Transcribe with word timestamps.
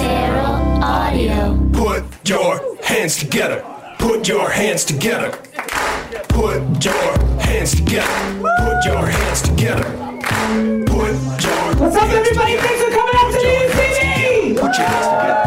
Feral 0.00 0.56
Audio. 0.82 1.58
Put 1.72 2.04
your 2.28 2.60
hands 2.82 3.16
together. 3.16 3.64
Put 3.98 4.28
your 4.28 4.50
hands 4.50 4.84
together. 4.84 5.30
Put 6.28 6.84
your 6.84 7.18
hands 7.40 7.74
together. 7.74 8.42
Put 8.58 8.84
your 8.84 9.06
hands 9.06 9.42
together. 9.42 9.84
Put 10.86 11.44
your 11.44 11.74
What's 11.76 11.96
up, 11.96 12.08
everybody? 12.10 12.56
Thanks 12.56 12.82
for 12.84 12.90
coming 12.90 13.14
out 13.16 13.32
to 13.32 13.38
the 13.38 13.48
UCB! 13.66 14.60
Put 14.60 14.78
your 14.78 14.86
hands 14.86 15.06
together. 15.06 15.45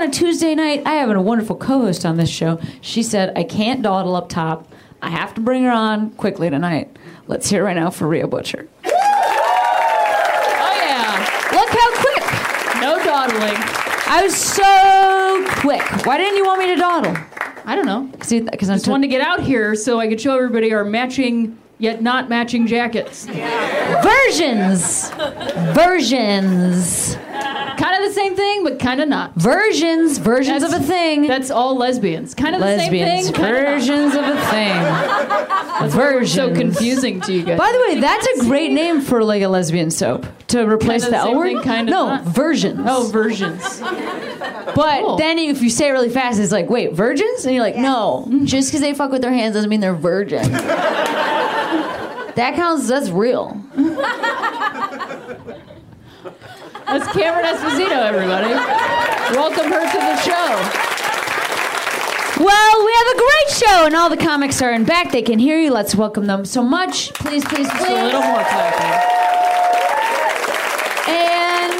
On 0.00 0.08
a 0.08 0.12
Tuesday 0.12 0.54
night. 0.54 0.82
I 0.86 0.92
have 0.94 1.10
a 1.10 1.20
wonderful 1.20 1.56
co-host 1.56 2.06
on 2.06 2.16
this 2.16 2.30
show. 2.30 2.60
She 2.80 3.02
said 3.02 3.36
I 3.36 3.42
can't 3.42 3.82
dawdle 3.82 4.14
up 4.14 4.28
top. 4.28 4.68
I 5.02 5.10
have 5.10 5.34
to 5.34 5.40
bring 5.40 5.64
her 5.64 5.72
on 5.72 6.10
quickly 6.12 6.48
tonight. 6.50 6.96
Let's 7.26 7.50
hear 7.50 7.62
it 7.62 7.64
right 7.64 7.76
now 7.76 7.90
for 7.90 8.06
Rhea 8.06 8.28
Butcher. 8.28 8.68
Oh 8.84 8.90
yeah! 10.76 11.18
Look 11.52 11.68
how 11.70 11.90
quick. 12.00 12.80
No 12.80 13.02
dawdling. 13.04 13.56
I 14.06 14.22
was 14.22 14.36
so 14.36 15.44
quick. 15.60 15.82
Why 16.06 16.16
didn't 16.16 16.36
you 16.36 16.44
want 16.44 16.60
me 16.60 16.66
to 16.68 16.76
dawdle? 16.76 17.16
I 17.64 17.74
don't 17.74 17.86
know. 17.86 18.08
Because 18.12 18.70
I'm 18.70 18.76
Just 18.76 18.88
wanted 18.88 19.08
to 19.08 19.10
get 19.10 19.20
out 19.20 19.40
here 19.40 19.74
so 19.74 19.98
I 19.98 20.08
could 20.08 20.20
show 20.20 20.36
everybody 20.36 20.72
our 20.72 20.84
matching 20.84 21.58
yet 21.78 22.02
not 22.02 22.28
matching 22.28 22.66
jackets. 22.66 23.24
versions, 24.02 25.10
versions, 25.74 27.16
Kind 27.78 27.94
of 28.02 28.08
the 28.08 28.12
same 28.12 28.34
thing, 28.34 28.64
but 28.64 28.80
kind 28.80 29.00
of 29.00 29.08
not. 29.08 29.34
versions, 29.36 30.18
versions 30.18 30.64
of 30.64 30.72
a 30.72 30.80
thing. 30.80 31.28
That's 31.28 31.48
all 31.52 31.76
lesbians. 31.76 32.34
Kind 32.34 32.56
of 32.56 32.60
the 32.60 32.76
same 32.76 32.90
thing. 32.90 33.32
versions 33.32 34.14
of 34.16 34.24
a 34.24 34.36
thing. 34.50 35.88
versions. 35.90 36.32
So 36.34 36.52
confusing 36.52 37.20
to 37.20 37.32
you 37.32 37.44
guys. 37.44 37.56
By 37.56 37.70
the 37.70 37.78
way, 37.94 38.00
that's 38.00 38.26
a 38.26 38.40
great 38.40 38.72
name 38.72 39.00
for 39.00 39.22
like 39.22 39.42
a 39.42 39.48
lesbian 39.48 39.92
soap 39.92 40.26
to 40.48 40.68
replace 40.68 41.04
Kinda 41.04 41.18
the 41.18 41.24
the 41.24 41.30
L 41.30 41.36
word. 41.38 41.62
kinda 41.62 41.92
no, 41.92 42.06
not. 42.08 42.24
versions. 42.24 42.80
oh, 42.84 43.08
versions. 43.12 43.78
But 43.80 45.00
Cool. 45.02 45.16
then 45.16 45.38
if 45.38 45.62
you 45.62 45.70
say 45.70 45.88
it 45.88 45.92
really 45.92 46.10
fast, 46.10 46.40
it's 46.40 46.50
like, 46.50 46.68
wait, 46.68 46.94
virgins? 46.94 47.44
And 47.44 47.54
you're 47.54 47.62
like, 47.62 47.76
no, 47.76 48.26
just 48.42 48.70
because 48.70 48.80
they 48.80 48.92
fuck 48.92 49.12
with 49.12 49.22
their 49.22 49.32
hands 49.32 49.54
doesn't 49.54 49.70
mean 49.70 49.78
they're 49.80 49.94
virgin. 49.94 50.42
that 52.38 52.54
counts. 52.54 52.88
That's 52.88 53.10
real. 53.10 53.60
That's 56.86 57.06
Cameron 57.12 57.44
Esposito, 57.44 57.98
everybody. 58.06 58.54
Welcome 59.36 59.70
her 59.70 59.84
to 59.84 59.98
the 59.98 60.16
show. 60.22 60.48
Well, 62.42 62.84
we 62.86 62.92
have 62.92 63.08
a 63.08 63.18
great 63.18 63.50
show, 63.50 63.86
and 63.86 63.96
all 63.96 64.08
the 64.08 64.16
comics 64.16 64.62
are 64.62 64.72
in 64.72 64.84
back. 64.84 65.10
They 65.10 65.22
can 65.22 65.40
hear 65.40 65.58
you. 65.58 65.72
Let's 65.72 65.96
welcome 65.96 66.26
them 66.26 66.44
so 66.44 66.62
much. 66.62 67.12
Please, 67.14 67.44
please, 67.44 67.68
please. 67.70 67.88
Just 67.88 68.00
a 68.00 68.04
little 68.04 68.22
more 68.22 68.44
clapping. 68.44 68.94
And 71.08 71.74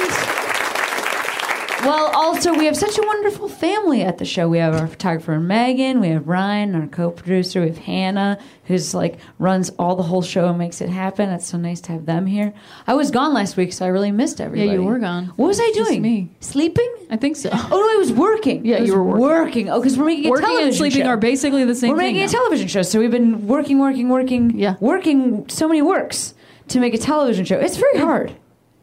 well, 1.89 2.11
also 2.15 2.53
we 2.53 2.65
have 2.65 2.77
such 2.77 2.97
a 2.97 3.01
wonderful 3.01 3.49
family 3.49 4.01
at 4.03 4.17
the 4.17 4.25
show. 4.25 4.47
We 4.47 4.59
have 4.59 4.75
our 4.75 4.87
photographer 4.87 5.39
Megan, 5.39 5.99
we 5.99 6.09
have 6.09 6.27
Ryan, 6.27 6.75
our 6.75 6.87
co-producer, 6.87 7.61
we 7.61 7.67
have 7.67 7.77
Hannah, 7.79 8.37
who's 8.65 8.93
like 8.93 9.19
runs 9.39 9.69
all 9.79 9.95
the 9.95 10.03
whole 10.03 10.21
show 10.21 10.47
and 10.47 10.57
makes 10.57 10.81
it 10.81 10.89
happen. 10.89 11.29
It's 11.29 11.47
so 11.47 11.57
nice 11.57 11.81
to 11.81 11.91
have 11.93 12.05
them 12.05 12.25
here. 12.27 12.53
I 12.87 12.93
was 12.93 13.11
gone 13.11 13.33
last 13.33 13.57
week, 13.57 13.73
so 13.73 13.85
I 13.85 13.89
really 13.89 14.11
missed 14.11 14.39
everybody. 14.39 14.67
Yeah, 14.69 14.73
you 14.75 14.83
were 14.83 14.99
gone. 14.99 15.25
What 15.35 15.47
was 15.47 15.59
I 15.59 15.71
Just 15.73 15.89
doing? 15.89 16.01
me. 16.01 16.29
Sleeping? 16.39 16.89
I 17.09 17.17
think 17.17 17.35
so. 17.35 17.49
Oh 17.51 17.67
no, 17.69 17.77
I 17.77 17.97
was 17.97 18.11
working. 18.13 18.65
Yeah, 18.65 18.77
I 18.77 18.79
you 18.81 18.93
were 18.95 19.03
working. 19.03 19.69
Oh, 19.69 19.79
because 19.79 19.97
we're 19.97 20.05
making 20.05 20.27
a 20.27 20.29
Working 20.29 20.45
television 20.45 20.67
and 20.67 20.75
sleeping 20.77 21.01
show. 21.01 21.07
are 21.07 21.17
basically 21.17 21.63
the 21.65 21.75
same 21.75 21.91
We're 21.91 21.97
thing. 21.97 22.13
making 22.15 22.21
a 22.21 22.25
now. 22.25 22.31
television 22.31 22.67
show, 22.67 22.81
so 22.83 22.99
we've 22.99 23.11
been 23.11 23.47
working, 23.47 23.79
working, 23.79 24.09
working, 24.09 24.57
Yeah. 24.57 24.75
working 24.79 25.47
so 25.49 25.67
many 25.67 25.81
works 25.81 26.33
to 26.69 26.79
make 26.79 26.93
a 26.93 26.97
television 26.99 27.45
show. 27.45 27.57
It's 27.57 27.77
very 27.77 27.97
hard. 27.97 28.33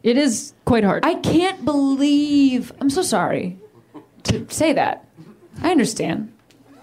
It 0.03 0.17
is 0.17 0.53
quite 0.65 0.83
hard. 0.83 1.05
I 1.05 1.15
can't 1.15 1.65
believe. 1.65 2.71
I'm 2.79 2.89
so 2.89 3.01
sorry 3.01 3.57
to 4.23 4.45
say 4.49 4.73
that. 4.73 5.05
I 5.61 5.71
understand. 5.71 6.33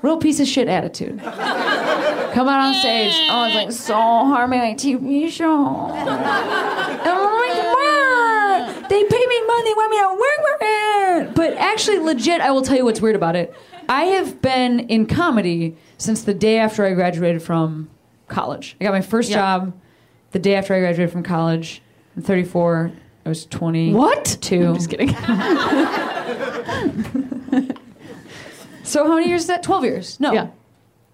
Real 0.02 0.19
piece 0.19 0.41
of 0.41 0.47
shit 0.47 0.69
attitude. 0.69 1.19
Come 1.22 2.48
out 2.48 2.60
on 2.60 2.75
stage. 2.75 3.12
Oh, 3.30 3.47
it's 3.47 3.54
like 3.54 3.72
so 3.72 3.94
hard 3.94 4.50
a 4.52 4.75
TV 4.75 5.30
show. 5.30 5.47
And 5.94 6.08
I'm 6.10 7.34
like, 7.41 7.75
"What? 7.75 8.88
They 8.91 9.02
pay 9.04 9.26
me 9.26 9.46
money, 9.46 9.75
want 9.75 9.91
me 9.91 9.98
to 9.98 10.08
work 10.10 10.41
with 10.42 10.58
it. 11.31 11.34
But 11.34 11.54
actually, 11.54 12.00
legit, 12.00 12.41
I 12.41 12.50
will 12.50 12.62
tell 12.62 12.76
you 12.76 12.84
what's 12.84 13.00
weird 13.00 13.16
about 13.16 13.36
it. 13.36 13.54
I 13.88 14.04
have 14.04 14.42
been 14.42 14.81
in 14.81 15.06
comedy 15.06 15.76
since 15.96 16.22
the 16.25 16.34
day 16.34 16.58
after 16.58 16.84
I 16.84 16.92
graduated 16.92 17.42
from 17.42 17.88
college. 18.28 18.76
I 18.81 18.84
got 18.84 18.92
my 18.92 19.00
first 19.00 19.31
Yeah. 19.31 19.36
job 19.36 19.72
the 20.32 20.38
day 20.38 20.54
after 20.54 20.75
I 20.75 20.81
graduated 20.81 21.12
from 21.12 21.22
college. 21.22 21.81
I'm 22.16 22.22
34. 22.22 22.92
I 23.25 23.29
was 23.29 23.47
20. 23.47 23.95
what? 23.95 24.37
Two. 24.41 24.67
I'm 24.69 24.75
just 24.75 24.91
kidding. 24.91 25.15
So 28.85 29.07
how 29.07 29.15
many 29.15 29.29
years 29.29 29.43
is 29.43 29.47
that? 29.47 29.62
12 29.62 29.85
years. 29.85 30.21
No. 30.21 30.33
yeah. 30.33 30.49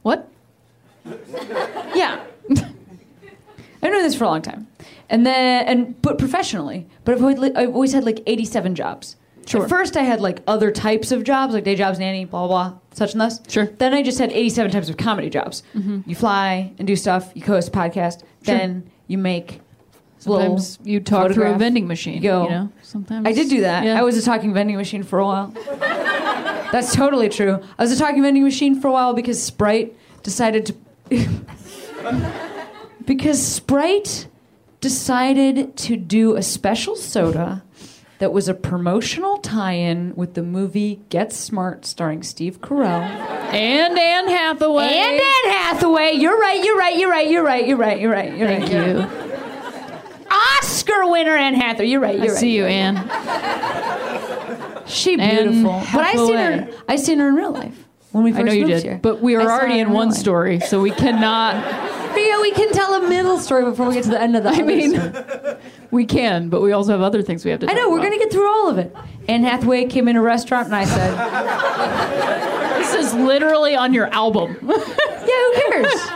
What? 0.03 0.28
Yeah. 1.94 2.21
I've 2.50 3.93
known 3.93 4.03
this 4.03 4.16
for 4.16 4.25
a 4.25 4.28
long 4.28 4.43
time. 4.43 4.66
And 5.09 5.25
then, 5.25 5.66
and 5.66 6.03
but 6.03 6.19
professionally. 6.19 6.87
But 7.04 7.15
I've 7.15 7.22
always, 7.22 7.38
I've 7.54 7.75
always 7.75 7.93
had 7.93 8.04
like 8.04 8.22
87 8.27 8.75
jobs. 8.75 9.16
Sure. 9.47 9.62
At 9.62 9.69
first, 9.69 9.97
I 9.97 10.03
had 10.03 10.21
like 10.21 10.42
other 10.47 10.71
types 10.71 11.12
of 11.12 11.25
jobs, 11.25 11.54
like 11.54 11.65
day 11.65 11.77
jobs, 11.77 11.98
nanny, 11.98 12.25
blah, 12.25 12.47
blah, 12.47 12.71
blah, 12.71 12.78
such 12.92 13.12
and 13.12 13.21
thus. 13.21 13.41
Sure. 13.48 13.66
Then 13.66 13.94
I 13.94 14.03
just 14.03 14.19
had 14.19 14.32
87 14.32 14.72
types 14.72 14.88
of 14.88 14.97
comedy 14.97 15.31
jobs. 15.31 15.62
Mm-hmm. 15.75 16.09
You 16.10 16.15
fly 16.16 16.72
and 16.78 16.87
do 16.87 16.97
stuff, 16.97 17.31
you 17.34 17.42
co-host 17.42 17.69
a 17.69 17.71
podcast, 17.71 18.21
Sure. 18.44 18.56
then 18.56 18.91
you 19.06 19.16
make 19.16 19.60
Sometimes 20.20 20.78
you 20.84 21.00
talk 21.00 21.32
through 21.32 21.47
a 21.47 21.56
vending 21.56 21.86
machine. 21.86 22.16
You 22.16 22.20
go. 22.20 22.44
You 22.44 22.50
know. 22.50 22.72
Sometimes 22.82 23.26
I 23.26 23.32
did 23.32 23.48
do 23.48 23.62
that. 23.62 23.84
Yeah. 23.84 23.98
I 23.98 24.03
was 24.03 24.19
a 24.19 24.22
talking 24.22 24.53
vending 24.53 24.76
machine 24.76 25.03
for 25.03 25.19
a 25.19 25.25
while. 25.25 25.47
That's 26.72 26.94
totally 26.94 27.31
true. 27.31 27.58
I 27.78 27.82
was 27.82 27.91
a 27.91 27.98
talking 27.98 28.22
vending 28.22 28.44
machine 28.44 28.80
for 28.80 28.88
a 28.88 28.92
while 28.92 29.14
because 29.14 29.42
Sprite 29.42 29.97
decided 30.22 30.66
to. 31.10 31.28
because 33.04 33.44
Sprite 33.44 34.28
decided 34.80 35.76
to 35.78 35.97
do 35.97 36.36
a 36.36 36.42
special 36.42 36.97
soda 36.97 37.62
that 38.19 38.32
was 38.32 38.48
a 38.48 38.54
promotional 38.54 39.38
tie-in 39.38 40.14
with 40.14 40.34
the 40.34 40.42
movie 40.42 41.00
Get 41.09 41.32
Smart, 41.32 41.86
starring 41.86 42.22
Steve 42.22 42.60
Carell 42.60 43.00
and 43.00 43.98
Anne 43.98 44.28
Hathaway. 44.28 44.84
and 44.84 45.20
Anne 45.20 45.53
Hathaway. 45.53 46.12
You're 46.12 46.38
right. 46.38 46.62
You're 46.62 46.76
right. 46.76 46.97
You're 46.97 47.10
right. 47.10 47.30
You're 47.30 47.42
right. 47.42 47.66
You're 47.66 47.78
right. 47.78 48.00
You're 48.00 48.12
right. 48.12 48.36
You're 48.36 48.48
right. 48.48 48.69
Thank 48.69 48.72
you. 49.25 49.29
Oscar 50.80 51.06
winner 51.10 51.36
Anne 51.36 51.54
Hathaway. 51.54 51.88
You're 51.88 52.00
right. 52.00 52.18
I 52.18 52.24
You're 52.24 52.32
right. 52.32 52.41
see 52.41 52.56
you, 52.56 52.64
Anne. 52.64 52.96
She 54.86 55.18
Anne 55.20 55.48
beautiful. 55.52 55.82
But 55.92 56.06
I 56.06 56.14
seen 56.14 56.36
her. 56.36 56.68
I 56.88 56.96
seen 56.96 57.18
her 57.18 57.28
in 57.28 57.34
real 57.34 57.52
life 57.52 57.84
when 58.12 58.24
we 58.24 58.32
first 58.32 58.41
I 58.41 58.44
know 58.44 58.52
you 58.52 58.66
did, 58.66 58.82
here. 58.82 58.98
but 59.02 59.20
we 59.20 59.36
are 59.36 59.42
already 59.42 59.74
her 59.74 59.86
in 59.86 59.92
one 59.92 60.08
life. 60.08 60.18
story, 60.18 60.60
so 60.60 60.80
we 60.80 60.91
cannot. 60.91 61.96
Yeah, 62.10 62.41
we 62.42 62.50
can 62.50 62.70
tell 62.72 62.92
a 63.02 63.08
middle 63.08 63.38
story 63.38 63.64
before 63.64 63.86
we 63.86 63.94
get 63.94 64.02
to 64.04 64.10
the 64.10 64.20
end 64.20 64.36
of 64.36 64.42
the. 64.42 64.50
I 64.50 64.60
mean, 64.62 64.91
story. 64.94 65.56
we 65.92 66.04
can, 66.04 66.50
but 66.50 66.60
we 66.60 66.72
also 66.72 66.91
have 66.92 67.00
other 67.00 67.22
things 67.22 67.44
we 67.47 67.50
have 67.52 67.60
to. 67.60 67.70
I 67.70 67.72
know 67.72 67.88
we're 67.88 68.02
gonna 68.02 68.18
get 68.18 68.30
through 68.32 68.47
all 68.47 68.68
of 68.68 68.76
it. 68.78 68.94
Anne 69.28 69.42
Hathaway 69.44 69.86
came 69.86 70.06
in 70.08 70.16
a 70.16 70.20
restaurant 70.20 70.66
and 70.66 70.74
I 70.76 70.84
said, 70.84 72.78
This 72.78 72.94
is 73.06 73.15
literally 73.15 73.74
on 73.77 73.94
your 73.94 74.06
album. 74.09 74.59
"Yeah, 74.60 74.74
who 74.74 75.53
cares?" 75.71 76.10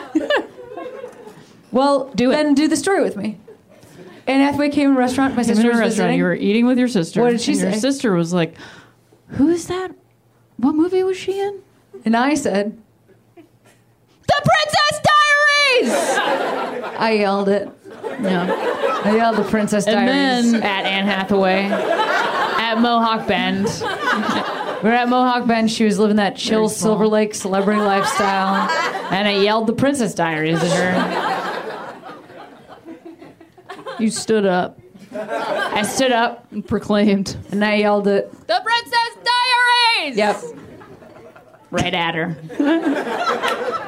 well, 1.70 2.10
Do 2.14 2.32
it. 2.32 2.34
Then 2.34 2.54
do 2.54 2.68
the 2.68 2.76
story 2.76 3.00
with 3.02 3.16
me. 3.16 3.38
Anne 4.26 4.40
Hathaway 4.40 4.70
came 4.70 4.90
in 4.90 4.96
a 4.96 4.98
restaurant. 4.98 5.36
My 5.36 5.42
sister 5.42 5.66
a 5.68 5.70
was 5.70 5.78
restaurant. 5.80 5.90
visiting. 5.90 6.18
You 6.18 6.24
were 6.24 6.34
eating 6.34 6.66
with 6.66 6.78
your 6.78 6.88
sister. 6.88 7.20
What 7.20 7.30
did 7.30 7.40
she 7.40 7.52
and 7.52 7.60
Your 7.60 7.72
say? 7.72 7.78
sister 7.78 8.12
was 8.14 8.32
like, 8.32 8.54
"Who 9.28 9.48
is 9.48 9.66
that? 9.66 9.90
What 10.56 10.74
movie 10.74 11.02
was 11.02 11.16
she 11.16 11.38
in?" 11.40 11.60
and 12.04 12.16
I 12.16 12.34
said, 12.34 12.76
The 13.36 13.42
Princess 14.26 15.00
Diaries. 15.10 16.98
I 16.98 17.16
yelled 17.20 17.48
it. 17.48 17.68
Yeah. 18.22 19.00
I 19.04 19.16
yelled 19.16 19.36
the 19.36 19.44
Princess 19.44 19.86
And 19.86 19.94
Diaries 20.06 20.52
then- 20.52 20.62
at 20.62 20.84
Anne 20.86 21.06
Hathaway 21.06 21.64
at 21.66 22.76
Mohawk 22.80 23.26
Bend. 23.26 23.64
We 24.82 24.88
were 24.90 24.94
at 24.94 25.08
Mohawk 25.08 25.46
Bend. 25.46 25.70
She 25.70 25.84
was 25.84 25.98
living 25.98 26.16
that 26.16 26.36
chill 26.36 26.68
Silver 26.68 27.06
Lake 27.08 27.34
celebrity 27.34 27.80
lifestyle, 27.80 28.68
and 29.10 29.26
I 29.28 29.36
yelled 29.42 29.66
the 29.66 29.72
Princess 29.72 30.14
Diaries 30.14 30.62
at 30.62 30.70
her. 30.70 31.23
You 33.98 34.10
stood 34.10 34.46
up 34.46 34.78
I 35.16 35.82
stood 35.82 36.10
up 36.10 36.50
and 36.50 36.66
proclaimed, 36.66 37.36
and 37.52 37.64
I 37.64 37.76
yelled 37.76 38.08
it. 38.08 38.30
"The 38.48 38.60
Princess 38.64 39.24
Diaries. 40.02 40.16
Yep. 40.16 40.42
Right 41.70 41.94
at 41.94 42.14
her. 42.16 42.36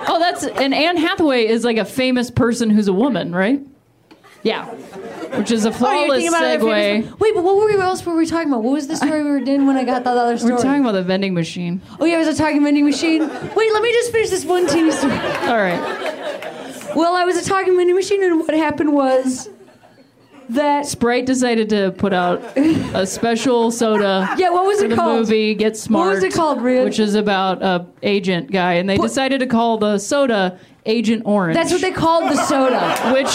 oh, 0.08 0.18
that's 0.20 0.44
and 0.44 0.72
Anne 0.74 0.96
Hathaway 0.96 1.46
is 1.46 1.64
like 1.64 1.78
a 1.78 1.84
famous 1.84 2.30
person 2.30 2.70
who's 2.70 2.86
a 2.88 2.92
woman, 2.92 3.34
right? 3.34 3.60
Yeah. 4.42 4.66
Which 5.36 5.50
is 5.50 5.64
a 5.64 5.68
Oh, 5.68 5.70
you're 5.72 5.78
flawless 5.78 6.08
thinking 6.22 6.28
about 6.28 6.44
other 6.44 6.58
segue. 6.58 6.72
famous- 7.02 7.18
Wait, 7.20 7.34
but 7.34 7.42
what 7.42 7.56
were 7.56 7.66
we? 7.66 7.76
What 7.76 7.86
else 7.86 8.06
were 8.06 8.14
we 8.14 8.26
talking 8.26 8.48
about? 8.48 8.62
What 8.62 8.72
was 8.74 8.86
the 8.86 8.96
story 8.96 9.24
we 9.24 9.30
were 9.30 9.40
doing 9.40 9.66
when 9.66 9.76
I 9.76 9.82
got 9.84 10.04
that 10.04 10.16
other 10.16 10.38
story? 10.38 10.52
We're 10.54 10.62
talking 10.62 10.82
about 10.82 10.92
the 10.92 11.02
vending 11.02 11.34
machine. 11.34 11.82
oh 11.98 12.04
yeah, 12.04 12.16
it 12.16 12.18
was 12.26 12.28
a 12.28 12.34
talking 12.40 12.62
vending 12.62 12.84
machine. 12.84 13.20
Wait, 13.28 13.72
let 13.72 13.82
me 13.82 13.92
just 13.92 14.12
finish 14.12 14.30
this 14.30 14.44
one 14.44 14.66
teeny 14.68 14.92
story. 14.92 15.12
All 15.12 15.56
right. 15.56 16.94
Well, 16.94 17.14
I 17.16 17.24
was 17.24 17.36
a 17.36 17.44
talking 17.44 17.76
vending 17.76 17.96
machine, 17.96 18.22
and 18.22 18.38
what 18.40 18.54
happened 18.54 18.92
was 18.92 19.48
that 20.50 20.86
Sprite 20.86 21.26
decided 21.26 21.68
to 21.70 21.92
put 21.92 22.12
out 22.12 22.42
a 22.56 23.06
special 23.06 23.70
soda. 23.70 24.28
yeah, 24.38 24.50
what 24.50 24.66
was 24.66 24.78
for 24.78 24.86
it 24.86 24.88
the 24.88 24.94
called? 24.96 25.18
movie 25.20 25.54
Get 25.54 25.76
Smart. 25.76 26.06
What 26.06 26.14
was 26.16 26.24
it 26.24 26.32
called, 26.34 26.62
Rhea? 26.62 26.84
Which 26.84 26.98
is 26.98 27.14
about 27.14 27.62
a 27.62 27.86
agent 28.02 28.50
guy, 28.50 28.74
and 28.74 28.88
they 28.88 28.96
But- 28.96 29.04
decided 29.08 29.40
to 29.40 29.46
call 29.46 29.78
the 29.78 29.98
soda 29.98 30.58
Agent 30.88 31.22
Orange. 31.26 31.56
That's 31.56 31.72
what 31.72 31.80
they 31.80 31.90
called 31.90 32.30
the 32.30 32.36
soda. 32.44 32.78
Which 33.12 33.26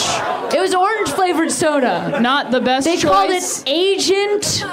It 0.56 0.60
was 0.60 0.74
orange 0.74 1.10
flavored 1.10 1.50
soda. 1.52 2.18
not 2.22 2.50
the 2.50 2.60
best 2.62 2.86
choice. 2.86 2.94
They 2.96 3.02
choice. 3.02 3.10
called 3.12 3.30
it 3.30 3.62
Agent 3.66 4.64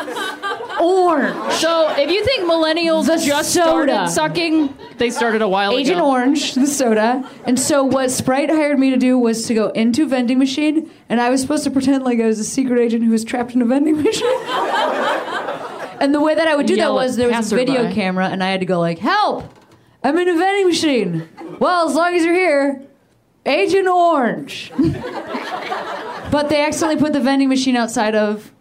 Orange. 0.80 1.52
So 1.54 1.94
if 1.98 2.10
you 2.10 2.24
think 2.24 2.50
millennials 2.50 3.08
The 3.08 3.18
just 3.18 3.54
soda. 3.54 4.08
started 4.08 4.10
sucking, 4.10 4.74
they 4.98 5.10
started 5.10 5.42
a 5.42 5.48
while 5.48 5.72
Agent 5.74 5.98
ago. 5.98 5.98
Agent 5.98 6.02
Orange, 6.08 6.54
the 6.56 6.68
soda. 6.68 7.30
And 7.46 7.60
so 7.60 7.84
what 7.84 8.12
Sprite 8.12 8.50
hired 8.50 8.80
me 8.80 8.90
to 8.92 8.98
do 8.98 9.18
was 9.18 9.46
to 9.48 9.54
go 9.54 9.70
into 9.70 10.04
a 10.04 10.06
vending 10.08 10.40
machine, 10.40 10.90
and 11.10 11.20
I 11.20 11.30
was 11.30 11.42
supposed 11.42 11.64
to 11.66 11.72
pretend 11.72 12.04
like 12.04 12.20
I 12.20 12.26
was 12.26 12.40
a 12.40 12.44
secret 12.46 12.80
agent 12.80 13.04
who 13.04 13.12
was 13.12 13.24
trapped 13.26 13.54
in 13.54 13.62
a 13.62 13.66
vending 13.66 14.02
machine. 14.02 14.26
and 16.00 16.14
the 16.16 16.22
way 16.22 16.34
that 16.36 16.48
I 16.48 16.56
would 16.56 16.66
do 16.66 16.76
Yell 16.76 16.96
that 16.96 17.04
was 17.04 17.16
there 17.18 17.28
was 17.28 17.52
a 17.52 17.56
passerby. 17.56 17.66
video 17.66 17.92
camera, 17.94 18.28
and 18.28 18.44
I 18.44 18.48
had 18.50 18.62
to 18.62 18.66
go 18.66 18.80
like, 18.80 19.00
"Help! 19.00 19.54
I'm 20.04 20.18
in 20.18 20.30
a 20.30 20.36
vending 20.36 20.68
machine." 20.68 21.28
Well, 21.60 21.90
as 21.90 21.96
long 21.96 22.14
as 22.16 22.24
you're 22.24 22.34
here, 22.34 22.82
Agent 23.46 23.88
Orange. 23.88 24.72
but 26.32 26.48
they 26.50 26.64
accidentally 26.64 26.98
put 27.02 27.12
the 27.14 27.20
vending 27.20 27.50
machine 27.50 27.76
outside 27.76 28.16
of 28.16 28.52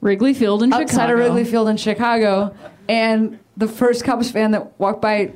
Wrigley 0.00 0.34
Field 0.34 0.62
in 0.62 0.72
outside 0.72 1.06
Chicago. 1.06 1.12
of 1.12 1.18
Wrigley 1.18 1.44
Field 1.44 1.68
in 1.68 1.76
Chicago, 1.76 2.54
and 2.88 3.38
the 3.56 3.68
first 3.68 4.04
Cubs 4.04 4.30
fan 4.30 4.50
that 4.52 4.78
walked 4.78 5.00
by 5.02 5.32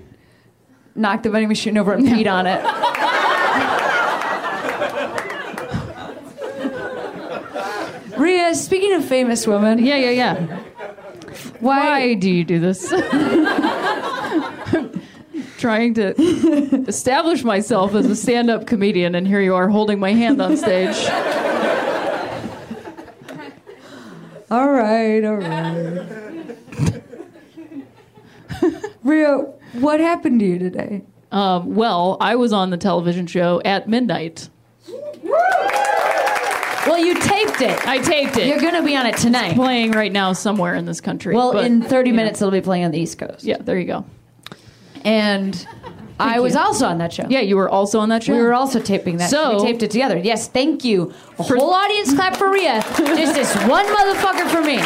knocked 0.95 1.23
the 1.23 1.31
vending 1.31 1.49
machine 1.49 1.79
over 1.79 1.93
and 1.93 2.07
peed 2.07 2.31
on 2.31 2.47
it. 2.47 2.61
Rhea, 8.19 8.55
speaking 8.55 8.93
of 8.95 9.05
famous 9.05 9.47
women, 9.47 9.79
Yeah, 9.79 9.97
yeah, 9.97 10.11
yeah. 10.11 10.61
why, 11.61 11.79
Why 11.91 12.15
do 12.15 12.31
you 12.31 12.45
do 12.45 12.59
this? 12.61 12.89
Trying 15.59 15.95
to 15.95 16.15
establish 16.89 17.45
myself 17.45 17.95
as 17.95 18.07
a 18.07 18.17
stand-up 18.17 18.67
comedian, 18.67 19.15
and 19.15 19.27
here 19.27 19.41
you 19.41 19.55
are 19.55 19.69
holding 19.69 19.99
my 19.99 20.13
hand 20.13 20.41
on 20.41 20.57
stage. 20.57 20.97
All 24.51 24.73
right, 24.73 25.25
all 25.25 25.37
right. 25.37 26.57
Rhea, 29.05 29.37
what 29.75 30.01
happened 30.01 30.41
to 30.41 30.47
you 30.47 30.59
today? 30.59 31.03
Um, 31.31 31.77
well, 31.77 32.17
I 32.21 32.35
was 32.35 32.53
on 32.53 32.71
the 32.71 32.77
television 32.77 33.29
show 33.29 33.63
at 33.65 33.89
midnight. 33.89 34.49
Well, 36.87 36.99
you 36.99 37.15
taped 37.21 37.61
it. 37.61 37.87
I 37.87 37.99
taped 37.99 38.37
it. 38.39 38.49
You're 38.49 38.61
going 38.61 38.75
to 38.75 38.83
be 38.83 38.97
on 38.97 39.07
it 39.07 39.17
tonight. 39.19 39.55
playing 39.55 39.93
right 39.93 40.11
now 40.11 40.33
somewhere 40.33 40.75
in 40.75 40.87
this 40.87 41.01
country. 41.01 41.37
Well, 41.37 41.53
but, 41.53 41.65
in 41.65 41.83
30 41.83 42.09
you 42.09 42.13
know. 42.13 42.17
minutes, 42.17 42.43
it'll 42.43 42.51
be 42.51 42.61
playing 42.61 42.85
on 42.85 42.91
the 42.91 42.99
East 42.99 43.19
Coast. 43.19 43.45
Yeah, 43.45 43.59
there 43.59 43.79
you 43.79 43.85
go. 43.85 44.05
And 45.05 45.55
I 46.21 46.41
was 46.41 46.57
also 46.57 46.87
on 46.87 46.99
that 46.99 47.13
show. 47.13 47.27
Yeah, 47.29 47.41
you 47.41 47.57
were 47.57 47.69
also 47.69 47.99
on 48.01 48.09
that 48.11 48.23
show. 48.23 48.35
We 48.35 48.43
were 48.43 48.55
also 48.55 48.81
taping 48.81 49.17
that. 49.19 49.31
So- 49.31 49.57
we 49.57 49.63
taped 49.67 49.83
it 49.83 49.91
together. 49.91 50.19
Yes, 50.19 50.49
thank 50.49 50.85
you. 50.85 51.13
A 51.39 51.43
whole 51.43 51.73
audience 51.75 52.15
clap 52.15 52.37
for 52.37 52.51
Rhea. 52.51 52.83
Just 52.97 53.35
this 53.35 53.55
one 53.67 53.87
motherfucker 53.87 54.49
for 54.51 54.61
me. 54.63 54.79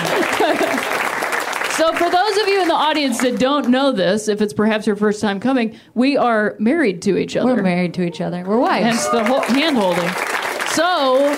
So, 1.77 1.93
for 1.93 2.09
those 2.09 2.37
of 2.39 2.47
you 2.47 2.63
in 2.63 2.69
the 2.69 2.75
audience 2.75 3.19
that 3.23 3.41
don't 3.41 3.69
know 3.69 3.91
this, 3.91 4.29
if 4.29 4.41
it's 4.41 4.53
perhaps 4.53 4.87
your 4.87 4.95
first 4.95 5.21
time 5.21 5.41
coming, 5.41 5.77
we 5.95 6.17
are 6.17 6.55
married 6.61 7.03
to 7.03 7.17
each 7.19 7.37
other. 7.37 7.53
We're 7.53 7.63
married 7.65 7.95
to 7.95 8.03
each 8.03 8.21
other. 8.21 8.45
We're 8.45 8.61
wives. 8.61 8.85
Hence 8.87 9.09
the 9.09 9.25
whole 9.25 9.41
hand 9.41 9.77
holding. 9.77 10.09
So, 10.69 11.31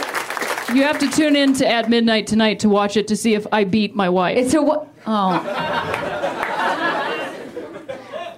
you 0.74 0.82
have 0.82 0.98
to 0.98 1.08
tune 1.10 1.36
in 1.36 1.54
to 1.54 1.66
At 1.66 1.88
Midnight 1.88 2.26
tonight 2.26 2.58
to 2.60 2.68
watch 2.68 2.98
it 2.98 3.08
to 3.08 3.16
see 3.16 3.32
if 3.32 3.46
I 3.50 3.64
beat 3.64 3.94
my 3.94 4.10
wife. 4.10 4.36
It's 4.36 4.52
a 4.52 4.60
what? 4.60 4.86
Oh. 5.06 5.32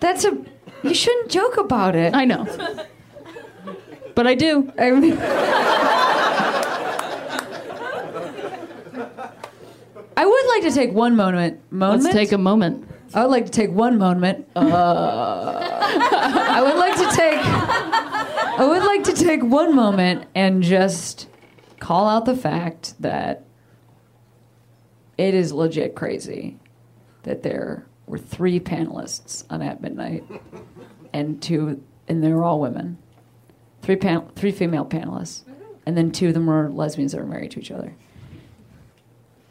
That's 0.00 0.24
a. 0.24 0.38
You 0.82 0.94
shouldn't 0.94 1.30
joke 1.30 1.56
about 1.56 1.94
it. 1.96 2.14
I 2.14 2.24
know. 2.24 2.46
But 4.14 4.26
I 4.26 4.34
do. 4.34 4.72
I 4.78 4.90
mean, 4.92 5.16
I 10.16 10.26
would 10.26 10.46
like 10.48 10.62
to 10.64 10.72
take 10.72 10.92
one 10.92 11.14
moment. 11.16 11.60
Moment. 11.70 12.02
Let's 12.02 12.14
take 12.14 12.32
a 12.32 12.38
moment. 12.38 12.88
I 13.14 13.22
would 13.22 13.30
like 13.30 13.46
to 13.46 13.52
take 13.52 13.70
one 13.70 13.96
moment. 13.98 14.48
Uh, 14.54 14.60
I 16.26 16.60
would 16.62 16.76
like 16.76 16.96
to 16.96 17.16
take. 17.16 17.38
I 17.40 18.66
would 18.68 18.82
like 18.82 19.04
to 19.04 19.12
take 19.14 19.42
one 19.42 19.74
moment 19.76 20.26
and 20.34 20.62
just 20.62 21.28
call 21.78 22.08
out 22.08 22.24
the 22.24 22.36
fact 22.36 23.00
that 23.00 23.44
it 25.16 25.34
is 25.34 25.52
legit 25.52 25.94
crazy 25.94 26.58
that 27.22 27.42
there 27.44 27.86
were 28.08 28.18
three 28.18 28.60
panelists 28.60 29.44
on 29.50 29.62
At 29.62 29.80
Midnight, 29.80 30.24
and 31.12 31.40
two, 31.42 31.82
and 32.06 32.22
they 32.22 32.32
were 32.32 32.44
all 32.44 32.60
women. 32.60 32.98
Three 33.82 33.96
pan, 33.96 34.28
three 34.34 34.52
female 34.52 34.84
panelists, 34.84 35.44
mm-hmm. 35.44 35.62
and 35.86 35.96
then 35.96 36.10
two 36.10 36.28
of 36.28 36.34
them 36.34 36.46
were 36.46 36.70
lesbians 36.70 37.12
that 37.12 37.20
were 37.20 37.26
married 37.26 37.52
to 37.52 37.60
each 37.60 37.70
other. 37.70 37.94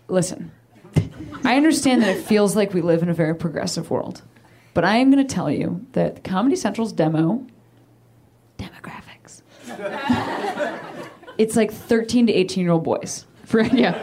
Listen, 0.07 0.51
I 1.44 1.57
understand 1.57 2.01
that 2.01 2.15
it 2.18 2.24
feels 2.24 2.56
like 2.56 2.74
we 2.74 2.81
live 2.81 3.04
in 3.04 3.09
a 3.09 3.13
very 3.13 3.36
progressive 3.36 3.89
world, 3.89 4.21
but 4.74 4.83
I 4.83 4.98
am 4.98 5.12
going 5.12 5.25
to 5.25 5.33
tell 5.36 5.51
you 5.51 5.86
that 5.94 6.24
Comedy 6.24 6.56
Central's 6.56 6.94
demo 6.94 7.45
demographics. 8.57 9.42
it's 11.38 11.56
like 11.56 11.71
13 11.71 12.27
to 12.27 12.33
18 12.33 12.63
year 12.63 12.74
old 12.74 12.83
boys, 12.83 13.25
For, 13.45 13.62
yeah. 13.74 14.00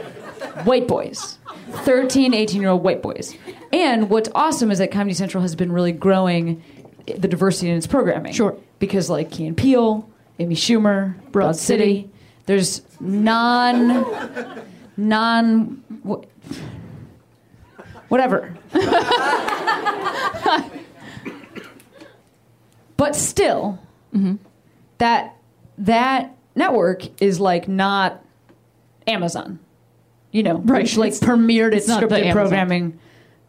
white 0.64 0.88
boys. 0.88 1.38
13, 1.84 2.34
18 2.34 2.60
year 2.60 2.70
old 2.70 2.82
white 2.82 3.02
boys. 3.02 3.34
And 3.74 4.08
what's 4.08 4.28
awesome 4.36 4.70
is 4.70 4.78
that 4.78 4.92
Comedy 4.92 5.14
Central 5.14 5.42
has 5.42 5.56
been 5.56 5.72
really 5.72 5.90
growing 5.90 6.62
the 7.06 7.26
diversity 7.26 7.70
in 7.70 7.76
its 7.76 7.88
programming. 7.88 8.32
Sure. 8.32 8.56
Because 8.78 9.10
like 9.10 9.32
Key 9.32 9.46
and 9.48 9.56
Peele, 9.56 10.08
Amy 10.38 10.54
Schumer, 10.54 11.14
Broad 11.32 11.56
City, 11.56 12.08
there's 12.46 12.82
non, 13.00 14.06
non, 14.96 15.82
whatever. 18.08 18.56
but 22.96 23.16
still, 23.16 23.78
that 24.98 25.36
that 25.78 26.36
network 26.54 27.20
is 27.20 27.40
like 27.40 27.66
not 27.66 28.24
Amazon, 29.08 29.58
you 30.30 30.42
know, 30.44 30.58
Right. 30.58 30.82
which 30.82 30.96
like 30.96 31.12
It's- 31.12 31.28
premiered 31.28 31.72
its 31.74 31.88
it's 31.88 31.96
scripted 31.96 32.30
programming 32.32 32.98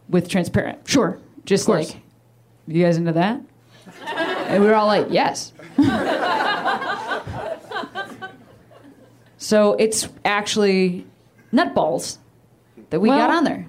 with 0.08 0.28
Transparent. 0.28 0.86
Sure. 0.88 1.18
Just 1.44 1.68
Of 1.68 1.74
like, 1.76 1.96
you 2.66 2.82
guys 2.84 2.96
into 2.96 3.12
that? 3.12 3.40
and 4.48 4.62
we 4.62 4.68
were 4.68 4.74
all 4.74 4.86
like, 4.86 5.06
yes. 5.10 5.52
so 9.38 9.74
it's 9.74 10.08
actually 10.24 11.06
nutballs 11.52 12.18
that 12.90 13.00
we 13.00 13.08
got 13.08 13.30
on 13.30 13.44
there, 13.44 13.68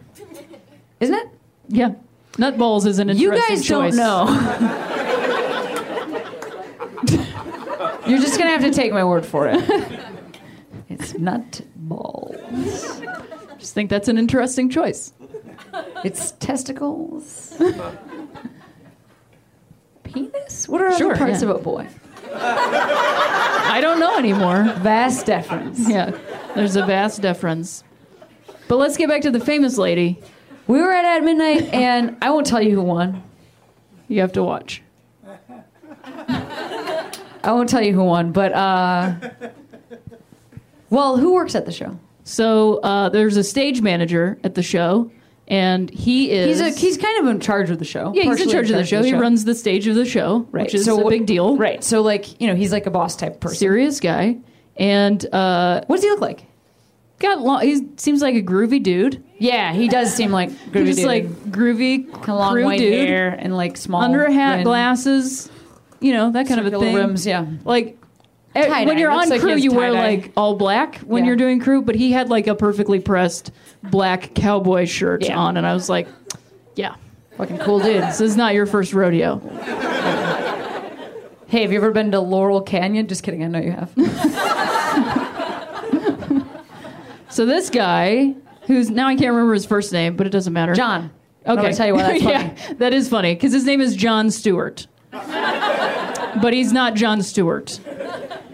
isn't 1.00 1.16
it? 1.16 1.28
Yeah. 1.70 1.94
Nutballs 2.34 2.86
is 2.86 3.00
an 3.00 3.10
interesting 3.10 3.34
You 3.34 3.48
guys 3.50 3.66
choice. 3.66 3.96
don't 3.96 3.98
know. 3.98 4.84
You're 8.08 8.20
just 8.20 8.38
gonna 8.38 8.52
have 8.52 8.62
to 8.62 8.72
take 8.72 8.94
my 8.94 9.04
word 9.04 9.26
for 9.26 9.48
it. 9.48 9.60
It's 10.90 11.14
nutballs. 11.14 12.40
Just 13.60 13.74
think 13.74 13.90
that's 13.90 14.08
an 14.08 14.18
interesting 14.18 14.70
choice. 14.70 15.14
It's 16.04 16.32
testicles. 16.34 17.56
Penis? 20.04 20.68
What 20.68 20.82
are 20.82 20.96
Sure, 20.98 21.12
other 21.12 21.18
parts 21.18 21.42
yeah. 21.42 21.50
of 21.50 21.56
a 21.56 21.60
boy? 21.60 21.88
I 22.34 23.80
don't 23.82 24.00
know 24.00 24.18
anymore. 24.18 24.64
Vast 24.80 25.26
deference. 25.26 25.90
Yeah. 25.90 26.18
There's 26.56 26.76
a 26.76 26.86
vast 26.86 27.22
deference. 27.22 27.84
But 28.68 28.78
let's 28.78 28.98
get 28.98 29.10
back 29.10 29.22
to 29.22 29.32
the 29.32 29.40
famous 29.40 29.78
lady. 29.78 30.20
We 30.68 30.82
were 30.82 30.92
at 30.92 31.06
at 31.06 31.24
midnight, 31.24 31.74
and 31.74 32.18
I 32.22 32.30
won't 32.32 32.46
tell 32.46 32.62
you 32.62 32.72
who 32.76 32.82
won. 32.82 33.24
You 34.10 34.20
have 34.22 34.34
to 34.34 34.44
watch. 34.44 34.82
I 36.06 37.52
won't 37.54 37.70
tell 37.70 37.82
you 37.82 37.94
who 37.94 38.04
won, 38.04 38.34
but 38.34 38.52
uh, 38.54 39.14
well, 40.90 41.18
who 41.18 41.34
works 41.34 41.56
at 41.56 41.66
the 41.66 41.72
show? 41.72 41.98
So 42.26 42.80
uh, 42.80 43.08
there's 43.10 43.38
a 43.38 43.44
stage 43.44 43.82
manager 43.82 44.38
at 44.44 44.56
the 44.56 44.64
show, 44.64 45.10
and 45.48 45.90
he 45.90 46.32
is 46.32 46.60
He's 46.60 46.76
a, 46.76 46.80
he's 46.80 46.98
kind 46.98 47.20
of 47.20 47.28
in 47.34 47.40
charge 47.40 47.70
of 47.70 47.80
the 47.80 47.86
show. 47.86 48.12
yeah 48.16 48.24
he's 48.24 48.42
in 48.42 48.50
charge 48.50 48.70
of 48.70 48.78
the 48.78 48.86
show. 48.86 49.02
He 49.04 49.14
runs 49.14 49.46
the 49.46 49.56
stage 49.56 49.88
of 49.88 49.96
the 49.96 50.06
show, 50.06 50.48
right. 50.52 50.64
which 50.66 50.76
is 50.76 50.86
so 50.86 51.06
a 51.06 51.10
big 51.10 51.26
deal. 51.26 51.56
Right. 51.58 51.84
So 51.84 52.02
like 52.02 52.40
you 52.42 52.48
know 52.48 52.56
he's 52.56 52.72
like 52.72 52.86
a 52.86 52.92
boss 52.92 53.16
type 53.16 53.40
person. 53.40 53.58
serious 53.58 54.00
guy, 54.00 54.38
and 54.76 55.26
uh, 55.34 55.82
What 55.88 55.98
does 55.98 56.04
he 56.04 56.10
look 56.10 56.22
like? 56.22 56.44
got 57.20 57.42
long. 57.42 57.62
He 57.62 57.88
seems 57.98 58.22
like 58.22 58.36
a 58.36 58.44
groovy 58.44 58.82
dude. 58.84 59.24
Yeah, 59.40 59.74
he 59.74 59.88
does 59.88 60.14
seem 60.14 60.32
like 60.32 60.50
groovy 60.72 60.86
just 60.88 61.00
dude. 61.00 61.08
like 61.08 61.26
groovy, 61.52 62.12
Kind 62.12 62.30
of 62.30 62.36
long 62.36 62.64
white 62.64 62.78
dude, 62.80 62.94
hair 63.08 63.30
and 63.30 63.56
like 63.58 63.76
small 63.78 64.02
under 64.02 64.24
a 64.26 64.32
hat, 64.32 64.64
glasses, 64.64 65.50
you 66.00 66.14
know 66.14 66.30
that 66.32 66.48
kind 66.48 66.60
of 66.60 66.66
a 66.66 66.70
circular 66.70 66.86
thing. 66.86 66.96
rims. 66.96 67.26
Yeah. 67.26 67.46
Like 67.64 67.98
Eh, 68.58 68.68
tie-dye. 68.68 68.86
when 68.86 68.98
you're 68.98 69.12
Looks 69.14 69.26
on 69.26 69.30
like 69.30 69.40
he 69.40 69.42
crew, 69.42 69.52
has 69.52 69.64
you 69.64 69.72
wear 69.74 69.92
tie-dye. 69.92 70.08
like 70.08 70.32
all 70.38 70.56
black 70.56 70.98
when 71.00 71.24
Yeah. 71.24 71.28
you're 71.28 71.36
doing 71.38 71.60
crew, 71.60 71.82
but 71.82 71.96
he 71.96 72.12
had 72.12 72.30
like 72.30 72.48
a 72.48 72.56
perfectly 72.56 73.00
pressed 73.00 73.52
black 73.84 74.34
cowboy 74.34 74.86
shirt 74.86 75.26
Yeah. 75.26 75.38
on, 75.38 75.58
and 75.58 75.68
I 75.68 75.74
was 75.74 75.90
like, 75.90 76.08
yeah, 76.76 76.96
Fucking 77.38 77.58
cool 77.60 77.80
dude. 77.80 78.02
this 78.04 78.22
is 78.22 78.38
not 78.38 78.54
your 78.54 78.66
first 78.66 78.94
rodeo. 78.94 79.40
Hey, 81.50 81.62
have 81.62 81.72
you 81.72 81.78
ever 81.78 81.92
been 81.92 82.12
to 82.12 82.20
Laurel 82.20 82.60
Canyon? 82.62 83.08
Just 83.08 83.24
kidding. 83.24 83.42
I 83.42 83.48
know 83.48 83.60
you 83.62 83.72
have. 83.72 83.90
So 87.30 87.46
this 87.46 87.70
guy, 87.70 88.34
who's 88.64 88.90
now 88.90 89.08
I 89.08 89.16
can't 89.16 89.32
remember 89.32 89.54
his 89.54 89.66
first 89.66 89.94
name, 89.94 90.16
but 90.16 90.26
it 90.26 90.32
doesn't 90.32 90.54
matter. 90.54 90.74
John. 90.74 91.12
I'm 91.46 91.54
Okay, 91.54 91.62
gonna 91.64 91.76
tell 91.76 91.88
you 91.88 91.94
why 91.94 92.02
that's 92.04 92.24
funny. 92.24 92.34
yeah, 92.34 92.74
that 92.80 92.94
is 92.94 93.10
funny 93.10 93.36
because 93.36 93.54
his 93.54 93.66
name 93.66 93.80
is 93.80 93.96
John 93.96 94.32
Stewart, 94.32 94.88
but 95.12 96.52
he's 96.54 96.74
not 96.74 96.96
Jon 96.96 97.22
Stewart. 97.22 97.80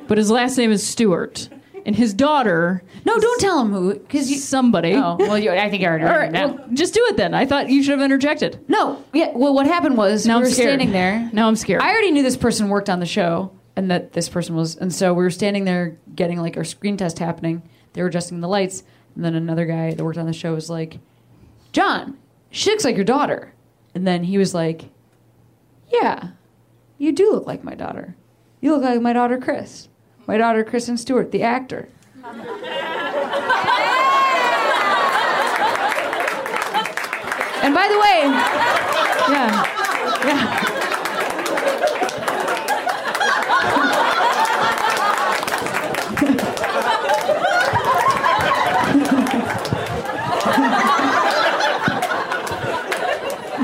But 0.07 0.17
his 0.17 0.29
last 0.31 0.57
name 0.57 0.72
is 0.72 0.86
Stewart, 0.86 1.50
and 1.86 1.95
his 1.95 2.13
daughter, 2.13 2.83
No, 3.05 3.17
don't 3.19 3.39
tell 3.39 3.62
him 3.62 3.72
who, 3.72 3.93
because 3.95 4.29
you. 4.31 4.38
somebody. 4.38 4.93
Oh, 4.95 5.15
well, 5.17 5.38
you, 5.38 5.51
I 5.51 5.69
think 5.69 5.83
I 5.83 5.88
already 5.88 6.03
All 6.05 6.12
right, 6.17 6.31
down. 6.31 6.57
well, 6.57 6.67
just 6.74 6.93
do 6.93 7.03
it 7.10 7.17
then. 7.17 7.33
I 7.33 7.45
thought 7.45 7.69
you 7.69 7.81
should 7.83 7.91
have 8.00 8.01
interjected. 8.01 8.60
No, 8.67 9.03
yeah. 9.13 9.31
Well, 9.33 9.53
what 9.53 9.65
happened 9.65 9.98
was 9.98 10.25
Now 10.25 10.33
we 10.33 10.38
I'm 10.38 10.43
were 10.43 10.50
scared. 10.50 10.67
standing 10.69 10.91
there. 10.91 11.29
Now 11.33 11.48
I'm 11.48 11.55
scared. 11.55 11.81
I 11.81 11.91
already 11.91 12.12
knew 12.12 12.24
this 12.24 12.38
person 12.38 12.69
worked 12.69 12.89
on 12.89 13.00
the 13.00 13.05
show, 13.05 13.51
and 13.75 13.89
that 13.91 14.13
this 14.13 14.29
person 14.29 14.55
was, 14.55 14.75
and 14.75 14.93
so 14.93 15.13
we 15.13 15.24
were 15.24 15.31
standing 15.31 15.63
there 15.65 15.98
getting 16.15 16.39
like 16.39 16.57
our 16.57 16.63
screen 16.63 16.95
test 16.98 17.19
happening. 17.19 17.62
They 17.93 18.01
were 18.01 18.07
adjusting 18.10 18.39
the 18.41 18.48
lights, 18.48 18.83
and 19.15 19.24
then 19.25 19.36
another 19.36 19.65
guy 19.65 19.93
that 19.93 20.03
worked 20.03 20.17
on 20.17 20.25
the 20.27 20.33
show 20.33 20.53
was 20.53 20.69
like, 20.69 21.00
"John, 21.72 22.17
she 22.51 22.69
looks 22.69 22.86
like 22.86 22.95
your 22.95 23.05
daughter," 23.05 23.53
and 23.95 24.05
then 24.05 24.24
he 24.25 24.38
was 24.38 24.53
like, 24.53 24.89
"Yeah, 25.91 26.29
you 26.98 27.12
do 27.12 27.31
look 27.31 27.48
like 27.48 27.63
my 27.63 27.75
daughter. 27.75 28.15
You 28.62 28.74
look 28.74 28.83
like 28.83 29.01
my 29.01 29.13
daughter, 29.13 29.38
Chris. 29.38 29.89
My 30.25 30.38
daughter, 30.38 30.63
Kristen 30.63 30.98
Stewart, 30.98 31.32
the 31.32 31.44
actor." 31.44 31.89
And 37.63 37.74
by 37.74 37.88
the 37.88 37.98
way, 37.98 38.24
yeah, 39.32 39.63
yeah. 40.25 40.70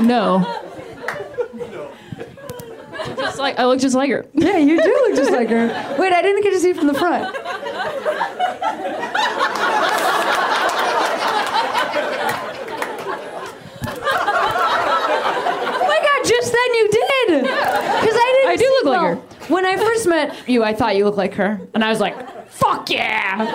no. 0.00 0.44
Just 3.16 3.38
like 3.38 3.49
I 3.60 3.66
look 3.66 3.78
just 3.78 3.94
like 3.94 4.08
her. 4.08 4.24
Yeah, 4.32 4.56
you 4.56 4.82
do 4.82 4.88
look 5.06 5.16
just 5.16 5.32
like 5.32 5.50
her. 5.50 5.66
Wait, 5.98 6.14
I 6.14 6.22
didn't 6.22 6.42
get 6.42 6.52
to 6.54 6.60
see 6.60 6.72
from 6.72 6.86
the 6.86 6.94
front. 6.94 7.26
Oh 15.72 15.86
my 15.86 16.00
god, 16.02 16.28
just 16.28 16.52
then 16.52 16.74
you 16.74 16.88
did! 16.90 17.42
Because 17.42 18.16
I 18.16 18.32
didn't 18.36 18.50
I 18.50 18.56
do 18.56 18.64
look 18.64 18.84
like 18.86 19.00
her. 19.00 19.16
When 19.52 19.66
I 19.66 19.76
first 19.76 20.06
met 20.08 20.48
you, 20.48 20.62
I 20.64 20.72
thought 20.72 20.96
you 20.96 21.04
looked 21.04 21.18
like 21.18 21.34
her. 21.34 21.60
And 21.74 21.84
I 21.84 21.90
was 21.90 22.00
like, 22.00 22.48
fuck 22.50 22.88
yeah! 22.90 23.46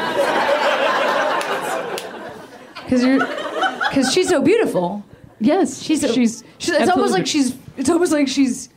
Because 2.84 3.04
you're. 3.04 3.20
Because 3.90 4.14
she's 4.14 4.30
so 4.30 4.42
beautiful. 4.42 5.04
Yes, 5.40 5.82
She's 5.82 6.02
so, 6.02 6.12
she's. 6.12 6.44
she's 6.58 6.74
it's 6.76 6.90
almost 6.90 7.14
like 7.14 7.28
she's 7.28 7.56
it's 7.78 7.90
almost 7.90 8.12
like 8.12 8.28
she's 8.28 8.70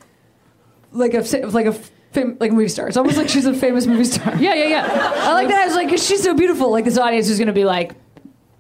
like 0.93 1.15
a 1.15 1.21
like 1.49 1.67
a 1.67 1.73
fam, 2.13 2.37
like 2.41 2.51
a 2.51 2.55
movie 2.55 2.69
star. 2.69 2.89
It's 2.89 2.97
almost 2.97 3.17
like 3.17 3.29
she's 3.29 3.47
a 3.47 3.55
famous 3.55 3.87
movie 3.87 4.05
star. 4.05 4.37
Yeah, 4.39 4.55
yeah, 4.55 4.67
yeah. 4.69 5.13
I 5.25 5.33
like 5.33 5.49
that. 5.49 5.61
I 5.63 5.67
was 5.67 5.75
like, 5.75 5.89
'cause 5.89 6.07
she's 6.07 6.23
so 6.23 6.35
beautiful. 6.35 6.71
Like 6.71 6.85
this 6.85 6.99
audience 6.99 7.29
is 7.29 7.39
gonna 7.39 7.53
be 7.53 7.65
like, 7.65 7.93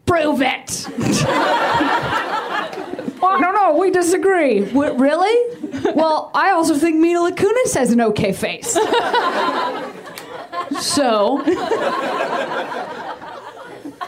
prove 0.06 0.40
it. 0.42 0.86
well, 3.20 3.32
I 3.32 3.40
don't 3.40 3.54
know. 3.54 3.76
We 3.78 3.90
disagree. 3.90 4.62
What, 4.72 4.98
really? 4.98 5.56
Well, 5.94 6.30
I 6.34 6.50
also 6.52 6.76
think 6.76 6.96
Mila 6.96 7.32
Kunis 7.32 7.74
has 7.74 7.92
an 7.92 8.00
okay 8.00 8.32
face. 8.32 8.72
so. 10.80 11.42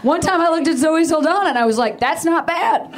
One 0.03 0.23
time 0.23 0.41
I 0.41 0.49
looked 0.49 0.67
at 0.67 0.79
Zoe 0.79 1.05
Saldana 1.05 1.51
and 1.51 1.59
I 1.59 1.67
was 1.67 1.77
like, 1.77 2.01
that's 2.01 2.25
not 2.25 2.47
bad. 2.47 2.89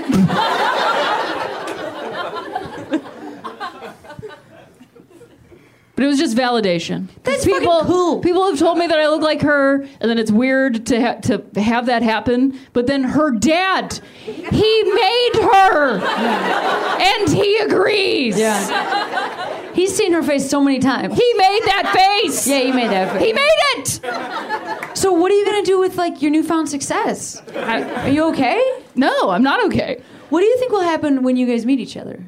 But 6.02 6.06
it 6.06 6.10
was 6.10 6.18
just 6.18 6.36
validation. 6.36 7.06
That's 7.22 7.44
people. 7.44 7.60
fucking 7.60 7.86
cool. 7.86 8.18
People 8.18 8.44
have 8.50 8.58
told 8.58 8.76
me 8.76 8.88
that 8.88 8.98
I 8.98 9.06
look 9.06 9.22
like 9.22 9.40
her, 9.42 9.82
and 10.00 10.10
then 10.10 10.18
it's 10.18 10.32
weird 10.32 10.84
to 10.86 11.00
ha- 11.00 11.20
to 11.20 11.44
have 11.60 11.86
that 11.86 12.02
happen. 12.02 12.58
But 12.72 12.88
then 12.88 13.04
her 13.04 13.30
dad, 13.30 14.00
he 14.24 14.82
made 14.82 15.30
her, 15.34 16.00
and 16.00 17.28
he 17.32 17.56
agrees. 17.58 18.36
Yeah. 18.36 19.72
He's 19.74 19.94
seen 19.96 20.12
her 20.12 20.24
face 20.24 20.50
so 20.50 20.60
many 20.60 20.80
times. 20.80 21.14
He 21.16 21.34
made 21.34 21.60
that 21.66 21.92
face. 21.94 22.48
yeah, 22.48 22.58
he 22.58 22.72
made 22.72 22.90
that. 22.90 23.12
Face. 23.12 23.24
He 23.24 23.32
made 23.32 23.58
it. 23.76 24.98
So 24.98 25.12
what 25.12 25.30
are 25.30 25.36
you 25.36 25.44
gonna 25.44 25.62
do 25.62 25.78
with 25.78 25.94
like 25.94 26.20
your 26.20 26.32
newfound 26.32 26.68
success? 26.68 27.40
Are 27.54 28.08
you 28.08 28.24
okay? 28.30 28.60
No, 28.96 29.30
I'm 29.30 29.44
not 29.44 29.64
okay. 29.66 30.02
What 30.30 30.40
do 30.40 30.46
you 30.46 30.58
think 30.58 30.72
will 30.72 30.80
happen 30.80 31.22
when 31.22 31.36
you 31.36 31.46
guys 31.46 31.64
meet 31.64 31.78
each 31.78 31.96
other? 31.96 32.24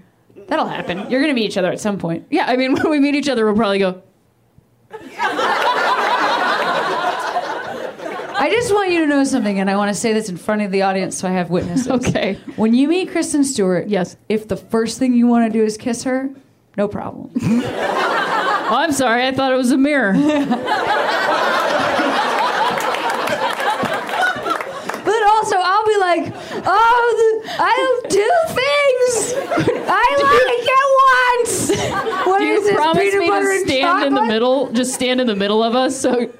That'll 0.48 0.66
happen. 0.66 1.10
You're 1.10 1.20
gonna 1.20 1.34
meet 1.34 1.46
each 1.46 1.56
other 1.58 1.70
at 1.72 1.80
some 1.80 1.98
point. 1.98 2.26
Yeah, 2.30 2.46
I 2.46 2.56
mean, 2.56 2.74
when 2.76 2.90
we 2.90 3.00
meet 3.00 3.14
each 3.14 3.28
other, 3.28 3.44
we'll 3.46 3.56
probably 3.56 3.78
go. 3.78 4.02
I 8.36 8.50
just 8.50 8.72
want 8.74 8.90
you 8.90 9.00
to 9.00 9.06
know 9.06 9.24
something, 9.24 9.58
and 9.60 9.70
I 9.70 9.76
want 9.76 9.88
to 9.94 9.94
say 9.98 10.12
this 10.12 10.28
in 10.28 10.36
front 10.36 10.60
of 10.62 10.70
the 10.70 10.82
audience 10.82 11.16
so 11.16 11.26
I 11.28 11.30
have 11.30 11.50
witnesses. 11.50 11.88
Okay. 11.88 12.34
When 12.56 12.74
you 12.74 12.88
meet 12.88 13.10
Kristen 13.10 13.42
Stewart, 13.44 13.88
Yes. 13.88 14.16
if 14.28 14.48
the 14.48 14.56
first 14.56 14.98
thing 14.98 15.14
you 15.14 15.26
want 15.26 15.50
to 15.50 15.58
do 15.58 15.64
is 15.64 15.76
kiss 15.78 16.02
her, 16.04 16.28
no 16.76 16.86
problem. 16.88 17.30
Oh, 17.36 18.68
I'm 18.76 18.92
sorry. 18.92 19.26
I 19.26 19.32
thought 19.32 19.52
it 19.52 19.56
was 19.56 19.70
a 19.70 19.76
mirror. 19.78 20.12
But 25.04 25.22
also, 25.22 25.56
I'll 25.58 25.86
be 25.86 25.96
like, 25.98 26.32
oh, 26.66 27.40
the, 27.44 27.50
I 27.62 28.00
do 28.08 28.30
I 29.16 30.06
like 30.24 30.66
it 30.74 30.88
once. 31.40 32.26
What 32.26 32.38
Do 32.38 32.44
you 32.44 32.54
is 32.58 32.64
this, 32.64 32.74
promise 32.74 33.02
peanut 33.02 33.18
me 33.20 33.28
butter 33.28 33.46
to 33.46 33.56
and 33.56 33.66
stand 33.68 34.04
in 34.04 34.14
the 34.14 34.22
middle? 34.24 34.72
Just 34.72 34.94
stand 34.94 35.20
in 35.20 35.26
the 35.26 35.36
middle 35.36 35.62
of 35.62 35.74
us. 35.74 35.98
So 36.00 36.30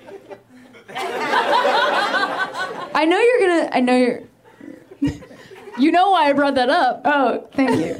I 2.96 3.04
know 3.08 3.18
you're 3.18 3.40
gonna. 3.40 3.68
I 3.72 3.80
know 3.80 3.96
you're. 3.96 4.20
you 5.78 5.90
know 5.92 6.10
why 6.10 6.28
I 6.30 6.32
brought 6.32 6.54
that 6.54 6.70
up. 6.70 7.02
Oh, 7.04 7.48
thank 7.52 7.70
you. 7.80 7.96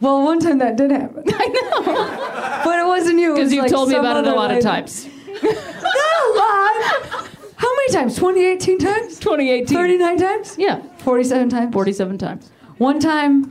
well, 0.00 0.22
one 0.24 0.40
time 0.40 0.58
that 0.58 0.76
did 0.76 0.90
happen. 0.90 1.22
I 1.28 1.46
know, 1.46 2.62
but 2.64 2.78
it 2.78 2.86
wasn't 2.86 3.18
you. 3.18 3.34
Because 3.34 3.50
Because 3.50 3.70
you've 3.70 3.70
told 3.70 3.88
me 3.88 3.94
about 3.96 4.24
it 4.24 4.30
a 4.30 4.34
lot 4.34 4.50
of 4.50 4.62
times. 4.62 5.06
Not 5.06 5.44
a 5.44 6.32
lot. 6.34 7.28
How 7.56 7.74
many 7.74 7.92
times? 7.92 8.16
2018 8.16 8.78
times? 8.78 9.18
2018. 9.18 9.66
39 9.76 10.18
times? 10.18 10.56
Yeah, 10.58 10.82
47 10.98 11.48
times? 11.48 11.72
47 11.72 12.18
times. 12.18 12.50
One 12.78 13.00
time, 13.00 13.50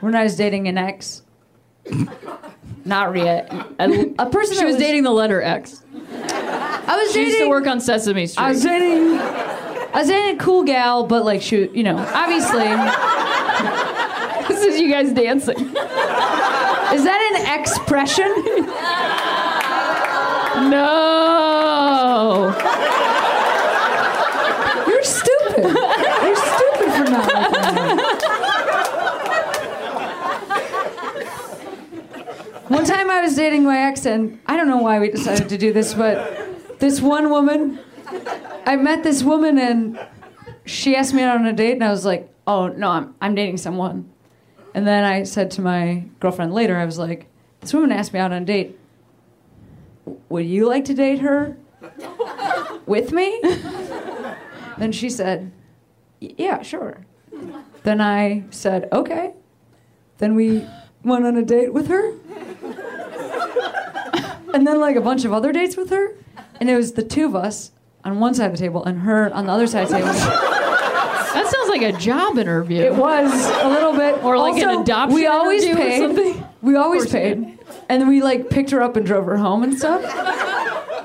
when 0.00 0.14
I 0.14 0.22
was 0.22 0.36
dating 0.36 0.68
an 0.68 0.78
ex, 0.78 1.22
not 2.84 3.10
Rhea, 3.12 3.66
a, 3.80 4.14
a 4.18 4.26
person 4.30 4.54
She 4.54 4.60
that 4.60 4.66
was 4.66 4.76
dating 4.76 5.02
the 5.02 5.10
letter 5.10 5.42
X. 5.42 5.82
I 6.12 6.96
was 7.02 7.08
She 7.12 7.18
dating. 7.20 7.28
used 7.32 7.38
to 7.44 7.48
work 7.48 7.66
on 7.66 7.80
Sesame 7.80 8.26
Street. 8.26 8.42
I 8.44 8.50
was 8.50 8.62
dating. 8.62 9.18
I 9.18 9.92
was 10.00 10.08
dating 10.08 10.36
a 10.36 10.38
cool 10.42 10.62
gal, 10.64 11.04
but 11.06 11.24
like 11.24 11.42
she, 11.42 11.68
you 11.70 11.82
know, 11.82 11.96
obviously, 12.14 12.68
this 14.48 14.62
is 14.64 14.80
you 14.80 14.90
guys 14.90 15.12
dancing. 15.12 15.56
is 15.58 15.66
that 17.04 17.32
an 17.34 17.60
expression? 17.60 18.28
No. 20.70 22.54
You're 24.86 25.02
stupid. 25.04 25.64
You're 25.64 26.36
stupid 26.36 26.92
for 26.92 27.04
not 27.10 27.26
liking 27.28 27.96
that. 27.96 29.18
One 32.68 32.84
time 32.84 33.10
I 33.10 33.22
was 33.22 33.34
dating 33.34 33.64
my 33.64 33.78
ex, 33.78 34.04
and 34.04 34.38
I 34.46 34.56
don't 34.56 34.68
know 34.68 34.76
why 34.76 34.98
we 34.98 35.10
decided 35.10 35.48
to 35.48 35.56
do 35.56 35.72
this, 35.72 35.94
but 35.94 36.78
this 36.78 37.00
one 37.00 37.30
woman, 37.30 37.78
I 38.66 38.76
met 38.76 39.02
this 39.02 39.22
woman, 39.22 39.58
and 39.58 39.98
she 40.66 40.94
asked 40.94 41.14
me 41.14 41.22
out 41.22 41.38
on 41.38 41.46
a 41.46 41.52
date, 41.52 41.72
and 41.72 41.84
I 41.84 41.90
was 41.90 42.04
like, 42.04 42.30
oh 42.46 42.68
no, 42.68 42.90
I'm 42.90 43.14
I'm 43.22 43.34
dating 43.34 43.56
someone. 43.56 44.10
And 44.74 44.86
then 44.86 45.02
I 45.04 45.22
said 45.22 45.50
to 45.52 45.62
my 45.62 46.04
girlfriend 46.20 46.52
later, 46.52 46.76
I 46.76 46.84
was 46.84 46.98
like, 46.98 47.26
this 47.60 47.72
woman 47.72 47.90
asked 47.90 48.12
me 48.12 48.20
out 48.20 48.32
on 48.32 48.42
a 48.42 48.44
date. 48.44 48.78
Would 50.28 50.46
you 50.46 50.68
like 50.68 50.84
to 50.86 50.94
date 50.94 51.20
her 51.20 51.56
with 52.86 53.12
me? 53.12 53.40
then 54.78 54.92
she 54.92 55.08
said, 55.08 55.52
yeah, 56.20 56.62
sure. 56.62 57.06
Then 57.82 58.00
I 58.00 58.44
said, 58.50 58.88
okay. 58.92 59.32
Then 60.18 60.34
we 60.34 60.66
went 61.02 61.24
on 61.24 61.36
a 61.36 61.44
date 61.44 61.72
with 61.72 61.88
her. 61.88 62.12
And 64.54 64.66
then 64.66 64.80
like 64.80 64.96
a 64.96 65.00
bunch 65.00 65.24
of 65.24 65.32
other 65.32 65.52
dates 65.52 65.76
with 65.76 65.90
her. 65.90 66.14
And 66.60 66.68
it 66.68 66.76
was 66.76 66.92
the 66.92 67.02
two 67.02 67.26
of 67.26 67.34
us 67.36 67.70
on 68.04 68.20
one 68.20 68.34
side 68.34 68.46
of 68.46 68.52
the 68.52 68.58
table 68.58 68.84
and 68.84 69.00
her 69.00 69.32
on 69.32 69.46
the 69.46 69.52
other 69.52 69.66
side 69.66 69.84
of 69.84 69.88
the 69.90 69.96
table. 69.98 70.12
That 70.12 71.46
sounds 71.54 71.68
like 71.68 71.82
a 71.82 71.92
job 71.98 72.38
interview. 72.38 72.80
It 72.82 72.94
was 72.94 73.30
a 73.62 73.68
little 73.68 73.92
bit, 73.92 74.22
Or 74.24 74.38
like 74.38 74.60
an 74.62 74.80
adoption 74.82 75.14
We 75.14 75.26
always 75.26 75.62
interview 75.62 75.82
or 75.84 75.86
paid. 75.88 75.98
something? 76.00 76.44
We 76.62 76.76
always 76.76 77.04
Of 77.04 77.12
course 77.12 77.24
you 77.24 77.34
paid, 77.44 77.58
and 77.88 78.00
then 78.02 78.08
we 78.08 78.22
like 78.22 78.50
picked 78.50 78.70
her 78.70 78.82
up 78.82 78.96
and 78.96 79.06
drove 79.06 79.26
her 79.26 79.36
home 79.36 79.62
and 79.62 79.76
stuff. 79.78 80.02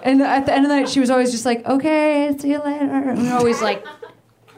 And 0.03 0.21
at 0.21 0.45
the 0.45 0.53
end 0.53 0.65
of 0.65 0.69
the 0.69 0.75
night, 0.77 0.89
she 0.89 0.99
was 0.99 1.09
always 1.09 1.31
just 1.31 1.45
like, 1.45 1.65
"Okay, 1.65 2.35
see 2.39 2.49
you 2.51 2.59
later." 2.63 2.85
And 3.09 3.21
we 3.21 3.27
were 3.29 3.35
always 3.35 3.61
like, 3.61 3.85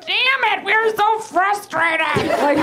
Damn 0.08 0.60
it, 0.60 0.66
we're 0.66 0.96
so 0.96 1.20
frustrated. 1.20 2.00
like 2.42 2.58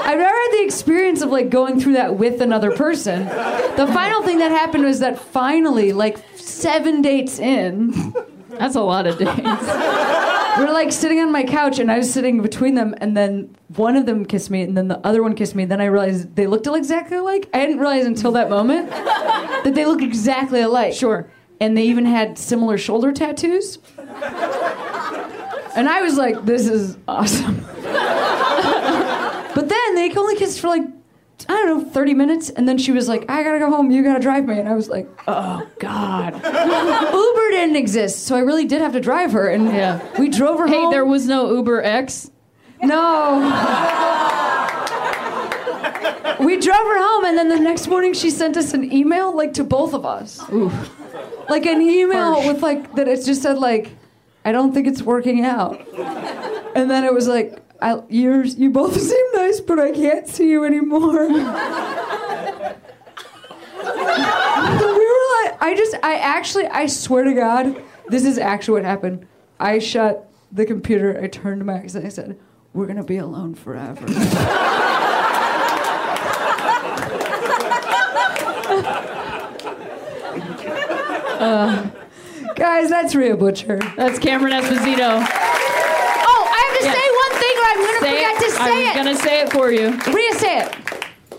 I've 0.00 0.18
never 0.18 0.24
had 0.36 0.52
the 0.52 0.62
experience 0.64 1.20
of 1.22 1.30
like 1.30 1.50
going 1.50 1.80
through 1.80 1.94
that 1.94 2.16
with 2.16 2.40
another 2.40 2.70
person. 2.70 3.24
The 3.26 3.88
final 3.92 4.22
thing 4.22 4.38
that 4.38 4.50
happened 4.50 4.84
was 4.84 5.00
that 5.00 5.18
finally, 5.18 5.92
like 5.92 6.18
seven 6.36 7.02
dates 7.02 7.38
in, 7.38 8.14
That's 8.50 8.74
a 8.76 8.80
lot 8.82 9.06
of 9.06 9.18
dates. 9.18 9.36
we're 10.58 10.72
like 10.72 10.90
sitting 10.92 11.20
on 11.20 11.30
my 11.30 11.44
couch 11.44 11.78
and 11.78 11.92
I 11.92 11.98
was 11.98 12.12
sitting 12.12 12.40
between 12.42 12.74
them 12.74 12.94
and 12.98 13.16
then 13.16 13.54
one 13.76 13.94
of 13.96 14.06
them 14.06 14.24
kissed 14.24 14.50
me 14.50 14.62
and 14.62 14.76
then 14.76 14.88
the 14.88 14.98
other 15.06 15.22
one 15.22 15.34
kissed 15.36 15.54
me. 15.54 15.64
Then 15.64 15.80
I 15.80 15.84
realized 15.86 16.34
they 16.34 16.46
looked 16.46 16.66
exactly 16.66 17.18
alike. 17.18 17.48
I 17.54 17.60
didn't 17.66 17.78
realize 17.78 18.06
until 18.06 18.32
that 18.32 18.48
moment 18.50 18.90
that 18.90 19.72
they 19.74 19.84
looked 19.84 20.02
exactly 20.02 20.60
alike. 20.60 20.92
Sure. 20.94 21.30
And 21.60 21.76
they 21.76 21.82
even 21.84 22.06
had 22.06 22.38
similar 22.38 22.78
shoulder 22.78 23.12
tattoos. 23.12 23.78
And 25.78 25.88
I 25.88 26.02
was 26.02 26.16
like, 26.16 26.44
this 26.44 26.66
is 26.68 26.96
awesome. 27.06 27.64
but 29.54 29.68
then 29.68 29.94
they 29.94 30.12
only 30.16 30.34
kissed 30.36 30.60
for 30.60 30.66
like, 30.66 30.82
I 31.48 31.54
don't 31.54 31.84
know, 31.84 31.90
30 31.90 32.14
minutes. 32.14 32.50
And 32.50 32.68
then 32.68 32.78
she 32.78 32.90
was 32.90 33.06
like, 33.08 33.30
I 33.30 33.44
gotta 33.44 33.60
go 33.60 33.70
home. 33.70 33.90
You 33.92 34.02
gotta 34.02 34.18
drive 34.20 34.44
me. 34.46 34.58
And 34.58 34.68
I 34.68 34.74
was 34.74 34.88
like, 34.88 35.08
oh, 35.28 35.64
God. 35.78 36.34
Uber 36.34 37.50
didn't 37.50 37.76
exist. 37.76 38.26
So 38.26 38.34
I 38.34 38.40
really 38.40 38.64
did 38.64 38.80
have 38.80 38.92
to 38.94 39.00
drive 39.00 39.30
her. 39.32 39.48
And 39.48 39.66
Yeah. 39.66 40.00
we 40.18 40.28
drove 40.28 40.58
her 40.58 40.66
Hey, 40.66 40.74
home. 40.74 40.90
there 40.90 41.04
was 41.04 41.26
no 41.28 41.54
Uber 41.54 41.82
X. 41.84 42.30
No. 42.82 43.38
we 46.40 46.56
drove 46.58 46.76
her 46.76 46.98
home, 47.02 47.24
and 47.24 47.36
then 47.38 47.48
the 47.48 47.58
next 47.58 47.88
morning 47.88 48.12
she 48.14 48.30
sent 48.30 48.56
us 48.56 48.72
an 48.74 48.92
email, 48.92 49.34
like 49.36 49.54
to 49.54 49.64
both 49.64 49.94
of 49.94 50.04
us. 50.06 50.40
Like 51.48 51.66
an 51.66 51.80
email 51.82 52.34
Harsh. 52.34 52.46
with 52.46 52.62
like 52.62 52.94
that. 52.96 53.08
It 53.08 53.24
just 53.24 53.42
said 53.42 53.58
like, 53.58 53.90
"I 54.48 54.52
don't 54.52 54.72
think 54.72 54.86
it's 54.86 55.02
working 55.02 55.44
out," 55.44 55.86
and 56.74 56.90
then 56.90 57.04
it 57.04 57.12
was 57.12 57.28
like, 57.28 57.58
I, 57.82 58.00
"You're 58.08 58.44
you 58.44 58.70
both 58.70 58.98
seem 59.00 59.26
nice, 59.34 59.60
but 59.60 59.78
I 59.78 59.92
can't 59.92 60.26
see 60.26 60.48
you 60.48 60.64
anymore." 60.64 61.28
we 61.28 61.34
were 61.34 61.42
like, 65.42 65.60
I 65.60 65.74
just, 65.76 65.94
I 66.02 66.16
actually, 66.16 66.66
I 66.66 66.86
swear 66.86 67.24
to 67.24 67.34
God, 67.34 67.82
this 68.08 68.24
is 68.24 68.38
actually 68.38 68.80
what 68.80 68.84
happened. 68.84 69.26
I 69.60 69.78
shut 69.78 70.28
the 70.50 70.64
computer, 70.64 71.20
I 71.22 71.28
turned 71.28 71.60
to 71.60 71.64
Max, 71.64 71.94
and 71.94 72.06
I 72.06 72.08
said, 72.08 72.38
We're 72.72 72.86
gonna 72.86 73.04
be 73.04 73.18
alone 73.18 73.54
forever. 73.54 74.06
Uh, 81.38 81.88
guys, 82.58 82.90
that's 82.90 83.14
Rhea 83.14 83.36
Butcher. 83.36 83.78
That's 83.96 84.18
Cameron 84.18 84.52
Esposito. 84.52 85.08
Oh, 85.10 86.48
I 86.50 86.64
have 86.68 86.78
to 86.78 86.84
Yeah. 86.84 86.92
say 86.92 87.08
one 87.10 87.40
thing, 87.40 87.56
or 87.56 87.64
I'm 87.64 87.76
gonna 87.76 88.00
Say 88.00 88.14
forget 88.14 88.32
it. 88.32 88.44
to 88.44 88.50
say 88.50 88.60
I 88.60 88.70
was 88.70 88.80
it. 88.80 88.88
I'm 88.88 88.96
gonna 88.96 89.16
say 89.16 89.40
it 89.40 89.52
for 89.52 89.70
you. 89.72 89.88
Rhea, 90.12 90.32
say 90.34 90.58
it. 90.60 90.74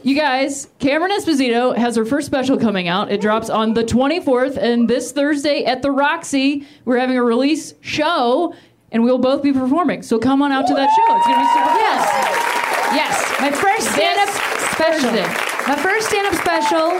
You 0.01 0.15
guys, 0.15 0.67
Cameron 0.79 1.11
Esposito 1.11 1.75
has 1.75 1.97
her 1.97 2.05
first 2.05 2.25
special 2.25 2.57
coming 2.57 2.87
out. 2.87 3.11
It 3.11 3.19
drops 3.19 3.49
on 3.49 3.73
the 3.73 3.83
24th, 3.83 4.55
and 4.57 4.87
this 4.89 5.11
Thursday 5.11 5.65
at 5.65 5.81
the 5.81 5.91
Roxy, 5.91 6.65
we're 6.85 6.97
having 6.97 7.17
a 7.17 7.23
release 7.23 7.73
show, 7.81 8.53
and 8.93 9.03
we'll 9.03 9.17
both 9.17 9.43
be 9.43 9.51
performing. 9.51 10.01
So 10.03 10.17
come 10.17 10.41
on 10.41 10.53
out 10.53 10.67
to 10.67 10.73
that 10.73 10.89
show. 10.89 11.17
It's 11.17 11.27
gonna 11.27 11.41
be 11.41 11.47
super 11.47 11.69
fun. 11.69 12.95
Yes, 12.95 13.41
my 13.41 13.51
first 13.51 13.91
stand-up 13.93 14.29
special. 14.29 15.09
Thursday. 15.11 15.27
My 15.67 15.75
first 15.75 16.07
stand-up 16.07 16.33
special 16.35 16.97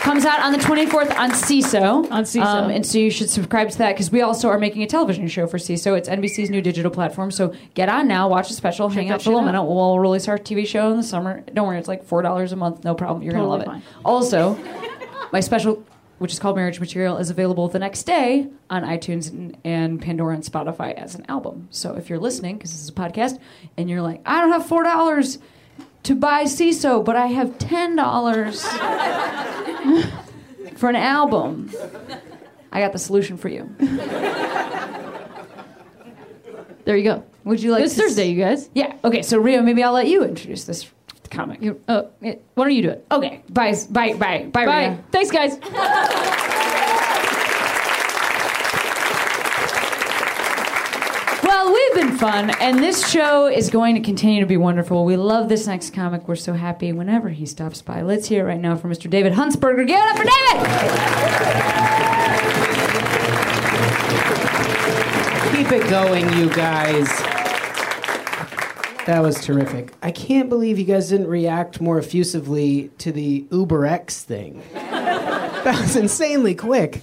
comes 0.00 0.24
out 0.24 0.40
on 0.40 0.52
the 0.52 0.58
24th 0.58 1.16
on 1.18 1.30
Seeso. 1.30 2.10
On 2.10 2.24
Seeso. 2.24 2.42
Um, 2.44 2.70
and 2.70 2.84
so 2.86 2.98
you 2.98 3.10
should 3.10 3.28
subscribe 3.30 3.70
to 3.70 3.78
that 3.78 3.94
because 3.94 4.10
we 4.10 4.20
also 4.22 4.48
are 4.48 4.58
making 4.58 4.82
a 4.82 4.86
television 4.86 5.28
show 5.28 5.46
for 5.46 5.58
Seeso. 5.58 5.96
It's 5.96 6.08
NBC's 6.08 6.50
new 6.50 6.60
digital 6.62 6.90
platform. 6.90 7.30
So 7.30 7.54
get 7.74 7.88
on 7.88 8.08
now, 8.08 8.28
watch 8.28 8.48
the 8.48 8.54
special, 8.54 8.88
hang 8.88 9.10
out 9.10 9.22
for 9.22 9.30
a 9.30 9.32
little 9.34 9.46
minute. 9.46 9.64
We'll 9.64 9.98
release 9.98 10.28
our 10.28 10.38
TV 10.38 10.66
show 10.66 10.90
in 10.90 10.96
the 10.96 11.02
summer. 11.02 11.42
Don't 11.52 11.66
worry, 11.66 11.78
it's 11.78 11.88
like 11.88 12.06
$4 12.06 12.52
a 12.52 12.56
month. 12.56 12.84
No 12.84 12.94
problem. 12.94 13.22
You're 13.22 13.32
Totally 13.34 13.64
going 13.64 13.64
to 13.64 13.70
love 13.70 13.82
fine. 13.82 13.90
it. 14.00 14.04
Also, 14.04 15.28
my 15.32 15.40
special, 15.40 15.84
which 16.18 16.32
is 16.32 16.38
called 16.38 16.56
Marriage 16.56 16.80
Material, 16.80 17.18
is 17.18 17.30
available 17.30 17.68
the 17.68 17.78
next 17.78 18.04
day 18.04 18.48
on 18.70 18.82
iTunes 18.84 19.30
and, 19.30 19.56
and 19.64 20.00
Pandora 20.00 20.34
and 20.34 20.44
Spotify 20.44 20.94
as 20.94 21.14
an 21.14 21.24
album. 21.28 21.68
So 21.70 21.94
if 21.96 22.08
you're 22.08 22.18
listening, 22.18 22.56
because 22.56 22.70
this 22.72 22.80
is 22.82 22.88
a 22.88 22.92
podcast, 22.92 23.38
and 23.76 23.90
you're 23.90 24.02
like, 24.02 24.22
I 24.24 24.40
don't 24.40 24.52
have 24.52 24.64
$4 24.66 25.38
to 26.08 26.14
buy 26.14 26.44
Seeso, 26.44 27.04
but 27.04 27.16
I 27.16 27.26
have 27.26 27.58
$10 27.58 28.62
for 30.78 30.88
an 30.88 30.96
album. 30.96 31.70
I 32.72 32.80
got 32.80 32.92
the 32.92 32.98
solution 32.98 33.36
for 33.36 33.48
you. 33.48 33.68
There 36.84 36.96
you 36.96 37.04
go. 37.04 37.24
Would 37.44 37.62
you 37.62 37.70
like 37.72 37.82
this 37.82 37.94
to 37.96 38.02
s- 38.02 38.08
Thursday, 38.08 38.28
you 38.30 38.42
guys. 38.42 38.70
Yeah. 38.74 38.94
Okay. 39.04 39.22
So 39.22 39.38
Rhea, 39.38 39.62
maybe 39.62 39.82
I'll 39.82 39.92
let 39.92 40.08
you 40.08 40.24
introduce 40.24 40.64
this 40.64 40.90
comic. 41.30 41.60
You, 41.62 41.80
uh, 41.88 42.02
it- 42.22 42.42
why 42.54 42.64
don't 42.64 42.74
you 42.74 42.82
do 42.82 42.90
it? 42.90 43.06
Okay. 43.10 43.42
Bye. 43.50 43.74
Bye. 43.90 44.14
Bye. 44.14 44.44
Bye. 44.50 44.66
Bye. 44.66 44.98
Thanks, 45.12 45.30
guys. 45.30 45.58
Well, 51.42 51.72
we've 51.72 51.94
been 51.94 52.07
fun, 52.18 52.50
and 52.60 52.78
this 52.78 53.08
show 53.08 53.46
is 53.46 53.70
going 53.70 53.94
to 53.94 54.00
continue 54.00 54.40
to 54.40 54.46
be 54.46 54.56
wonderful. 54.56 55.04
We 55.04 55.16
love 55.16 55.48
this 55.48 55.68
next 55.68 55.94
comic. 55.94 56.26
We're 56.26 56.34
so 56.34 56.52
happy 56.52 56.92
whenever 56.92 57.28
he 57.28 57.46
stops 57.46 57.80
by. 57.80 58.02
Let's 58.02 58.26
hear 58.26 58.44
it 58.44 58.48
right 58.48 58.60
now 58.60 58.74
from 58.74 58.90
Mr. 58.90 59.08
David 59.08 59.34
Huntsberger. 59.34 59.86
Give 59.86 60.00
it 60.00 60.08
up 60.08 60.16
for 60.16 60.24
David. 60.24 60.66
Keep 65.56 65.72
it 65.72 65.88
going, 65.88 66.32
you 66.36 66.48
guys. 66.50 67.06
That 69.06 69.20
was 69.22 69.40
terrific. 69.44 69.92
I 70.02 70.10
can't 70.10 70.48
believe 70.48 70.78
you 70.78 70.84
guys 70.84 71.08
didn't 71.10 71.28
react 71.28 71.80
more 71.80 71.98
effusively 71.98 72.90
to 72.98 73.12
the 73.12 73.46
Uber 73.50 73.86
X 73.86 74.24
thing. 74.24 74.62
That 75.64 75.80
was 75.80 75.96
insanely 75.96 76.54
quick. 76.54 77.02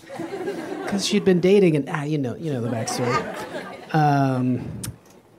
Because 0.84 1.06
she'd 1.06 1.26
been 1.26 1.42
dating, 1.42 1.76
and 1.76 1.90
ah, 1.90 2.04
you 2.04 2.18
know, 2.18 2.36
you 2.36 2.52
know 2.54 2.62
the 2.62 2.70
backstory. 2.70 3.94
Um, 3.94 4.82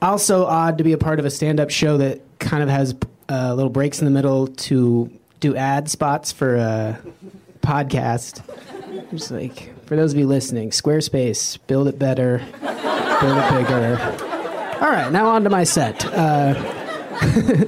also, 0.03 0.45
odd 0.45 0.79
to 0.79 0.85
be 0.85 0.93
a 0.93 0.99
part 0.99 1.19
of 1.19 1.25
a 1.25 1.31
stand-up 1.31 1.71
show 1.71 1.99
that 1.99 2.21
kind 2.39 2.63
of 2.63 2.69
has 2.69 2.95
uh, 3.29 3.55
little 3.55 3.71
breaks 3.71 4.01
in 4.01 4.05
the 4.05 4.11
middle 4.11 4.47
to 4.47 5.11
do 5.41 5.57
ad 5.57 5.91
spots 5.91 6.33
for 6.33 6.57
a 6.57 7.01
podcast. 7.61 8.43
Just 9.11 9.31
like 9.31 9.73
for 9.87 9.97
those 9.97 10.13
of 10.13 10.19
you 10.19 10.27
listening, 10.27 10.71
Squarespace, 10.71 11.59
build 11.67 11.89
it 11.89 11.99
better, 11.99 12.39
build 12.61 13.39
it 13.39 13.51
bigger. 13.51 13.99
All 14.81 14.91
right, 14.91 15.11
now 15.11 15.29
on 15.29 15.45
to 15.45 15.51
my 15.51 15.65
set. 15.65 16.05
Uh, 16.05 16.55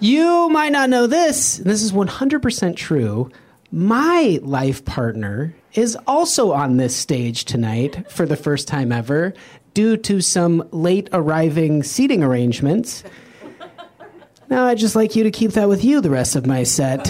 you 0.00 0.48
might 0.50 0.72
not 0.72 0.90
know 0.90 1.06
this, 1.06 1.58
and 1.58 1.66
this 1.66 1.82
is 1.82 1.92
100% 1.92 2.76
true. 2.76 3.30
My 3.70 4.38
life 4.42 4.84
partner 4.84 5.54
is 5.74 5.96
also 6.06 6.52
on 6.52 6.76
this 6.76 6.96
stage 6.96 7.44
tonight 7.44 8.10
for 8.10 8.26
the 8.26 8.36
first 8.36 8.66
time 8.66 8.92
ever 8.92 9.34
due 9.76 9.94
to 9.94 10.22
some 10.22 10.66
late 10.72 11.06
arriving 11.12 11.82
seating 11.82 12.24
arrangements. 12.24 13.04
Now, 14.48 14.64
I'd 14.64 14.78
just 14.78 14.96
like 14.96 15.14
you 15.14 15.24
to 15.24 15.30
keep 15.30 15.50
that 15.50 15.68
with 15.68 15.84
you 15.84 16.00
the 16.00 16.08
rest 16.08 16.34
of 16.34 16.46
my 16.46 16.62
set. 16.62 17.06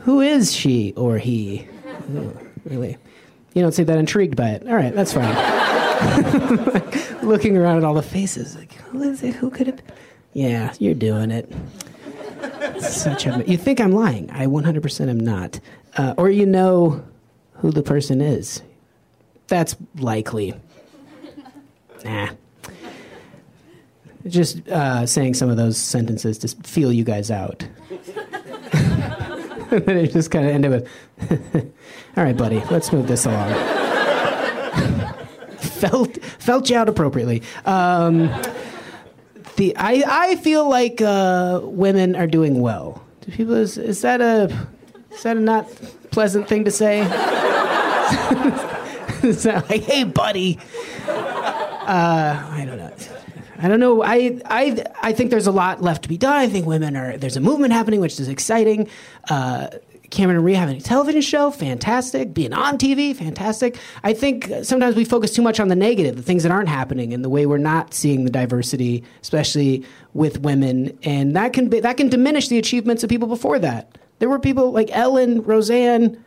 Who 0.00 0.20
is 0.20 0.54
she 0.54 0.92
or 0.94 1.16
he? 1.16 1.66
Ooh, 2.10 2.38
really? 2.66 2.98
You 3.54 3.62
don't 3.62 3.72
seem 3.72 3.86
that 3.86 3.96
intrigued 3.96 4.36
by 4.36 4.50
it. 4.50 4.68
All 4.68 4.74
right, 4.74 4.94
that's 4.94 5.14
fine. 5.14 5.34
Looking 7.22 7.56
around 7.56 7.78
at 7.78 7.84
all 7.84 7.94
the 7.94 8.02
faces, 8.02 8.54
like, 8.54 8.74
who 8.74 9.02
is 9.02 9.22
it? 9.22 9.36
Who 9.36 9.48
could 9.48 9.68
it? 9.68 9.76
be? 9.78 9.92
Yeah, 10.34 10.74
you're 10.78 10.92
doing 10.92 11.30
it. 11.30 11.50
Such 12.78 13.26
a. 13.26 13.42
You 13.46 13.56
think 13.56 13.80
I'm 13.80 13.92
lying? 13.92 14.30
I 14.32 14.44
100% 14.44 15.08
am 15.08 15.18
not. 15.18 15.60
Uh, 15.96 16.12
or 16.18 16.28
you 16.28 16.44
know 16.44 17.02
who 17.54 17.70
the 17.70 17.82
person 17.82 18.20
is. 18.20 18.60
That's 19.48 19.76
likely. 19.96 20.54
Nah. 22.04 22.28
just 24.26 24.66
uh, 24.68 25.04
saying 25.06 25.34
some 25.34 25.50
of 25.50 25.56
those 25.56 25.76
sentences 25.76 26.38
to 26.38 26.48
feel 26.68 26.92
you 26.92 27.02
guys 27.02 27.30
out. 27.30 27.66
and 28.72 29.84
then 29.84 29.96
it 29.96 30.12
just 30.12 30.30
kind 30.30 30.46
of 30.46 30.52
ended 30.52 30.70
with, 30.70 30.88
"All 32.16 32.24
right, 32.24 32.36
buddy, 32.36 32.62
let's 32.70 32.92
move 32.92 33.08
this 33.08 33.26
along." 33.26 33.52
felt 35.58 36.22
felt 36.22 36.70
you 36.70 36.76
out 36.76 36.88
appropriately. 36.88 37.42
Um, 37.64 38.28
the 39.56 39.76
I 39.76 40.04
I 40.06 40.36
feel 40.36 40.68
like 40.68 41.00
uh, 41.00 41.60
women 41.64 42.14
are 42.14 42.26
doing 42.26 42.60
well. 42.60 43.02
Do 43.22 43.32
people 43.32 43.54
is, 43.54 43.78
is 43.78 44.02
that 44.02 44.20
a 44.20 44.44
is 45.10 45.22
that 45.22 45.36
a 45.36 45.40
not 45.40 45.68
pleasant 46.10 46.48
thing 46.48 46.64
to 46.64 46.70
say? 46.70 47.00
is 49.22 49.42
that 49.44 49.68
like, 49.68 49.82
hey, 49.82 50.04
buddy? 50.04 50.58
Uh, 51.06 52.48
I 52.50 52.64
don't 52.66 52.78
know. 52.78 52.92
I 53.60 53.66
don't 53.66 53.80
know. 53.80 54.02
I, 54.04 54.40
I, 54.44 54.84
I 55.02 55.12
think 55.12 55.30
there's 55.30 55.48
a 55.48 55.52
lot 55.52 55.82
left 55.82 56.02
to 56.02 56.08
be 56.08 56.16
done. 56.16 56.36
I 56.36 56.48
think 56.48 56.66
women 56.66 56.96
are, 56.96 57.16
there's 57.16 57.36
a 57.36 57.40
movement 57.40 57.72
happening, 57.72 58.00
which 58.00 58.20
is 58.20 58.28
exciting. 58.28 58.88
Uh, 59.28 59.68
Cameron 60.10 60.36
and 60.36 60.44
Rhea 60.44 60.56
having 60.56 60.76
a 60.76 60.80
television 60.80 61.20
show, 61.20 61.50
fantastic. 61.50 62.32
Being 62.32 62.52
on 62.52 62.78
TV, 62.78 63.14
fantastic. 63.14 63.78
I 64.02 64.12
think 64.14 64.50
sometimes 64.62 64.96
we 64.96 65.04
focus 65.04 65.32
too 65.32 65.42
much 65.42 65.60
on 65.60 65.68
the 65.68 65.76
negative, 65.76 66.16
the 66.16 66.22
things 66.22 66.44
that 66.44 66.52
aren't 66.52 66.68
happening, 66.68 67.12
and 67.12 67.24
the 67.24 67.28
way 67.28 67.46
we're 67.46 67.58
not 67.58 67.92
seeing 67.92 68.24
the 68.24 68.30
diversity, 68.30 69.04
especially 69.22 69.84
with 70.14 70.40
women, 70.40 70.96
and 71.02 71.36
that 71.36 71.52
can 71.52 71.68
be, 71.68 71.80
that 71.80 71.96
can 71.96 72.08
diminish 72.08 72.48
the 72.48 72.58
achievements 72.58 73.02
of 73.02 73.10
people 73.10 73.28
before 73.28 73.58
that. 73.58 73.98
There 74.18 74.28
were 74.28 74.38
people 74.38 74.72
like 74.72 74.88
Ellen, 74.92 75.42
Roseanne, 75.42 76.24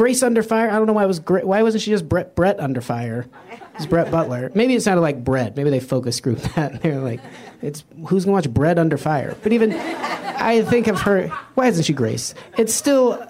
Grace 0.00 0.22
Under 0.22 0.42
Fire. 0.42 0.70
I 0.70 0.76
don't 0.76 0.86
know 0.86 0.94
why 0.94 1.04
it 1.04 1.08
was 1.08 1.18
Gra- 1.18 1.44
why 1.44 1.62
wasn't 1.62 1.82
she 1.82 1.90
just 1.90 2.08
Brett 2.08 2.34
Brett 2.34 2.58
Under 2.58 2.80
Fire? 2.80 3.26
It's 3.74 3.84
Brett 3.84 4.10
Butler. 4.10 4.50
Maybe 4.54 4.74
it 4.74 4.80
sounded 4.80 5.02
like 5.02 5.22
Brett. 5.22 5.56
Maybe 5.58 5.68
they 5.68 5.78
focus 5.78 6.18
group 6.20 6.38
that. 6.54 6.80
They're 6.80 7.00
like, 7.00 7.20
it's 7.60 7.84
who's 8.08 8.24
gonna 8.24 8.32
watch 8.32 8.48
Bread 8.48 8.78
Under 8.78 8.96
Fire? 8.96 9.36
But 9.42 9.52
even 9.52 9.74
I 9.74 10.62
think 10.62 10.86
of 10.86 11.02
her. 11.02 11.28
Why 11.54 11.66
isn't 11.66 11.84
she 11.84 11.92
Grace? 11.92 12.32
It's 12.56 12.72
still 12.72 13.22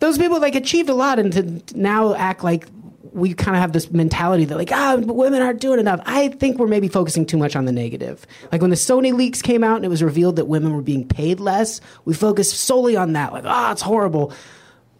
those 0.00 0.18
people 0.18 0.38
like 0.38 0.54
achieved 0.54 0.90
a 0.90 0.94
lot, 0.94 1.18
and 1.18 1.32
to 1.32 1.78
now 1.78 2.14
act 2.14 2.44
like 2.44 2.66
we 3.14 3.32
kind 3.32 3.56
of 3.56 3.62
have 3.62 3.72
this 3.72 3.90
mentality 3.90 4.44
that 4.44 4.58
like 4.58 4.70
ah 4.70 4.96
women 4.96 5.40
aren't 5.40 5.62
doing 5.62 5.80
enough. 5.80 6.02
I 6.04 6.28
think 6.28 6.58
we're 6.58 6.66
maybe 6.66 6.88
focusing 6.88 7.24
too 7.24 7.38
much 7.38 7.56
on 7.56 7.64
the 7.64 7.72
negative. 7.72 8.26
Like 8.52 8.60
when 8.60 8.68
the 8.68 8.76
Sony 8.76 9.14
leaks 9.14 9.40
came 9.40 9.64
out 9.64 9.76
and 9.76 9.84
it 9.86 9.88
was 9.88 10.02
revealed 10.02 10.36
that 10.36 10.44
women 10.44 10.74
were 10.76 10.82
being 10.82 11.08
paid 11.08 11.40
less, 11.40 11.80
we 12.04 12.12
focused 12.12 12.52
solely 12.60 12.96
on 12.96 13.14
that. 13.14 13.32
Like 13.32 13.44
ah, 13.46 13.72
it's 13.72 13.80
horrible. 13.80 14.34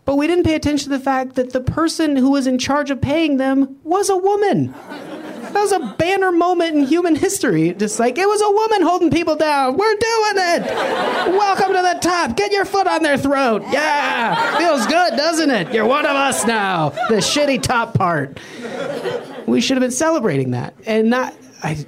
But 0.04 0.16
we 0.16 0.26
didn't 0.26 0.44
pay 0.44 0.54
attention 0.54 0.90
to 0.90 0.98
the 0.98 1.04
fact 1.04 1.36
that 1.36 1.52
the 1.52 1.60
person 1.60 2.16
who 2.16 2.30
was 2.30 2.46
in 2.46 2.58
charge 2.58 2.90
of 2.90 3.00
paying 3.00 3.36
them 3.36 3.76
was 3.84 4.10
a 4.10 4.16
woman. 4.16 4.74
That 5.52 5.60
was 5.60 5.72
a 5.72 5.94
banner 5.98 6.32
moment 6.32 6.76
in 6.76 6.84
human 6.84 7.14
history. 7.14 7.72
Just 7.74 8.00
like 8.00 8.18
it 8.18 8.26
was 8.26 8.40
a 8.40 8.50
woman 8.50 8.82
holding 8.82 9.10
people 9.10 9.36
down. 9.36 9.76
We're 9.76 9.94
doing 9.94 10.34
it. 10.36 10.62
Welcome 11.36 11.68
to 11.74 11.82
the 11.82 11.98
top. 12.00 12.36
Get 12.36 12.52
your 12.52 12.64
foot 12.64 12.86
on 12.86 13.02
their 13.02 13.18
throat. 13.18 13.62
Yeah. 13.70 14.58
Feels 14.58 14.86
good, 14.86 15.16
doesn't 15.16 15.50
it? 15.50 15.72
You're 15.72 15.86
one 15.86 16.06
of 16.06 16.16
us 16.16 16.46
now. 16.46 16.90
The 17.08 17.16
shitty 17.16 17.62
top 17.62 17.94
part. 17.94 18.40
We 19.46 19.60
should 19.60 19.76
have 19.76 19.82
been 19.82 19.90
celebrating 19.90 20.52
that 20.52 20.74
and 20.86 21.10
not. 21.10 21.34
I, 21.62 21.84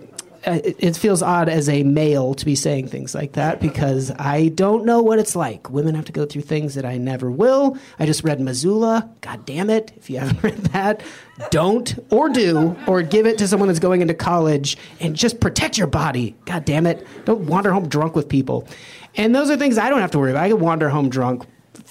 Uh, 0.46 0.60
it 0.62 0.96
feels 0.96 1.22
odd 1.22 1.48
as 1.48 1.68
a 1.68 1.82
male 1.82 2.34
to 2.34 2.44
be 2.44 2.54
saying 2.54 2.88
things 2.88 3.14
like 3.14 3.32
that 3.32 3.60
because 3.60 4.10
I 4.18 4.48
don't 4.48 4.84
know 4.84 5.00
what 5.00 5.18
it's 5.18 5.34
like. 5.34 5.70
Women 5.70 5.94
have 5.94 6.04
to 6.04 6.12
go 6.12 6.26
through 6.26 6.42
things 6.42 6.74
that 6.74 6.84
I 6.84 6.98
never 6.98 7.30
will. 7.30 7.78
I 7.98 8.04
just 8.04 8.24
read 8.24 8.40
Missoula. 8.40 9.10
God 9.22 9.46
damn 9.46 9.70
it. 9.70 9.92
If 9.96 10.10
you 10.10 10.18
haven't 10.18 10.42
read 10.42 10.56
that, 10.72 11.02
don't 11.50 11.98
or 12.10 12.28
do 12.28 12.76
or 12.86 13.02
give 13.02 13.26
it 13.26 13.38
to 13.38 13.48
someone 13.48 13.68
that's 13.68 13.78
going 13.78 14.02
into 14.02 14.14
college 14.14 14.76
and 15.00 15.16
just 15.16 15.40
protect 15.40 15.78
your 15.78 15.86
body. 15.86 16.36
God 16.44 16.64
damn 16.64 16.86
it. 16.86 17.06
Don't 17.24 17.46
wander 17.46 17.72
home 17.72 17.88
drunk 17.88 18.14
with 18.14 18.28
people. 18.28 18.68
And 19.16 19.34
those 19.34 19.48
are 19.50 19.56
things 19.56 19.78
I 19.78 19.88
don't 19.88 20.00
have 20.00 20.10
to 20.10 20.18
worry 20.18 20.32
about. 20.32 20.44
I 20.44 20.48
can 20.50 20.60
wander 20.60 20.90
home 20.90 21.08
drunk 21.08 21.46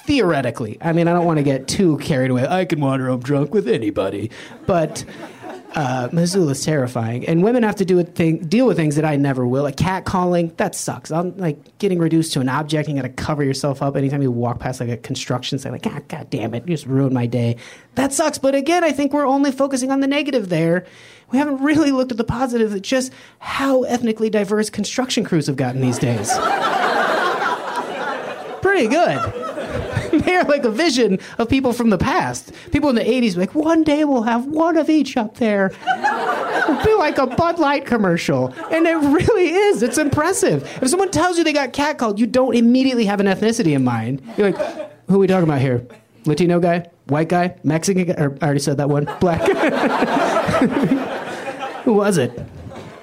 theoretically. 0.05 0.77
I 0.81 0.91
mean, 0.93 1.07
I 1.07 1.13
don't 1.13 1.25
want 1.25 1.37
to 1.37 1.43
get 1.43 1.67
too 1.67 1.97
carried 1.97 2.31
away. 2.31 2.45
I 2.47 2.65
can 2.65 2.79
wander 2.79 3.07
home 3.07 3.21
drunk 3.21 3.53
with 3.53 3.67
anybody. 3.67 4.31
But 4.65 5.05
uh, 5.75 6.09
Missoula's 6.11 6.63
terrifying, 6.63 7.27
and 7.27 7.43
women 7.43 7.63
have 7.63 7.75
to 7.77 7.85
do 7.85 7.99
a 7.99 8.03
thing, 8.03 8.37
deal 8.39 8.67
with 8.67 8.77
things 8.77 8.95
that 8.95 9.05
I 9.05 9.15
never 9.15 9.47
will. 9.47 9.63
Like 9.63 9.77
cat 9.77 10.05
calling, 10.05 10.53
that 10.57 10.75
sucks. 10.75 11.11
I'm 11.11 11.35
like 11.37 11.77
getting 11.79 11.99
reduced 11.99 12.33
to 12.33 12.41
an 12.41 12.49
object. 12.49 12.87
You 12.87 12.95
got 12.95 13.01
to 13.03 13.09
cover 13.09 13.43
yourself 13.43 13.81
up 13.81 13.95
anytime 13.95 14.21
you 14.21 14.31
walk 14.31 14.59
past 14.59 14.79
like 14.79 14.89
a 14.89 14.97
construction 14.97 15.57
site. 15.57 15.71
Like, 15.71 15.81
God, 15.83 16.07
God 16.07 16.29
damn 16.29 16.53
it, 16.53 16.67
you 16.67 16.75
just 16.75 16.85
ruined 16.85 17.13
my 17.13 17.25
day. 17.25 17.57
That 17.95 18.13
sucks. 18.13 18.37
But 18.37 18.55
again, 18.55 18.83
I 18.83 18.91
think 18.91 19.13
we're 19.13 19.27
only 19.27 19.51
focusing 19.51 19.91
on 19.91 19.99
the 19.99 20.07
negative 20.07 20.49
there. 20.49 20.85
We 21.31 21.39
haven't 21.39 21.63
really 21.63 21.91
looked 21.91 22.11
at 22.11 22.17
the 22.17 22.23
positive. 22.23 22.71
That 22.71 22.81
Just 22.81 23.11
how 23.39 23.83
ethnically 23.83 24.29
diverse 24.29 24.69
construction 24.69 25.23
crews 25.23 25.47
have 25.47 25.55
gotten 25.55 25.81
these 25.81 25.97
days. 25.97 26.31
Pretty 28.61 28.87
good 28.87 29.52
they're 30.19 30.43
like 30.43 30.63
a 30.63 30.71
vision 30.71 31.19
of 31.37 31.49
people 31.49 31.73
from 31.73 31.89
the 31.89 31.97
past. 31.97 32.51
People 32.71 32.89
in 32.89 32.95
the 32.95 33.03
80s 33.03 33.37
like, 33.37 33.55
one 33.55 33.83
day 33.83 34.05
we'll 34.05 34.23
have 34.23 34.45
one 34.45 34.77
of 34.77 34.89
each 34.89 35.17
up 35.17 35.37
there. 35.37 35.67
It'll 35.67 36.83
be 36.83 36.93
like 36.95 37.17
a 37.17 37.27
Bud 37.27 37.59
Light 37.59 37.85
commercial. 37.85 38.53
And 38.71 38.87
it 38.87 38.95
really 38.95 39.49
is. 39.49 39.83
It's 39.83 39.97
impressive. 39.97 40.63
If 40.81 40.89
someone 40.89 41.11
tells 41.11 41.37
you 41.37 41.43
they 41.43 41.53
got 41.53 41.73
catcalled, 41.73 42.19
you 42.19 42.27
don't 42.27 42.55
immediately 42.55 43.05
have 43.05 43.19
an 43.19 43.27
ethnicity 43.27 43.75
in 43.75 43.83
mind. 43.83 44.21
You're 44.37 44.51
like, 44.51 44.91
who 45.07 45.15
are 45.15 45.19
we 45.19 45.27
talking 45.27 45.43
about 45.43 45.61
here? 45.61 45.85
Latino 46.25 46.59
guy? 46.59 46.89
White 47.07 47.29
guy? 47.29 47.55
Mexican 47.63 48.05
guy? 48.05 48.13
Or, 48.13 48.37
I 48.41 48.45
already 48.45 48.59
said 48.59 48.77
that 48.77 48.89
one. 48.89 49.05
Black. 49.19 49.41
who 51.83 51.93
was 51.93 52.17
it? 52.17 52.41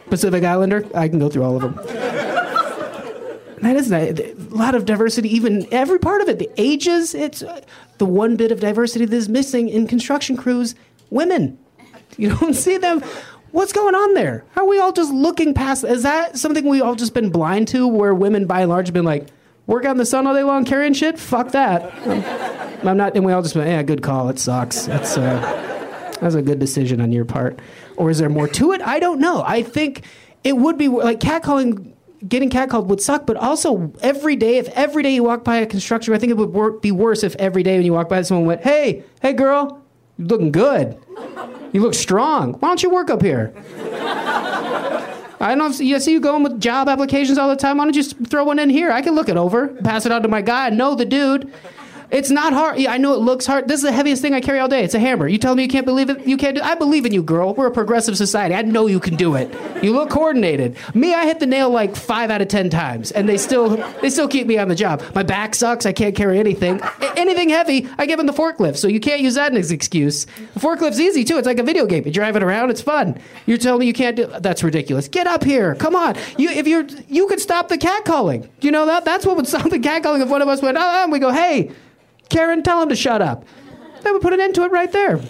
Pacific 0.09 0.43
Islander? 0.43 0.87
I 0.95 1.09
can 1.09 1.19
go 1.19 1.29
through 1.29 1.45
all 1.45 1.57
of 1.57 1.63
them 1.63 1.79
that 3.63 3.77
is 3.77 3.93
a 3.93 4.35
lot 4.51 4.75
of 4.75 4.85
diversity 4.85 5.35
even 5.35 5.67
every 5.73 5.99
part 5.99 6.21
of 6.21 6.29
it 6.29 6.39
the 6.39 6.51
ages 6.57 7.15
it's 7.15 7.43
uh, 7.43 7.61
the 7.99 8.07
one 8.07 8.37
bit 8.37 8.51
of 8.51 8.61
diversity 8.61 9.05
that 9.05 9.17
is 9.17 9.29
missing 9.29 9.69
in 9.69 9.87
construction 9.87 10.37
crews 10.37 10.75
women. 11.11 11.59
You 12.17 12.35
don't 12.41 12.55
see 12.55 12.79
them. 12.79 13.03
What's 13.53 13.73
going 13.73 13.95
on 13.95 14.15
there? 14.15 14.45
How 14.53 14.63
are 14.63 14.69
we 14.69 14.79
all 14.79 14.93
just 14.93 15.13
looking 15.13 15.55
past 15.55 15.85
is 15.85 16.05
that 16.05 16.39
something 16.39 16.69
we 16.69 16.81
all 16.81 16.95
just 16.95 17.15
been 17.15 17.31
blind 17.31 17.69
to 17.69 17.87
where 17.87 18.15
women 18.15 18.47
by 18.47 18.61
and 18.61 18.71
large 18.71 18.87
have 18.87 18.95
been 18.95 19.05
like 19.05 19.27
work 19.67 19.85
out 19.85 19.93
in 19.93 19.97
the 19.97 20.07
sun 20.07 20.27
all 20.27 20.35
day 20.35 20.45
long 20.45 20.65
carrying 20.65 20.95
shit? 20.95 21.19
Fuck 21.19 21.51
that. 21.51 21.93
I'm 22.87 22.97
not 22.97 23.17
and 23.17 23.25
we 23.25 23.33
all 23.33 23.43
just 23.43 23.57
went 23.57 23.69
yeah 23.69 23.83
good 23.83 24.03
call. 24.03 24.29
It 24.29 24.39
sucks. 24.39 24.87
That's 24.87 25.19
uh, 25.19 26.19
a 26.23 26.43
good 26.43 26.61
decision 26.61 27.01
on 27.01 27.13
your 27.13 27.25
part. 27.25 27.59
Or 27.97 28.09
is 28.09 28.19
there 28.19 28.31
more 28.31 28.49
to 28.49 28.73
it? 28.73 28.81
I 28.83 29.01
don't 29.01 29.21
know. 29.21 29.43
I 29.45 29.63
think 29.63 30.05
it 30.45 30.57
would 30.57 30.79
be 30.79 30.89
like 30.89 31.19
catcalling 31.21 31.93
getting 32.29 32.51
catcalled 32.51 32.87
would 32.87 33.01
suck, 33.01 33.27
but 33.27 33.37
also 33.37 33.93
every 34.03 34.37
day, 34.37 34.59
if 34.59 34.69
every 34.69 35.03
day 35.03 35.15
you 35.15 35.25
walk 35.25 35.45
by 35.45 35.57
a 35.57 35.67
construction, 35.67 36.15
I 36.15 36.19
think 36.19 36.31
it 36.31 36.37
would 36.37 36.53
work, 36.53 36.83
be 36.83 36.93
worse 36.93 37.23
if 37.23 37.35
every 37.37 37.63
day 37.63 37.77
when 37.77 37.87
you 37.87 37.93
walk 37.93 38.09
by 38.09 38.23
someone 38.23 38.47
went, 38.47 38.63
"Hey, 38.63 39.05
hey, 39.23 39.33
girl, 39.33 39.83
you're 40.19 40.29
looking 40.29 40.53
good. 40.53 40.97
You 41.73 41.81
look 41.81 41.95
strong. 41.95 42.55
Why 42.55 42.69
don't 42.69 42.83
you 42.83 42.91
work 42.91 43.11
up 43.11 43.23
here?" 43.23 43.53
I 45.43 45.49
don't 45.49 45.59
know 45.59 45.69
if 45.69 45.81
you 45.81 45.99
see 46.01 46.13
you 46.13 46.21
going 46.21 46.43
with 46.43 46.61
job 46.61 46.87
applications 46.87 47.39
all 47.39 47.49
the 47.49 47.57
time. 47.57 47.79
Why 47.79 47.85
don't 47.85 47.97
you 47.97 48.03
just 48.03 48.17
throw 48.27 48.45
one 48.45 48.59
in 48.59 48.69
here? 48.69 48.91
I 48.91 49.01
can 49.01 49.15
look 49.15 49.31
it 49.31 49.39
over, 49.39 49.69
pass 49.69 50.05
it 50.05 50.13
on 50.13 50.21
to 50.23 50.29
my 50.29 50.43
guy. 50.43 50.67
I 50.67 50.71
know 50.71 50.95
the 50.95 51.07
dude. 51.07 51.51
It's 52.11 52.31
not 52.31 52.53
hard. 52.53 52.79
Yeah, 52.79 52.93
I 52.93 52.97
know 52.99 53.15
it 53.15 53.21
looks 53.21 53.47
hard. 53.47 53.69
This 53.69 53.79
is 53.79 53.83
the 53.85 53.93
heaviest 53.93 54.21
thing 54.21 54.35
I 54.35 54.41
carry 54.41 54.59
all 54.59 54.69
day. 54.69 54.83
It's 54.83 54.95
a 54.95 54.99
hammer. 54.99 55.29
You 55.29 55.39
tell 55.39 55.55
me 55.55 55.63
you 55.63 55.69
can't 55.69 55.87
believe 55.87 56.11
it? 56.11 56.27
You 56.27 56.37
can't 56.37 56.57
do 56.57 56.63
I 56.63 56.75
believe 56.75 57.07
in 57.07 57.13
you, 57.13 57.23
girl. 57.23 57.55
We're 57.55 57.69
a 57.69 57.71
progressive 57.71 58.17
society. 58.17 58.55
I 58.55 58.63
know 58.63 58.87
you 58.89 58.99
can 58.99 59.15
do 59.17 59.37
it. 59.37 59.55
You 59.83 59.93
look 59.93 60.11
coordinated. 60.11 60.77
Me, 60.95 61.15
I 61.15 61.25
hit 61.25 61.39
the 61.39 61.47
nail 61.47 61.71
like 61.71 61.95
five 61.95 62.31
out 62.31 62.43
of 62.43 62.49
ten 62.49 62.69
times, 62.69 63.13
and 63.13 63.29
they 63.29 63.37
still 63.37 63.77
they 64.01 64.11
still 64.11 64.29
keep 64.29 64.47
me 64.47 64.59
on 64.59 64.69
the 64.69 64.75
job. 64.75 65.03
My 65.15 65.23
back 65.23 65.55
sucks. 65.55 65.87
I 65.87 65.93
can't 65.93 66.17
carry 66.17 66.39
anything. 66.41 66.81
A- 66.81 67.19
anything 67.19 67.49
heavy, 67.49 67.89
I 67.97 68.07
give 68.07 68.19
them 68.19 68.27
the 68.27 68.33
forklift. 68.33 68.77
So 68.77 68.89
you 68.89 68.99
can't 69.01 69.21
use 69.21 69.35
that 69.35 69.55
as 69.55 69.71
an 69.71 69.75
excuse. 69.77 70.25
The 70.55 70.61
forklift's 70.61 71.01
easy 71.01 71.23
too. 71.23 71.39
It's 71.39 71.47
like 71.47 71.59
a 71.59 71.63
video 71.63 71.87
game. 71.87 72.05
You 72.05 72.13
drive 72.13 72.35
it 72.37 72.43
around. 72.43 72.71
It's 72.71 72.83
fun. 72.83 73.19
You're 73.47 73.59
telling 73.59 73.81
me 73.81 73.87
you 73.87 73.93
can't 73.93 74.17
do 74.17 74.27
that's 74.41 74.65
ridiculous. 74.65 75.07
Get 75.07 75.27
up 75.29 75.45
here. 75.45 75.77
Come 75.77 75.95
on. 75.95 76.17
You 76.39 76.51
if 76.51 76.67
you're 76.67 76.87
you 77.09 77.29
could 77.29 77.41
stop 77.41 77.69
the 77.69 77.79
cat 77.79 78.05
calling. 78.05 78.49
You 78.61 78.73
know 78.73 78.87
that? 78.87 79.05
That's 79.05 79.25
what 79.25 79.37
would 79.37 79.47
stop 79.47 79.71
the 79.71 79.79
cat 79.79 80.03
calling 80.03 80.23
if 80.23 80.29
one 80.29 80.43
of 80.43 80.49
us 80.49 80.61
went, 80.61 80.77
ah, 80.77 81.05
and 81.05 81.13
we 81.13 81.19
go, 81.21 81.31
hey. 81.31 81.71
Karen, 82.31 82.63
tell 82.63 82.83
him 82.83 82.89
to 82.89 82.97
shut 82.97 83.21
up. 83.21 83.45
That 84.03 84.13
would 84.13 84.23
put 84.23 84.33
an 84.33 84.41
end 84.41 84.55
to 84.55 84.63
it 84.63 84.71
right 84.73 84.91
there. 84.91 85.21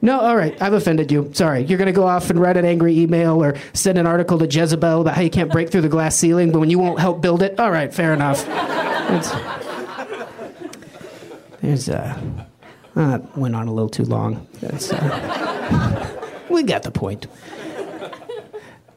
No, 0.00 0.20
all 0.20 0.36
right, 0.36 0.60
I've 0.60 0.74
offended 0.74 1.10
you. 1.10 1.30
Sorry. 1.32 1.62
You're 1.64 1.78
going 1.78 1.86
to 1.86 1.92
go 1.92 2.06
off 2.06 2.28
and 2.28 2.38
write 2.38 2.58
an 2.58 2.64
angry 2.66 2.98
email 2.98 3.42
or 3.42 3.56
send 3.72 3.96
an 3.96 4.06
article 4.06 4.38
to 4.38 4.46
Jezebel 4.46 5.00
about 5.00 5.14
how 5.14 5.22
you 5.22 5.30
can't 5.30 5.50
break 5.50 5.70
through 5.70 5.80
the 5.80 5.88
glass 5.88 6.14
ceiling, 6.14 6.52
but 6.52 6.58
when 6.58 6.68
you 6.68 6.78
won't 6.78 7.00
help 7.00 7.22
build 7.22 7.42
it. 7.42 7.58
All 7.58 7.70
right, 7.70 7.92
fair 7.92 8.12
enough. 8.12 8.44
It's, 9.10 9.30
there's, 11.62 11.88
uh, 11.88 12.20
uh, 12.96 13.18
went 13.34 13.56
on 13.56 13.66
a 13.66 13.72
little 13.72 13.88
too 13.88 14.04
long. 14.04 14.46
Uh, 14.62 16.06
we 16.50 16.62
got 16.64 16.82
the 16.82 16.90
point. 16.90 17.26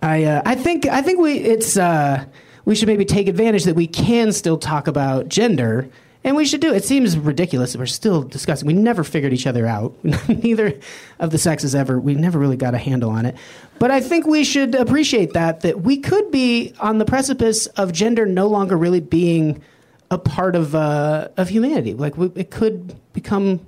I, 0.02 0.26
uh, 0.26 0.42
I 0.46 0.56
think, 0.56 0.86
I 0.88 1.02
think 1.02 1.20
we, 1.20 1.38
it's, 1.38 1.78
uh, 1.78 2.26
we 2.66 2.76
should 2.76 2.88
maybe 2.88 3.06
take 3.06 3.30
advantage 3.30 3.64
that 3.64 3.76
we 3.76 3.88
can 3.88 4.34
still 4.34 4.58
talk 4.58 4.88
about 4.88 5.30
gender 5.30 5.90
And 6.28 6.36
we 6.36 6.44
should 6.44 6.60
do 6.60 6.74
it. 6.74 6.76
It 6.76 6.84
seems 6.84 7.18
ridiculous. 7.18 7.74
We're 7.74 7.86
still 7.86 8.22
discussing. 8.22 8.68
We 8.68 8.74
never 8.74 9.06
figured 9.06 9.32
each 9.32 9.48
other 9.48 9.66
out. 9.66 9.96
Neither 10.28 10.78
of 11.20 11.32
the 11.32 11.38
sexes 11.38 11.74
ever. 11.74 11.98
We 12.02 12.16
never 12.16 12.38
really 12.38 12.58
got 12.58 12.74
a 12.74 12.78
handle 12.78 13.12
on 13.12 13.26
it. 13.26 13.38
But 13.80 13.92
I 13.92 14.02
think 14.02 14.28
we 14.28 14.44
should 14.44 14.76
appreciate 14.76 15.32
that 15.36 15.62
that 15.62 15.84
we 15.84 15.96
could 15.96 16.30
be 16.30 16.74
on 16.82 16.98
the 16.98 17.06
precipice 17.06 17.68
of 17.68 17.94
gender 17.94 18.26
no 18.26 18.48
longer 18.48 18.76
really 18.76 19.00
being 19.00 19.64
a 20.12 20.18
part 20.18 20.58
of 20.58 20.76
uh, 20.76 21.30
of 21.38 21.48
humanity. 21.48 21.94
Like 21.94 22.18
we, 22.18 22.30
it 22.36 22.52
could 22.52 22.94
become 23.14 23.66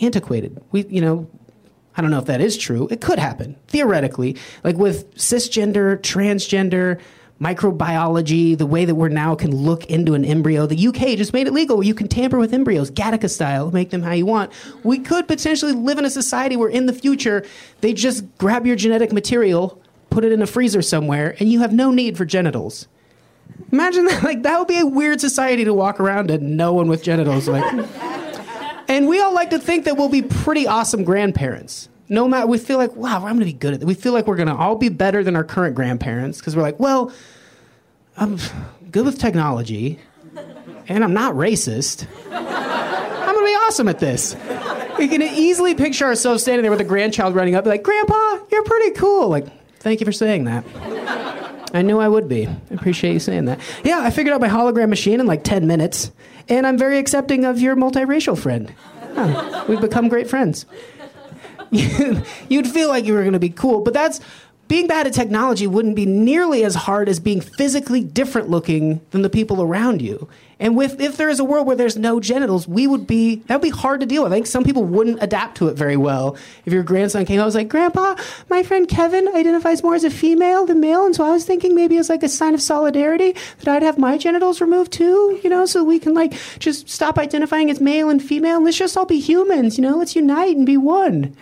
antiquated. 0.00 0.60
We, 0.72 0.84
you 0.86 1.00
know, 1.02 1.30
I 1.96 2.02
don't 2.02 2.10
know 2.10 2.18
if 2.18 2.26
that 2.26 2.40
is 2.40 2.56
true. 2.56 2.88
It 2.90 3.00
could 3.00 3.20
happen 3.20 3.54
theoretically, 3.68 4.38
like 4.64 4.74
with 4.74 5.14
cisgender, 5.14 5.98
transgender, 5.98 7.00
microbiology, 7.42 8.56
the 8.56 8.66
way 8.66 8.84
that 8.84 8.94
we're 8.94 9.08
now 9.08 9.34
can 9.34 9.54
look 9.54 9.84
into 9.86 10.14
an 10.14 10.24
embryo. 10.24 10.64
The 10.64 10.86
UK 10.88 11.18
just 11.18 11.32
made 11.32 11.48
it 11.48 11.52
legal 11.52 11.82
you 11.82 11.94
can 11.94 12.06
tamper 12.06 12.38
with 12.38 12.54
embryos, 12.54 12.90
Gattaca 12.90 13.28
style, 13.28 13.72
make 13.72 13.90
them 13.90 14.02
how 14.02 14.12
you 14.12 14.26
want. 14.26 14.52
We 14.84 15.00
could 15.00 15.26
potentially 15.26 15.72
live 15.72 15.98
in 15.98 16.04
a 16.04 16.10
society 16.10 16.56
where 16.56 16.68
in 16.68 16.86
the 16.86 16.92
future 16.92 17.44
they 17.80 17.92
just 17.92 18.24
grab 18.38 18.64
your 18.64 18.76
genetic 18.76 19.12
material, 19.12 19.82
put 20.10 20.24
it 20.24 20.30
in 20.30 20.40
a 20.40 20.46
freezer 20.46 20.82
somewhere, 20.82 21.34
and 21.40 21.50
you 21.50 21.60
have 21.60 21.72
no 21.72 21.90
need 21.90 22.16
for 22.16 22.24
genitals. 22.24 22.86
Imagine 23.72 24.04
that. 24.06 24.22
Like 24.22 24.42
that 24.44 24.58
would 24.58 24.68
be 24.68 24.78
a 24.78 24.86
weird 24.86 25.20
society 25.20 25.64
to 25.64 25.74
walk 25.74 25.98
around 25.98 26.30
and 26.30 26.56
no 26.56 26.72
one 26.72 26.88
with 26.88 27.02
genitals. 27.02 27.48
Like, 27.48 27.64
and 28.88 29.08
we 29.08 29.20
all 29.20 29.34
like 29.34 29.50
to 29.50 29.58
think 29.58 29.84
that 29.86 29.96
we'll 29.96 30.08
be 30.08 30.22
pretty 30.22 30.68
awesome 30.68 31.02
grandparents. 31.02 31.88
No 32.12 32.28
matter, 32.28 32.46
we 32.46 32.58
feel 32.58 32.76
like, 32.76 32.94
wow, 32.94 33.24
I'm 33.24 33.36
going 33.36 33.38
to 33.38 33.44
be 33.46 33.54
good 33.54 33.72
at 33.72 33.80
it. 33.80 33.86
We 33.86 33.94
feel 33.94 34.12
like 34.12 34.26
we're 34.26 34.36
going 34.36 34.48
to 34.48 34.54
all 34.54 34.76
be 34.76 34.90
better 34.90 35.24
than 35.24 35.34
our 35.34 35.44
current 35.44 35.74
grandparents 35.74 36.38
because 36.38 36.54
we're 36.54 36.60
like, 36.60 36.78
well, 36.78 37.10
I'm 38.18 38.36
good 38.90 39.06
with 39.06 39.18
technology, 39.18 39.98
and 40.88 41.02
I'm 41.02 41.14
not 41.14 41.34
racist. 41.34 42.06
I'm 42.30 42.44
going 43.34 43.38
to 43.38 43.44
be 43.46 43.56
awesome 43.66 43.88
at 43.88 43.98
this. 43.98 44.36
We 44.98 45.08
can 45.08 45.22
easily 45.22 45.74
picture 45.74 46.04
ourselves 46.04 46.42
standing 46.42 46.60
there 46.60 46.70
with 46.70 46.82
a 46.82 46.84
grandchild 46.84 47.34
running 47.34 47.54
up, 47.54 47.64
like, 47.64 47.82
Grandpa, 47.82 48.40
you're 48.50 48.62
pretty 48.64 48.90
cool. 48.90 49.28
Like, 49.28 49.46
thank 49.78 50.00
you 50.00 50.04
for 50.04 50.12
saying 50.12 50.44
that. 50.44 50.66
I 51.72 51.80
knew 51.80 51.98
I 51.98 52.08
would 52.08 52.28
be. 52.28 52.46
I 52.46 52.56
appreciate 52.74 53.14
you 53.14 53.20
saying 53.20 53.46
that. 53.46 53.58
Yeah, 53.84 54.00
I 54.00 54.10
figured 54.10 54.34
out 54.34 54.40
my 54.42 54.48
hologram 54.48 54.90
machine 54.90 55.18
in 55.18 55.26
like 55.26 55.44
10 55.44 55.66
minutes, 55.66 56.12
and 56.50 56.66
I'm 56.66 56.76
very 56.76 56.98
accepting 56.98 57.46
of 57.46 57.58
your 57.58 57.74
multiracial 57.74 58.36
friend. 58.36 58.70
Huh, 59.14 59.64
we've 59.66 59.80
become 59.80 60.08
great 60.08 60.28
friends. 60.28 60.66
You'd 62.48 62.68
feel 62.68 62.88
like 62.88 63.06
you 63.06 63.14
were 63.14 63.22
going 63.22 63.32
to 63.32 63.38
be 63.38 63.48
cool, 63.48 63.80
but 63.80 63.94
that's 63.94 64.20
being 64.68 64.86
bad 64.86 65.06
at 65.06 65.12
technology 65.12 65.66
wouldn't 65.66 65.96
be 65.96 66.06
nearly 66.06 66.64
as 66.64 66.74
hard 66.74 67.08
as 67.08 67.20
being 67.20 67.40
physically 67.40 68.02
different 68.02 68.48
looking 68.48 69.00
than 69.10 69.22
the 69.22 69.28
people 69.28 69.60
around 69.60 70.00
you. 70.00 70.28
And 70.58 70.76
with 70.76 71.00
if 71.00 71.16
there 71.16 71.28
is 71.28 71.40
a 71.40 71.44
world 71.44 71.66
where 71.66 71.76
there's 71.76 71.96
no 71.96 72.20
genitals, 72.20 72.68
we 72.68 72.86
would 72.86 73.06
be 73.06 73.36
that 73.46 73.56
would 73.56 73.62
be 73.62 73.76
hard 73.76 74.00
to 74.00 74.06
deal 74.06 74.22
with. 74.22 74.32
I 74.32 74.36
think 74.36 74.46
some 74.46 74.64
people 74.64 74.84
wouldn't 74.84 75.22
adapt 75.22 75.56
to 75.58 75.68
it 75.68 75.74
very 75.74 75.96
well. 75.96 76.36
If 76.64 76.72
your 76.72 76.84
grandson 76.84 77.24
came 77.26 77.40
I 77.40 77.44
was 77.44 77.54
like, 77.54 77.68
Grandpa, 77.68 78.14
my 78.48 78.62
friend 78.62 78.88
Kevin 78.88 79.28
identifies 79.34 79.82
more 79.82 79.94
as 79.94 80.04
a 80.04 80.10
female 80.10 80.64
than 80.64 80.80
male, 80.80 81.04
and 81.04 81.14
so 81.14 81.24
I 81.24 81.32
was 81.32 81.44
thinking 81.44 81.74
maybe 81.74 81.98
as 81.98 82.08
like 82.08 82.22
a 82.22 82.28
sign 82.28 82.54
of 82.54 82.62
solidarity 82.62 83.34
that 83.58 83.68
I'd 83.68 83.82
have 83.82 83.98
my 83.98 84.16
genitals 84.16 84.60
removed 84.60 84.92
too, 84.92 85.40
you 85.42 85.50
know, 85.50 85.66
so 85.66 85.82
we 85.82 85.98
can 85.98 86.14
like 86.14 86.32
just 86.60 86.88
stop 86.88 87.18
identifying 87.18 87.70
as 87.70 87.80
male 87.80 88.08
and 88.08 88.22
female 88.22 88.56
and 88.56 88.64
let's 88.64 88.78
just 88.78 88.96
all 88.96 89.04
be 89.04 89.18
humans, 89.18 89.76
you 89.76 89.82
know, 89.82 89.96
let's 89.96 90.14
unite 90.14 90.56
and 90.56 90.64
be 90.64 90.76
one. 90.76 91.36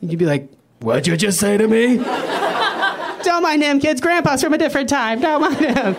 You'd 0.00 0.18
be 0.18 0.26
like, 0.26 0.50
What'd 0.80 1.06
you 1.06 1.16
just 1.16 1.38
say 1.38 1.58
to 1.58 1.68
me? 1.68 1.96
Don't 3.22 3.42
mind 3.42 3.62
him, 3.62 3.80
kids. 3.80 4.00
Grandpa's 4.00 4.42
from 4.42 4.54
a 4.54 4.58
different 4.58 4.88
time. 4.88 5.20
Don't 5.20 5.42
mind 5.42 5.56
him. 5.56 5.94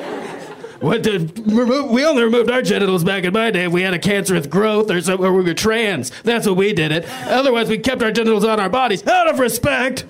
What 0.79 1.03
did 1.03 1.37
remove? 1.47 1.91
We 1.91 2.03
only 2.03 2.23
removed 2.23 2.49
our 2.49 2.63
genitals 2.63 3.03
back 3.03 3.23
in 3.23 3.33
my 3.33 3.51
day. 3.51 3.65
if 3.65 3.71
We 3.71 3.83
had 3.83 3.93
a 3.93 3.99
cancerous 3.99 4.47
growth 4.47 4.89
or 4.89 4.99
something, 5.01 5.23
or 5.23 5.31
we 5.33 5.43
were 5.43 5.53
trans. 5.53 6.09
That's 6.23 6.47
what 6.47 6.57
we 6.57 6.73
did 6.73 6.91
it. 6.91 7.05
Otherwise, 7.27 7.69
we 7.69 7.77
kept 7.77 8.01
our 8.01 8.11
genitals 8.11 8.43
on 8.43 8.59
our 8.59 8.69
bodies 8.69 9.05
out 9.05 9.29
of 9.29 9.37
respect. 9.37 10.05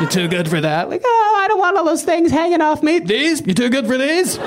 You're 0.00 0.08
too 0.08 0.26
good 0.26 0.48
for 0.48 0.60
that. 0.60 0.88
Like, 0.88 1.02
oh, 1.04 1.38
I 1.40 1.46
don't 1.46 1.60
want 1.60 1.76
all 1.76 1.84
those 1.84 2.02
things 2.02 2.32
hanging 2.32 2.60
off 2.60 2.82
me. 2.82 2.98
These? 2.98 3.46
You're 3.46 3.54
too 3.54 3.70
good 3.70 3.86
for 3.86 3.96
these? 3.96 4.38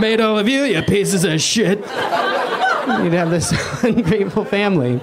Made 0.00 0.20
all 0.20 0.36
of 0.36 0.48
you, 0.48 0.64
you 0.64 0.82
pieces 0.82 1.22
of 1.22 1.40
shit. 1.40 1.78
You'd 1.78 3.12
have 3.12 3.30
this 3.30 3.52
ungrateful 3.84 4.44
family. 4.44 5.00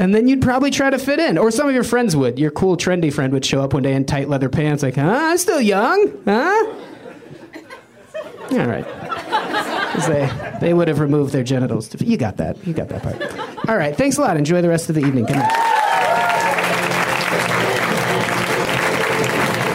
And 0.00 0.14
then 0.14 0.26
you'd 0.26 0.40
probably 0.40 0.70
try 0.70 0.88
to 0.88 0.98
fit 0.98 1.18
in. 1.18 1.36
Or 1.36 1.50
some 1.50 1.68
of 1.68 1.74
your 1.74 1.84
friends 1.84 2.16
would. 2.16 2.38
Your 2.38 2.50
cool, 2.50 2.78
trendy 2.78 3.12
friend 3.12 3.34
would 3.34 3.44
show 3.44 3.60
up 3.62 3.74
one 3.74 3.82
day 3.82 3.92
in 3.92 4.06
tight 4.06 4.30
leather 4.30 4.48
pants, 4.48 4.82
like, 4.82 4.96
huh? 4.96 5.02
I'm 5.02 5.36
still 5.36 5.60
young. 5.60 6.10
Huh? 6.24 6.74
All 8.52 8.66
right. 8.66 8.86
They, 10.08 10.58
they 10.60 10.72
would 10.72 10.88
have 10.88 11.00
removed 11.00 11.34
their 11.34 11.44
genitals. 11.44 11.88
To, 11.90 12.02
you 12.02 12.16
got 12.16 12.38
that. 12.38 12.66
You 12.66 12.72
got 12.72 12.88
that 12.88 13.02
part. 13.02 13.68
All 13.68 13.76
right. 13.76 13.94
Thanks 13.94 14.16
a 14.16 14.22
lot. 14.22 14.38
Enjoy 14.38 14.62
the 14.62 14.70
rest 14.70 14.88
of 14.88 14.94
the 14.94 15.02
evening. 15.02 15.26
Good 15.26 15.36
night. 15.36 15.52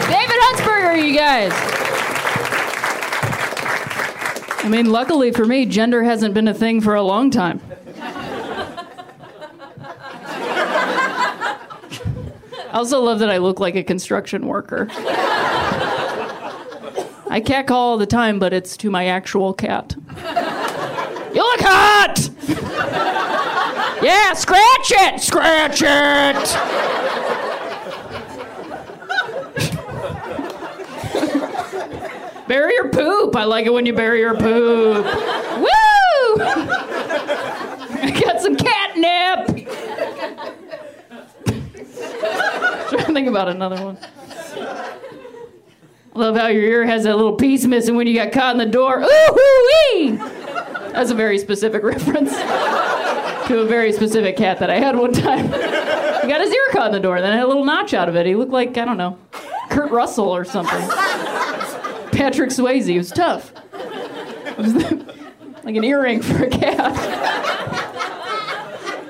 David 0.08 0.40
Huntsberger, 0.42 1.06
you 1.06 1.16
guys. 1.16 1.52
I 4.64 4.68
mean, 4.68 4.90
luckily 4.90 5.30
for 5.30 5.44
me, 5.46 5.66
gender 5.66 6.02
hasn't 6.02 6.34
been 6.34 6.48
a 6.48 6.54
thing 6.54 6.80
for 6.80 6.96
a 6.96 7.02
long 7.02 7.30
time. 7.30 7.60
I 12.76 12.78
also 12.78 13.00
love 13.00 13.20
that 13.20 13.30
I 13.30 13.38
look 13.38 13.58
like 13.58 13.74
a 13.74 13.82
construction 13.82 14.46
worker. 14.46 14.86
I 17.30 17.40
cat 17.42 17.66
call 17.66 17.92
all 17.92 17.96
the 17.96 18.04
time, 18.04 18.38
but 18.38 18.52
it's 18.52 18.76
to 18.76 18.90
my 18.90 19.06
actual 19.06 19.54
cat. 19.54 19.94
You 19.96 21.40
look 21.40 21.60
hot! 21.62 22.28
Yeah, 24.02 24.34
scratch 24.34 24.92
it! 24.92 25.22
Scratch 25.22 25.80
it! 25.80 26.36
Bury 32.46 32.74
your 32.74 32.90
poop. 32.90 33.34
I 33.36 33.44
like 33.44 33.64
it 33.64 33.72
when 33.72 33.86
you 33.86 33.94
bury 33.94 34.20
your 34.20 34.36
poop. 34.36 35.02
Woo! 35.06 35.70
I 38.02 38.22
got 38.22 38.42
some 38.42 38.54
catnip. 38.54 39.64
Trying 42.88 43.05
to 43.05 43.05
think 43.16 43.28
about 43.28 43.48
another 43.48 43.82
one. 43.82 43.96
Love 46.12 46.36
how 46.36 46.48
your 46.48 46.64
ear 46.64 46.84
has 46.84 47.04
that 47.04 47.16
little 47.16 47.34
piece 47.34 47.64
missing 47.64 47.96
when 47.96 48.06
you 48.06 48.14
got 48.14 48.30
caught 48.30 48.52
in 48.52 48.58
the 48.58 48.66
door. 48.66 49.00
Ooh 49.00 49.70
wee! 49.94 50.16
That's 50.92 51.10
a 51.10 51.14
very 51.14 51.38
specific 51.38 51.82
reference 51.94 52.32
to 52.32 53.60
a 53.60 53.64
very 53.64 53.92
specific 53.94 54.36
cat 54.36 54.58
that 54.58 54.68
I 54.68 54.78
had 54.78 54.98
one 54.98 55.14
time. 55.14 55.46
He 55.46 56.28
got 56.28 56.42
his 56.42 56.52
ear 56.52 56.60
caught 56.72 56.88
in 56.88 56.92
the 56.92 57.00
door, 57.00 57.16
and 57.16 57.24
then 57.24 57.32
had 57.32 57.44
a 57.44 57.46
little 57.46 57.64
notch 57.64 57.94
out 57.94 58.10
of 58.10 58.16
it. 58.16 58.26
He 58.26 58.34
looked 58.34 58.52
like 58.52 58.76
I 58.76 58.84
don't 58.84 58.98
know, 58.98 59.16
Kurt 59.70 59.90
Russell 59.90 60.28
or 60.28 60.44
something. 60.44 60.86
Patrick 62.12 62.50
Swayze. 62.50 62.86
It 62.86 62.98
was 62.98 63.10
tough. 63.10 63.50
It 63.72 64.58
was 64.58 64.74
like 65.64 65.74
an 65.74 65.84
earring 65.84 66.20
for 66.20 66.44
a 66.44 66.50
cat. 66.50 66.94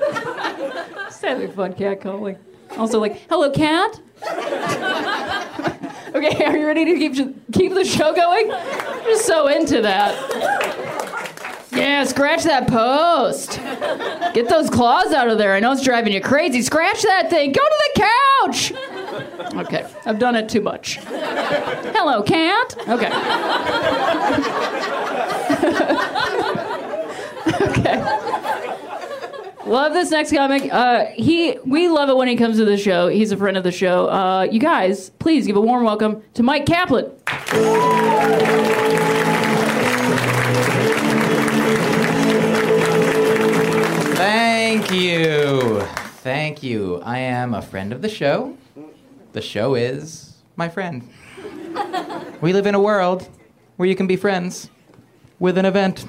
Just 1.07 1.21
having 1.21 1.51
fun 1.51 1.73
cat 1.73 1.99
calling. 1.99 2.37
Also, 2.77 2.99
like, 2.99 3.27
hello, 3.29 3.49
cat. 3.49 3.99
okay, 6.15 6.45
are 6.45 6.57
you 6.57 6.65
ready 6.65 6.85
to 6.85 6.95
keep 6.95 7.13
keep 7.51 7.73
the 7.73 7.83
show 7.83 8.13
going? 8.13 8.49
I'm 8.51 9.03
just 9.03 9.25
so 9.25 9.47
into 9.47 9.81
that. 9.81 10.15
Yeah, 11.71 12.03
scratch 12.05 12.43
that 12.43 12.67
post. 12.67 13.59
Get 14.33 14.49
those 14.49 14.69
claws 14.69 15.11
out 15.11 15.29
of 15.29 15.37
there. 15.37 15.53
I 15.53 15.59
know 15.59 15.71
it's 15.71 15.83
driving 15.83 16.13
you 16.13 16.21
crazy. 16.21 16.61
Scratch 16.61 17.01
that 17.03 17.29
thing. 17.29 17.51
Go 17.51 17.61
to 17.61 17.83
the 17.85 17.91
couch. 18.01 18.73
Okay, 19.65 19.85
I've 20.05 20.19
done 20.19 20.35
it 20.35 20.49
too 20.49 20.61
much. 20.61 20.97
Hello, 20.97 22.21
cat. 22.23 22.75
Okay. 22.87 23.07
okay. 27.69 28.36
Love 29.67 29.91
this 29.91 30.11
next 30.11 30.31
comic. 30.31 30.71
Uh, 30.71 31.07
he, 31.07 31.57
we 31.65 31.89
love 31.89 32.07
it 32.07 32.15
when 32.15 32.29
he 32.29 32.37
comes 32.37 32.55
to 32.55 32.63
the 32.63 32.77
show. 32.77 33.09
He's 33.09 33.33
a 33.33 33.37
friend 33.37 33.57
of 33.57 33.63
the 33.65 33.71
show. 33.71 34.07
Uh, 34.07 34.43
you 34.43 34.61
guys, 34.61 35.09
please 35.19 35.45
give 35.45 35.57
a 35.57 35.61
warm 35.61 35.83
welcome 35.83 36.23
to 36.35 36.43
Mike 36.43 36.65
Kaplan. 36.65 37.11
Thank 44.15 44.91
you. 44.91 45.81
Thank 46.21 46.63
you. 46.63 47.01
I 47.03 47.19
am 47.19 47.53
a 47.53 47.61
friend 47.61 47.91
of 47.91 48.01
the 48.01 48.09
show. 48.09 48.57
The 49.33 49.41
show 49.41 49.75
is 49.75 50.35
my 50.55 50.69
friend. 50.69 51.09
We 52.39 52.53
live 52.53 52.67
in 52.67 52.73
a 52.73 52.79
world 52.79 53.27
where 53.75 53.89
you 53.89 53.97
can 53.97 54.07
be 54.07 54.15
friends 54.15 54.69
with 55.39 55.57
an 55.57 55.65
event. 55.65 56.05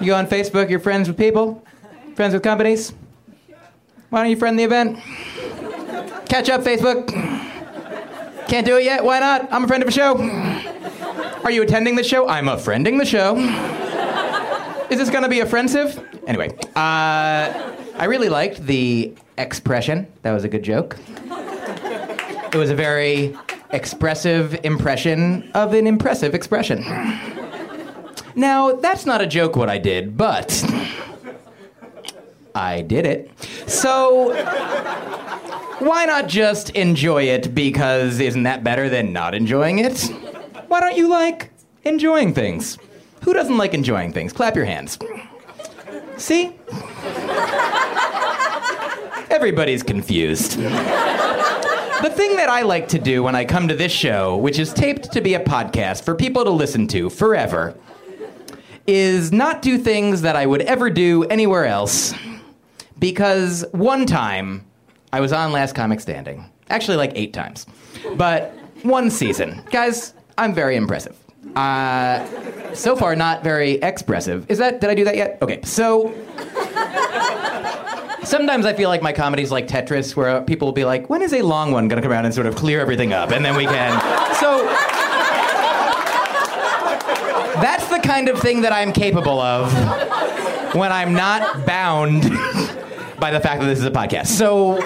You 0.00 0.06
go 0.06 0.14
on 0.14 0.28
Facebook, 0.28 0.70
you're 0.70 0.80
friends 0.80 1.08
with 1.08 1.18
people, 1.18 1.62
friends 2.14 2.34
with 2.34 2.42
companies. 2.42 2.92
Why 4.10 4.22
don't 4.22 4.30
you 4.30 4.36
friend 4.36 4.58
the 4.58 4.64
event? 4.64 4.98
Catch 6.28 6.48
up, 6.50 6.62
Facebook. 6.62 7.08
Can't 8.48 8.66
do 8.66 8.76
it 8.76 8.84
yet? 8.84 9.04
Why 9.04 9.20
not? 9.20 9.52
I'm 9.52 9.64
a 9.64 9.68
friend 9.68 9.82
of 9.82 9.88
a 9.88 9.92
show. 9.92 10.18
Are 11.44 11.50
you 11.50 11.62
attending 11.62 11.96
the 11.96 12.04
show? 12.04 12.28
I'm 12.28 12.48
a 12.48 12.56
friending 12.56 12.98
the 12.98 13.04
show. 13.04 13.36
Is 14.90 14.98
this 14.98 15.08
going 15.08 15.22
to 15.22 15.28
be 15.28 15.40
offensive? 15.40 16.04
Anyway, 16.26 16.48
uh, 16.74 17.72
I 17.96 18.04
really 18.06 18.28
liked 18.28 18.66
the 18.66 19.14
expression. 19.38 20.06
That 20.22 20.32
was 20.32 20.44
a 20.44 20.48
good 20.48 20.64
joke. 20.64 20.98
It 22.52 22.56
was 22.56 22.70
a 22.70 22.74
very 22.74 23.36
expressive 23.70 24.58
impression 24.64 25.50
of 25.54 25.72
an 25.74 25.86
impressive 25.86 26.34
expression. 26.34 26.84
Now, 28.34 28.72
that's 28.72 29.06
not 29.06 29.20
a 29.20 29.26
joke 29.26 29.54
what 29.54 29.68
I 29.68 29.78
did, 29.78 30.16
but 30.16 30.64
I 32.54 32.82
did 32.82 33.06
it. 33.06 33.30
So, 33.66 34.32
why 35.78 36.04
not 36.06 36.28
just 36.28 36.70
enjoy 36.70 37.24
it 37.24 37.54
because 37.54 38.20
isn't 38.20 38.42
that 38.44 38.64
better 38.64 38.88
than 38.88 39.12
not 39.12 39.34
enjoying 39.34 39.78
it? 39.78 40.02
Why 40.68 40.80
don't 40.80 40.96
you 40.96 41.08
like 41.08 41.50
enjoying 41.84 42.34
things? 42.34 42.78
Who 43.24 43.32
doesn't 43.32 43.58
like 43.58 43.74
enjoying 43.74 44.12
things? 44.12 44.32
Clap 44.32 44.56
your 44.56 44.64
hands. 44.64 44.98
See? 46.16 46.56
Everybody's 49.30 49.82
confused. 49.82 50.58
The 50.58 52.10
thing 52.10 52.36
that 52.36 52.48
I 52.48 52.62
like 52.62 52.88
to 52.88 52.98
do 52.98 53.22
when 53.22 53.34
I 53.34 53.44
come 53.44 53.68
to 53.68 53.74
this 53.74 53.92
show, 53.92 54.36
which 54.38 54.58
is 54.58 54.72
taped 54.72 55.12
to 55.12 55.20
be 55.20 55.34
a 55.34 55.40
podcast 55.40 56.02
for 56.02 56.14
people 56.14 56.44
to 56.44 56.50
listen 56.50 56.86
to 56.88 57.10
forever, 57.10 57.74
is 58.86 59.32
not 59.32 59.60
do 59.62 59.76
things 59.78 60.22
that 60.22 60.34
I 60.34 60.46
would 60.46 60.62
ever 60.62 60.88
do 60.88 61.24
anywhere 61.24 61.66
else. 61.66 62.14
Because 63.00 63.64
one 63.72 64.06
time 64.06 64.64
I 65.12 65.20
was 65.20 65.32
on 65.32 65.50
Last 65.50 65.74
Comic 65.74 66.00
Standing. 66.00 66.44
Actually, 66.68 66.98
like 66.98 67.12
eight 67.16 67.32
times. 67.32 67.66
But 68.14 68.54
one 68.82 69.10
season. 69.10 69.62
Guys, 69.70 70.14
I'm 70.38 70.54
very 70.54 70.76
impressive. 70.76 71.16
Uh, 71.56 72.24
so 72.74 72.94
far, 72.94 73.16
not 73.16 73.42
very 73.42 73.72
expressive. 73.72 74.48
Is 74.48 74.58
that, 74.58 74.80
did 74.80 74.90
I 74.90 74.94
do 74.94 75.04
that 75.04 75.16
yet? 75.16 75.38
Okay, 75.42 75.60
so. 75.64 76.14
Sometimes 78.22 78.66
I 78.66 78.74
feel 78.74 78.88
like 78.90 79.02
my 79.02 79.12
comedy's 79.12 79.50
like 79.50 79.66
Tetris, 79.66 80.14
where 80.14 80.42
people 80.42 80.68
will 80.68 80.72
be 80.72 80.84
like, 80.84 81.10
when 81.10 81.22
is 81.22 81.32
a 81.32 81.42
long 81.42 81.72
one 81.72 81.88
gonna 81.88 82.02
come 82.02 82.12
around 82.12 82.26
and 82.26 82.34
sort 82.34 82.46
of 82.46 82.54
clear 82.54 82.78
everything 82.78 83.12
up? 83.12 83.32
And 83.32 83.44
then 83.44 83.56
we 83.56 83.64
can. 83.64 84.00
So. 84.36 84.66
That's 87.60 87.88
the 87.88 87.98
kind 87.98 88.28
of 88.28 88.38
thing 88.38 88.60
that 88.62 88.72
I'm 88.72 88.92
capable 88.92 89.40
of 89.40 89.72
when 90.74 90.92
I'm 90.92 91.12
not 91.12 91.66
bound 91.66 92.22
by 93.20 93.30
the 93.30 93.40
fact 93.40 93.60
that 93.60 93.66
this 93.66 93.78
is 93.78 93.84
a 93.84 93.90
podcast. 93.90 94.28
So, 94.28 94.80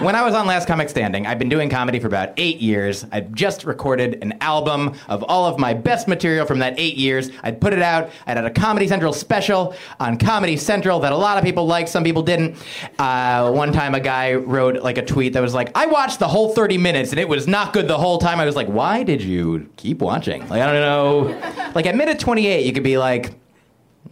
when 0.00 0.16
I 0.16 0.22
was 0.22 0.34
on 0.34 0.46
Last 0.46 0.66
Comic 0.66 0.88
Standing, 0.88 1.26
I've 1.26 1.38
been 1.38 1.48
doing 1.48 1.70
comedy 1.70 2.00
for 2.00 2.08
about 2.08 2.30
eight 2.36 2.60
years. 2.60 3.06
I've 3.12 3.30
just 3.32 3.64
recorded 3.64 4.18
an 4.22 4.34
album 4.40 4.94
of 5.08 5.22
all 5.24 5.46
of 5.46 5.58
my 5.58 5.72
best 5.72 6.08
material 6.08 6.46
from 6.46 6.58
that 6.58 6.74
eight 6.78 6.96
years. 6.96 7.30
I'd 7.44 7.60
put 7.60 7.72
it 7.72 7.80
out. 7.82 8.10
I 8.26 8.32
had 8.32 8.44
a 8.44 8.50
Comedy 8.50 8.88
Central 8.88 9.12
special 9.12 9.76
on 10.00 10.18
Comedy 10.18 10.56
Central 10.56 10.98
that 11.00 11.12
a 11.12 11.16
lot 11.16 11.38
of 11.38 11.44
people 11.44 11.66
liked, 11.66 11.90
some 11.90 12.02
people 12.02 12.22
didn't. 12.22 12.56
Uh, 12.98 13.52
one 13.52 13.72
time, 13.72 13.94
a 13.94 14.00
guy 14.00 14.34
wrote 14.34 14.82
like 14.82 14.98
a 14.98 15.04
tweet 15.04 15.32
that 15.34 15.42
was 15.42 15.54
like, 15.54 15.70
"I 15.76 15.86
watched 15.86 16.18
the 16.18 16.28
whole 16.28 16.54
30 16.54 16.76
minutes 16.78 17.10
and 17.10 17.20
it 17.20 17.28
was 17.28 17.46
not 17.46 17.72
good 17.72 17.86
the 17.86 17.98
whole 17.98 18.18
time." 18.18 18.40
I 18.40 18.46
was 18.46 18.56
like, 18.56 18.66
"Why 18.68 19.04
did 19.04 19.22
you 19.22 19.68
keep 19.76 20.00
watching?" 20.00 20.40
Like, 20.48 20.60
I 20.60 20.72
don't 20.72 20.80
know. 20.82 21.72
Like 21.74 21.86
at 21.86 21.94
minute 21.94 22.18
28, 22.18 22.66
you 22.66 22.72
could 22.72 22.82
be 22.82 22.98
like, 22.98 23.30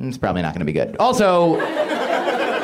"Mm, 0.00 0.08
"It's 0.08 0.18
probably 0.18 0.42
not 0.42 0.52
going 0.54 0.60
to 0.60 0.66
be 0.66 0.72
good." 0.72 0.96
Also. 0.98 2.01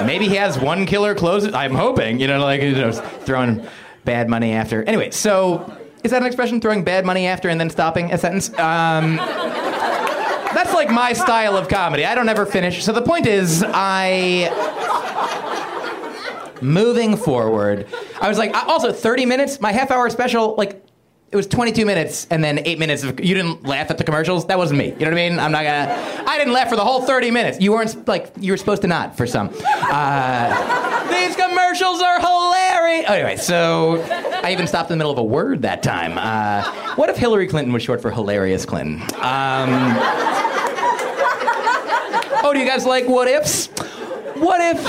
Maybe 0.04 0.28
he 0.28 0.36
has 0.36 0.58
one 0.58 0.86
killer 0.86 1.14
close. 1.14 1.52
I'm 1.52 1.74
hoping, 1.74 2.20
you 2.20 2.26
know, 2.26 2.40
like 2.40 2.62
you 2.62 2.72
know, 2.72 2.92
throwing 2.92 3.66
bad 4.04 4.28
money 4.28 4.52
after. 4.52 4.82
Anyway, 4.84 5.10
so 5.10 5.72
is 6.04 6.10
that 6.12 6.22
an 6.22 6.26
expression? 6.26 6.60
Throwing 6.60 6.84
bad 6.84 7.04
money 7.04 7.26
after 7.26 7.48
and 7.48 7.60
then 7.60 7.70
stopping 7.70 8.12
a 8.12 8.18
sentence? 8.18 8.48
Um, 8.58 9.16
that's 9.16 10.72
like 10.72 10.90
my 10.90 11.12
style 11.12 11.56
of 11.56 11.68
comedy. 11.68 12.04
I 12.04 12.14
don't 12.14 12.28
ever 12.28 12.46
finish. 12.46 12.84
So 12.84 12.92
the 12.92 13.02
point 13.02 13.26
is, 13.26 13.64
I. 13.66 14.54
Moving 16.60 17.16
forward, 17.16 17.86
I 18.20 18.28
was 18.28 18.36
like, 18.36 18.52
also 18.52 18.92
30 18.92 19.26
minutes, 19.26 19.60
my 19.60 19.70
half 19.70 19.92
hour 19.92 20.10
special, 20.10 20.56
like, 20.56 20.84
it 21.30 21.36
was 21.36 21.46
22 21.46 21.84
minutes 21.84 22.26
and 22.30 22.42
then 22.42 22.60
eight 22.64 22.78
minutes 22.78 23.02
of 23.02 23.20
you 23.20 23.34
didn't 23.34 23.62
laugh 23.64 23.90
at 23.90 23.98
the 23.98 24.04
commercials? 24.04 24.46
That 24.46 24.56
wasn't 24.56 24.78
me. 24.78 24.86
You 24.86 24.92
know 25.00 25.10
what 25.10 25.12
i 25.12 25.28
mean? 25.28 25.38
I'm 25.38 25.52
not 25.52 25.64
gonna 25.64 26.24
i 26.26 26.38
didn't 26.38 26.54
laugh 26.54 26.70
for 26.70 26.76
the 26.76 26.84
whole 26.84 27.02
30 27.02 27.30
minutes. 27.30 27.60
You 27.60 27.72
weren't 27.72 28.08
like 28.08 28.32
you 28.40 28.52
were 28.52 28.56
supposed 28.56 28.82
to 28.82 28.88
not 28.88 29.16
for 29.16 29.26
some. 29.26 29.50
Uh, 29.62 31.08
these 31.10 31.36
commercials 31.36 32.00
are 32.00 32.18
hilarious. 32.18 33.10
Anyway 33.10 33.36
so 33.36 34.02
i 34.42 34.52
even 34.52 34.66
stopped 34.66 34.90
in 34.90 34.96
the 34.96 35.02
middle 35.02 35.12
of 35.12 35.18
a 35.18 35.22
word 35.22 35.62
that 35.62 35.82
time. 35.82 36.16
Uh, 36.16 36.62
what 36.94 37.10
if 37.10 37.16
hillary 37.16 37.46
clinton 37.46 37.72
was 37.74 37.82
short 37.82 38.00
for 38.00 38.10
hilarious 38.10 38.64
clinton? 38.64 39.02
Um, 39.16 39.68
oh 42.42 42.52
do 42.54 42.58
you 42.58 42.66
guys 42.66 42.86
like 42.86 43.06
what 43.06 43.28
ifs? 43.28 43.66
What 44.36 44.60
if 44.62 44.82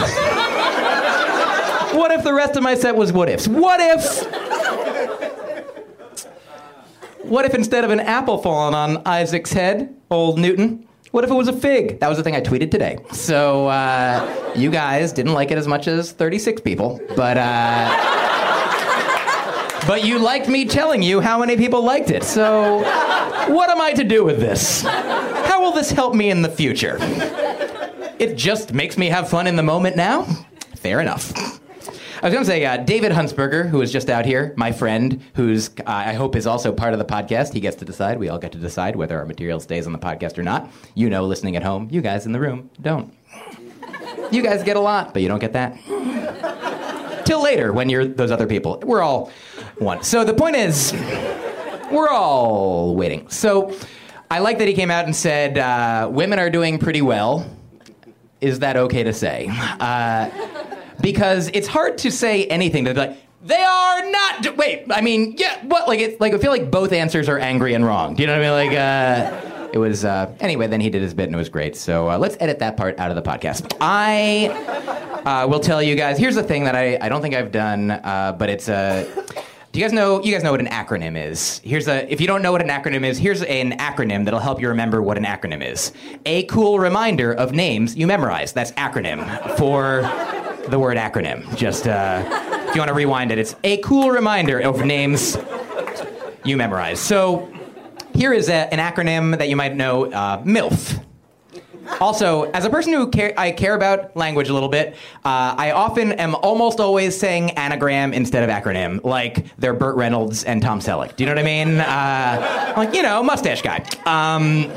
what 1.94 2.12
if 2.12 2.24
the 2.24 2.34
rest 2.34 2.56
of 2.56 2.64
my 2.64 2.76
set 2.76 2.96
was 2.96 3.12
what 3.12 3.28
ifs? 3.30 3.48
What 3.48 3.80
if 3.82 4.99
what 7.24 7.46
if 7.46 7.54
instead 7.54 7.84
of 7.84 7.92
an 7.92 8.00
apple 8.00 8.38
falling 8.38 8.76
on 8.76 9.06
Isaac's 9.06 9.52
head, 9.54 9.96
old 10.10 10.40
Newton, 10.40 10.88
what 11.12 11.24
if 11.24 11.32
it 11.32 11.34
was 11.34 11.48
a 11.48 11.54
fig? 11.54 12.00
That 12.00 12.08
was 12.08 12.18
the 12.18 12.24
thing 12.24 12.36
I 12.36 12.42
tweeted 12.42 12.72
today. 12.72 13.00
So 13.12 13.68
uh, 13.68 14.54
you 14.56 14.70
guys 14.70 15.12
didn't 15.12 15.34
like 15.34 15.52
it 15.52 15.58
as 15.58 15.68
much 15.68 15.88
as 15.88 16.12
36 16.12 16.62
people, 16.62 17.02
but 17.16 17.38
uh, 17.38 18.18
but 19.88 20.06
you 20.06 20.20
liked 20.20 20.48
me 20.48 20.66
telling 20.66 21.02
you 21.02 21.20
how 21.20 21.40
many 21.40 21.58
people 21.58 21.82
liked 21.84 22.12
it. 22.12 22.24
So 22.24 22.80
what 23.48 23.70
am 23.70 23.82
I 23.82 23.94
to 23.94 24.04
do 24.04 24.24
with 24.24 24.40
this? 24.40 24.84
How 24.84 25.62
will 25.62 25.72
this 25.72 25.90
help 25.90 26.14
me 26.14 26.30
in 26.30 26.44
the 26.44 26.50
future? 26.50 26.98
It 28.20 28.36
just 28.36 28.74
makes 28.74 28.98
me 28.98 29.08
have 29.08 29.30
fun 29.30 29.48
in 29.48 29.56
the 29.56 29.64
moment 29.64 29.96
now. 29.96 30.24
Fair 30.76 31.00
enough. 31.02 31.59
I 32.22 32.26
was 32.26 32.34
going 32.34 32.44
to 32.44 32.52
say, 32.52 32.66
uh, 32.66 32.76
David 32.76 33.14
Huntsberger, 33.14 33.70
who 33.70 33.82
is 33.82 33.94
just 33.94 34.10
out 34.10 34.26
here, 34.26 34.54
my 34.58 34.74
friend, 34.74 35.24
who's 35.36 35.70
uh, 35.70 35.84
I 35.86 36.14
hope 36.14 36.36
is 36.36 36.46
also 36.46 36.74
part 36.74 36.92
of 36.92 37.00
the 37.00 37.06
podcast. 37.06 37.54
He 37.54 37.62
gets 37.62 37.78
to 37.78 37.86
decide. 37.86 38.20
We 38.20 38.28
all 38.28 38.38
get 38.38 38.52
to 38.52 38.58
decide 38.58 38.98
whether 38.98 39.18
our 39.18 39.26
material 39.26 39.62
stays 39.62 39.88
on 39.88 39.94
the 39.94 40.00
podcast 40.00 40.38
or 40.38 40.44
not. 40.44 40.70
You 40.96 41.10
know, 41.10 41.24
listening 41.26 41.56
at 41.56 41.64
home, 41.64 41.88
you 41.90 42.02
guys 42.02 42.26
in 42.26 42.34
the 42.34 42.40
room 42.42 42.72
don't. 42.82 43.14
You 44.32 44.44
guys 44.44 44.64
get 44.64 44.76
a 44.76 44.82
lot, 44.82 45.14
but 45.14 45.22
you 45.22 45.30
don't 45.30 45.40
get 45.40 45.54
that. 45.54 45.78
Till 47.26 47.42
later, 47.42 47.72
when 47.72 47.90
you're 47.90 48.06
those 48.06 48.32
other 48.32 48.48
people. 48.48 48.82
We're 48.86 49.02
all 49.02 49.32
one. 49.78 50.04
So 50.04 50.26
the 50.26 50.34
point 50.34 50.58
is, 50.58 50.92
we're 51.90 52.10
all 52.10 52.98
waiting. 52.98 53.30
So 53.30 53.74
I 54.30 54.40
like 54.40 54.58
that 54.58 54.68
he 54.68 54.74
came 54.74 54.92
out 54.92 55.06
and 55.06 55.16
said, 55.16 55.58
uh, 55.58 56.10
women 56.12 56.38
are 56.38 56.50
doing 56.50 56.80
pretty 56.80 57.02
well. 57.02 57.50
Is 58.42 58.60
that 58.60 58.76
okay 58.76 59.04
to 59.04 59.14
say? 59.14 59.48
Uh, 59.80 60.30
because 61.02 61.50
it's 61.54 61.68
hard 61.68 61.98
to 62.00 62.12
say 62.12 62.46
anything 62.46 62.84
They're 62.84 62.94
like 62.94 63.18
they 63.42 63.62
are 63.62 64.12
not. 64.12 64.44
Do- 64.44 64.54
Wait, 64.54 64.86
I 64.92 65.00
mean, 65.02 65.36
yeah, 65.38 65.64
what? 65.66 65.88
Like, 65.88 66.00
it, 66.02 66.20
like 66.20 66.34
I 66.34 66.38
feel 66.38 66.52
like 66.52 66.70
both 66.70 66.92
answers 66.92 67.30
are 67.30 67.40
angry 67.40 67.74
and 67.74 67.86
wrong. 67.86 68.16
Do 68.16 68.22
you 68.22 68.28
know 68.28 68.34
what 68.34 68.46
I 68.46 68.66
mean? 68.66 68.70
Like, 68.72 68.78
uh, 68.78 69.70
it 69.72 69.78
was 69.78 70.04
uh, 70.04 70.34
anyway. 70.42 70.68
Then 70.68 70.82
he 70.82 70.90
did 70.90 71.02
his 71.02 71.14
bit 71.14 71.28
and 71.28 71.36
it 71.36 71.38
was 71.38 71.50
great. 71.50 71.78
So 71.78 72.10
uh, 72.10 72.18
let's 72.18 72.36
edit 72.40 72.60
that 72.60 72.76
part 72.76 73.00
out 73.00 73.12
of 73.12 73.16
the 73.16 73.22
podcast. 73.22 73.76
I 73.80 74.48
uh, 75.26 75.48
will 75.48 75.62
tell 75.62 75.82
you 75.82 75.96
guys. 75.96 76.18
Here's 76.18 76.36
the 76.36 76.44
thing 76.44 76.66
that 76.66 76.76
I, 76.76 76.98
I 77.00 77.08
don't 77.08 77.22
think 77.22 77.34
I've 77.36 77.52
done, 77.52 77.92
uh, 77.92 78.36
but 78.38 78.50
it's 78.50 78.68
a. 78.68 79.08
Do 79.72 79.80
you 79.80 79.86
guys 79.86 79.94
know? 79.94 80.22
You 80.22 80.34
guys 80.34 80.44
know 80.44 80.52
what 80.52 80.60
an 80.60 80.68
acronym 80.68 81.16
is? 81.16 81.60
Here's 81.64 81.88
a. 81.88 82.12
If 82.12 82.20
you 82.20 82.28
don't 82.28 82.42
know 82.42 82.52
what 82.52 82.62
an 82.62 82.70
acronym 82.70 83.06
is, 83.06 83.18
here's 83.18 83.44
an 83.44 83.78
acronym 83.78 84.26
that'll 84.26 84.40
help 84.40 84.60
you 84.60 84.68
remember 84.68 85.02
what 85.02 85.18
an 85.18 85.24
acronym 85.26 85.64
is. 85.64 85.94
A 86.26 86.44
cool 86.44 86.80
reminder 86.80 87.32
of 87.32 87.54
names 87.54 87.96
you 87.96 88.06
memorize. 88.08 88.52
That's 88.52 88.72
acronym 88.74 89.58
for 89.58 90.02
the 90.70 90.80
word 90.80 90.98
acronym. 90.98 91.56
Just 91.56 91.88
uh, 91.88 92.24
if 92.68 92.76
you 92.76 92.82
want 92.82 92.90
to 92.90 92.94
rewind 92.94 93.32
it, 93.32 93.38
it's 93.38 93.56
a 93.64 93.78
cool 93.78 94.12
reminder 94.12 94.60
of 94.60 94.86
names 94.86 95.38
you 96.46 96.58
memorize. 96.58 97.00
So 97.00 97.52
here 98.14 98.34
is 98.34 98.50
a, 98.50 98.74
an 98.74 98.80
acronym 98.80 99.38
that 99.38 99.50
you 99.50 99.56
might 99.56 99.76
know: 99.76 100.12
uh, 100.12 100.42
MILF. 100.44 101.04
Also, 102.00 102.44
as 102.52 102.66
a 102.66 102.70
person 102.70 102.94
who 102.94 103.10
care, 103.10 103.34
I 103.36 103.52
care 103.52 103.74
about 103.74 104.16
language 104.16 104.48
a 104.48 104.54
little 104.54 104.70
bit, 104.70 104.96
uh, 105.26 105.56
I 105.58 105.72
often 105.72 106.12
am 106.14 106.36
almost 106.36 106.80
always 106.80 107.18
saying 107.18 107.52
anagram 107.52 108.14
instead 108.14 108.48
of 108.48 108.50
acronym, 108.50 109.04
like 109.04 109.58
they're 109.58 109.74
Burt 109.74 109.96
Reynolds 109.96 110.44
and 110.44 110.62
Tom 110.62 110.82
Selleck. 110.82 111.16
Do 111.16 111.24
you 111.24 111.30
know 111.30 111.34
what 111.34 111.40
I 111.40 111.44
mean? 111.44 111.80
Uh, 111.80 112.74
like 112.78 112.94
you 112.94 113.02
know, 113.02 113.24
mustache 113.24 113.64
guy. 113.64 113.84
Um, 114.06 114.72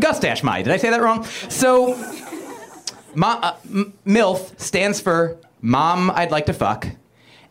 Gustache 0.00 0.42
my. 0.42 0.62
Did 0.62 0.72
I 0.72 0.76
say 0.76 0.90
that 0.90 1.00
wrong? 1.00 1.24
So, 1.48 1.94
Ma- 3.18 3.40
uh, 3.42 3.56
M- 3.68 3.92
MILF 4.06 4.58
stands 4.60 5.00
for 5.00 5.36
Mom 5.60 6.10
I'd 6.10 6.30
Like 6.30 6.46
to 6.46 6.52
Fuck. 6.52 6.86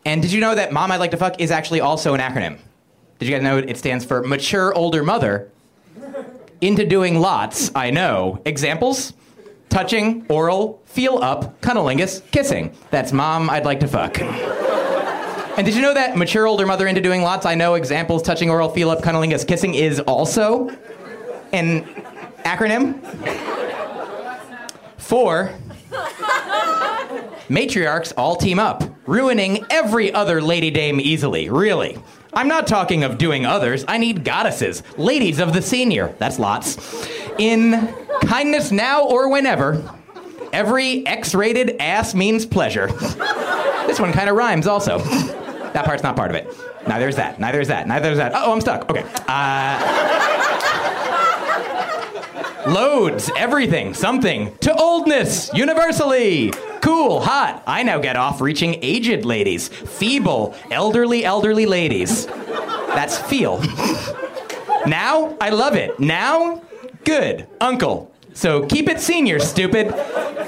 And 0.06 0.22
did 0.22 0.32
you 0.32 0.40
know 0.40 0.54
that 0.54 0.72
Mom 0.72 0.90
I'd 0.90 0.98
Like 0.98 1.10
to 1.10 1.18
Fuck 1.18 1.40
is 1.40 1.50
actually 1.50 1.80
also 1.82 2.14
an 2.14 2.20
acronym? 2.20 2.56
Did 3.18 3.28
you 3.28 3.34
guys 3.34 3.42
know 3.42 3.58
it 3.58 3.76
stands 3.76 4.04
for 4.04 4.22
Mature 4.22 4.74
Older 4.74 5.02
Mother? 5.02 5.50
Into 6.62 6.86
doing 6.86 7.20
lots, 7.20 7.70
I 7.74 7.90
know. 7.90 8.40
Examples? 8.46 9.12
Touching, 9.68 10.24
oral, 10.30 10.80
feel 10.86 11.18
up, 11.18 11.60
cunnilingus, 11.60 12.22
kissing. 12.30 12.74
That's 12.90 13.12
Mom 13.12 13.50
I'd 13.50 13.66
Like 13.66 13.80
to 13.80 13.88
Fuck. 13.88 14.18
And 14.22 15.66
did 15.66 15.74
you 15.74 15.82
know 15.82 15.92
that 15.92 16.16
mature 16.16 16.46
older 16.46 16.64
mother 16.64 16.86
into 16.86 17.02
doing 17.02 17.20
lots? 17.20 17.44
I 17.44 17.54
know 17.54 17.74
examples 17.74 18.22
touching, 18.22 18.48
oral, 18.48 18.70
feel 18.70 18.88
up, 18.88 19.02
cunnilingus, 19.02 19.46
kissing 19.46 19.74
is 19.74 20.00
also 20.00 20.70
an 21.52 21.84
acronym 22.44 23.02
for 25.08 25.50
matriarchs 27.48 28.12
all 28.18 28.36
team 28.36 28.58
up, 28.58 28.84
ruining 29.06 29.64
every 29.70 30.12
other 30.12 30.42
lady 30.42 30.70
dame 30.70 31.00
easily, 31.00 31.48
really. 31.48 31.98
I'm 32.34 32.46
not 32.46 32.66
talking 32.66 33.04
of 33.04 33.16
doing 33.16 33.46
others. 33.46 33.86
I 33.88 33.96
need 33.96 34.22
goddesses, 34.22 34.82
ladies 34.98 35.38
of 35.38 35.54
the 35.54 35.62
senior. 35.62 36.14
That's 36.18 36.38
lots. 36.38 37.08
In 37.38 37.88
kindness 38.20 38.70
now 38.70 39.02
or 39.06 39.30
whenever, 39.30 39.82
every 40.52 41.06
X 41.06 41.34
rated 41.34 41.80
ass 41.80 42.14
means 42.14 42.44
pleasure. 42.44 42.88
this 43.86 43.98
one 43.98 44.12
kind 44.12 44.28
of 44.28 44.36
rhymes 44.36 44.66
also. 44.66 44.98
That 44.98 45.86
part's 45.86 46.02
not 46.02 46.16
part 46.16 46.30
of 46.30 46.36
it. 46.36 46.54
Neither 46.86 47.08
is 47.08 47.16
that. 47.16 47.40
Neither 47.40 47.62
is 47.62 47.68
that. 47.68 47.88
Neither 47.88 48.10
is 48.10 48.18
that. 48.18 48.32
Oh, 48.34 48.52
I'm 48.52 48.60
stuck. 48.60 48.90
Okay. 48.90 49.06
Uh, 49.26 50.27
loads, 52.68 53.30
everything, 53.36 53.94
something, 53.94 54.56
to 54.58 54.74
oldness, 54.74 55.50
universally. 55.54 56.52
Cool, 56.82 57.20
hot. 57.20 57.62
I 57.66 57.82
now 57.82 57.98
get 57.98 58.16
off 58.16 58.40
reaching 58.40 58.78
aged 58.82 59.24
ladies, 59.24 59.68
feeble, 59.68 60.54
elderly, 60.70 61.24
elderly 61.24 61.66
ladies. 61.66 62.26
That's 62.26 63.18
feel. 63.18 63.60
now, 64.86 65.36
I 65.40 65.50
love 65.50 65.74
it. 65.74 65.98
Now, 65.98 66.62
good, 67.04 67.46
uncle. 67.60 68.12
So 68.34 68.66
keep 68.66 68.88
it 68.88 69.00
senior, 69.00 69.40
stupid. 69.40 69.92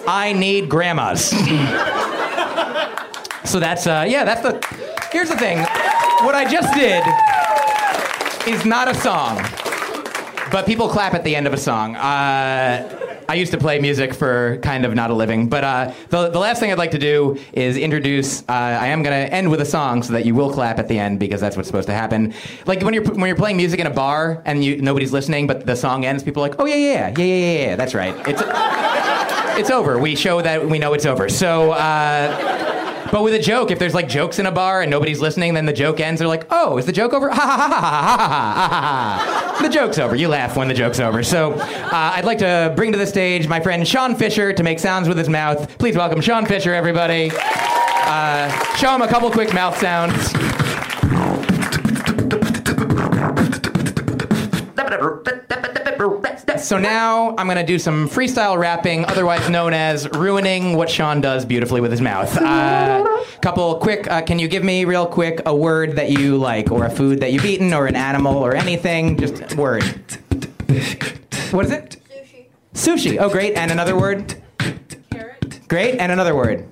I 0.06 0.32
need 0.32 0.68
grandmas. 0.68 1.30
so 3.44 3.58
that's, 3.58 3.86
uh, 3.86 4.04
yeah, 4.08 4.24
that's 4.24 4.42
the. 4.42 4.60
Here's 5.10 5.28
the 5.28 5.36
thing. 5.36 5.58
What 6.24 6.34
I 6.34 6.46
just 6.48 6.72
did 6.74 7.02
is 8.46 8.64
not 8.64 8.88
a 8.88 8.94
song, 8.94 9.38
but 10.50 10.66
people 10.66 10.88
clap 10.88 11.14
at 11.14 11.24
the 11.24 11.36
end 11.36 11.46
of 11.46 11.52
a 11.52 11.56
song. 11.56 11.96
Uh, 11.96 13.10
I 13.28 13.34
used 13.34 13.52
to 13.52 13.58
play 13.58 13.78
music 13.78 14.12
for 14.12 14.58
kind 14.58 14.84
of 14.84 14.92
not 14.94 15.10
a 15.10 15.14
living, 15.14 15.48
but 15.48 15.62
uh, 15.62 15.92
the, 16.08 16.30
the 16.30 16.38
last 16.40 16.58
thing 16.58 16.72
I'd 16.72 16.78
like 16.78 16.90
to 16.90 16.98
do 16.98 17.38
is 17.52 17.76
introduce. 17.76 18.42
Uh, 18.42 18.44
I 18.48 18.88
am 18.88 19.04
going 19.04 19.26
to 19.26 19.32
end 19.32 19.50
with 19.50 19.60
a 19.60 19.64
song 19.64 20.02
so 20.02 20.12
that 20.14 20.26
you 20.26 20.34
will 20.34 20.52
clap 20.52 20.80
at 20.80 20.88
the 20.88 20.98
end 20.98 21.20
because 21.20 21.40
that's 21.40 21.56
what's 21.56 21.68
supposed 21.68 21.86
to 21.86 21.94
happen. 21.94 22.34
Like 22.66 22.82
when 22.82 22.92
you're 22.92 23.04
when 23.04 23.28
you're 23.28 23.36
playing 23.36 23.56
music 23.56 23.78
in 23.78 23.86
a 23.86 23.94
bar 23.94 24.42
and 24.44 24.64
you, 24.64 24.82
nobody's 24.82 25.12
listening, 25.12 25.46
but 25.46 25.64
the 25.64 25.76
song 25.76 26.04
ends, 26.04 26.24
people 26.24 26.42
are 26.42 26.48
like, 26.48 26.58
"Oh 26.58 26.64
yeah, 26.64 26.74
yeah, 26.74 27.08
yeah, 27.16 27.24
yeah, 27.24 27.34
yeah, 27.34 27.66
yeah." 27.68 27.76
That's 27.76 27.94
right. 27.94 28.16
It's 28.26 28.42
it's 29.60 29.70
over. 29.70 29.98
We 29.98 30.16
show 30.16 30.42
that 30.42 30.68
we 30.68 30.80
know 30.80 30.92
it's 30.94 31.06
over. 31.06 31.28
So. 31.28 31.70
Uh, 31.72 32.79
but 33.10 33.22
with 33.22 33.34
a 33.34 33.38
joke, 33.38 33.70
if 33.70 33.78
there's 33.78 33.94
like 33.94 34.08
jokes 34.08 34.38
in 34.38 34.46
a 34.46 34.52
bar 34.52 34.82
and 34.82 34.90
nobody's 34.90 35.20
listening, 35.20 35.54
then 35.54 35.66
the 35.66 35.72
joke 35.72 36.00
ends. 36.00 36.18
They're 36.18 36.28
like, 36.28 36.46
"Oh, 36.50 36.78
is 36.78 36.86
the 36.86 36.92
joke 36.92 37.12
over?" 37.12 37.28
Ha 37.40 37.46
ha 37.46 37.56
ha 37.56 37.78
ha 37.78 37.86
ha 37.88 38.68
ha 38.68 39.56
ha. 39.56 39.62
The 39.62 39.68
joke's 39.68 39.98
over. 39.98 40.14
You 40.16 40.28
laugh 40.28 40.56
when 40.56 40.68
the 40.68 40.74
joke's 40.74 41.00
over. 41.00 41.22
So, 41.22 41.52
uh, 41.54 41.90
I'd 41.92 42.24
like 42.24 42.38
to 42.38 42.72
bring 42.76 42.92
to 42.92 42.98
the 42.98 43.06
stage 43.06 43.48
my 43.48 43.60
friend 43.60 43.86
Sean 43.86 44.14
Fisher 44.14 44.52
to 44.52 44.62
make 44.62 44.78
sounds 44.78 45.08
with 45.08 45.18
his 45.18 45.28
mouth. 45.28 45.78
Please 45.78 45.96
welcome 45.96 46.20
Sean 46.20 46.46
Fisher, 46.46 46.74
everybody. 46.74 47.30
Uh, 47.34 48.50
show 48.76 48.94
him 48.94 49.02
a 49.02 49.08
couple 49.08 49.30
quick 49.30 49.52
mouth 49.52 49.76
sounds. 49.78 50.32
So 56.62 56.78
now 56.78 57.34
I'm 57.38 57.46
going 57.46 57.56
to 57.56 57.64
do 57.64 57.78
some 57.78 58.08
freestyle 58.08 58.58
rapping, 58.58 59.04
otherwise 59.06 59.48
known 59.48 59.72
as 59.72 60.08
ruining 60.10 60.76
what 60.76 60.90
Sean 60.90 61.20
does 61.20 61.44
beautifully 61.44 61.80
with 61.80 61.90
his 61.90 62.00
mouth. 62.00 62.36
Uh, 62.36 63.24
couple 63.40 63.76
quick, 63.76 64.10
uh, 64.10 64.20
can 64.22 64.38
you 64.38 64.46
give 64.46 64.62
me 64.62 64.84
real 64.84 65.06
quick 65.06 65.40
a 65.46 65.54
word 65.54 65.96
that 65.96 66.10
you 66.10 66.36
like, 66.36 66.70
or 66.70 66.84
a 66.84 66.90
food 66.90 67.20
that 67.20 67.32
you've 67.32 67.46
eaten, 67.46 67.72
or 67.72 67.86
an 67.86 67.96
animal, 67.96 68.36
or 68.36 68.54
anything? 68.54 69.16
Just 69.16 69.52
a 69.52 69.56
word. 69.56 69.82
What 71.50 71.64
is 71.64 71.72
it? 71.72 71.96
Sushi. 72.10 72.46
Sushi. 72.74 73.18
Oh, 73.18 73.30
great. 73.30 73.54
And 73.54 73.70
another 73.70 73.98
word? 73.98 74.34
Carrot. 75.10 75.60
Great. 75.68 75.98
And 75.98 76.12
another 76.12 76.34
word? 76.34 76.68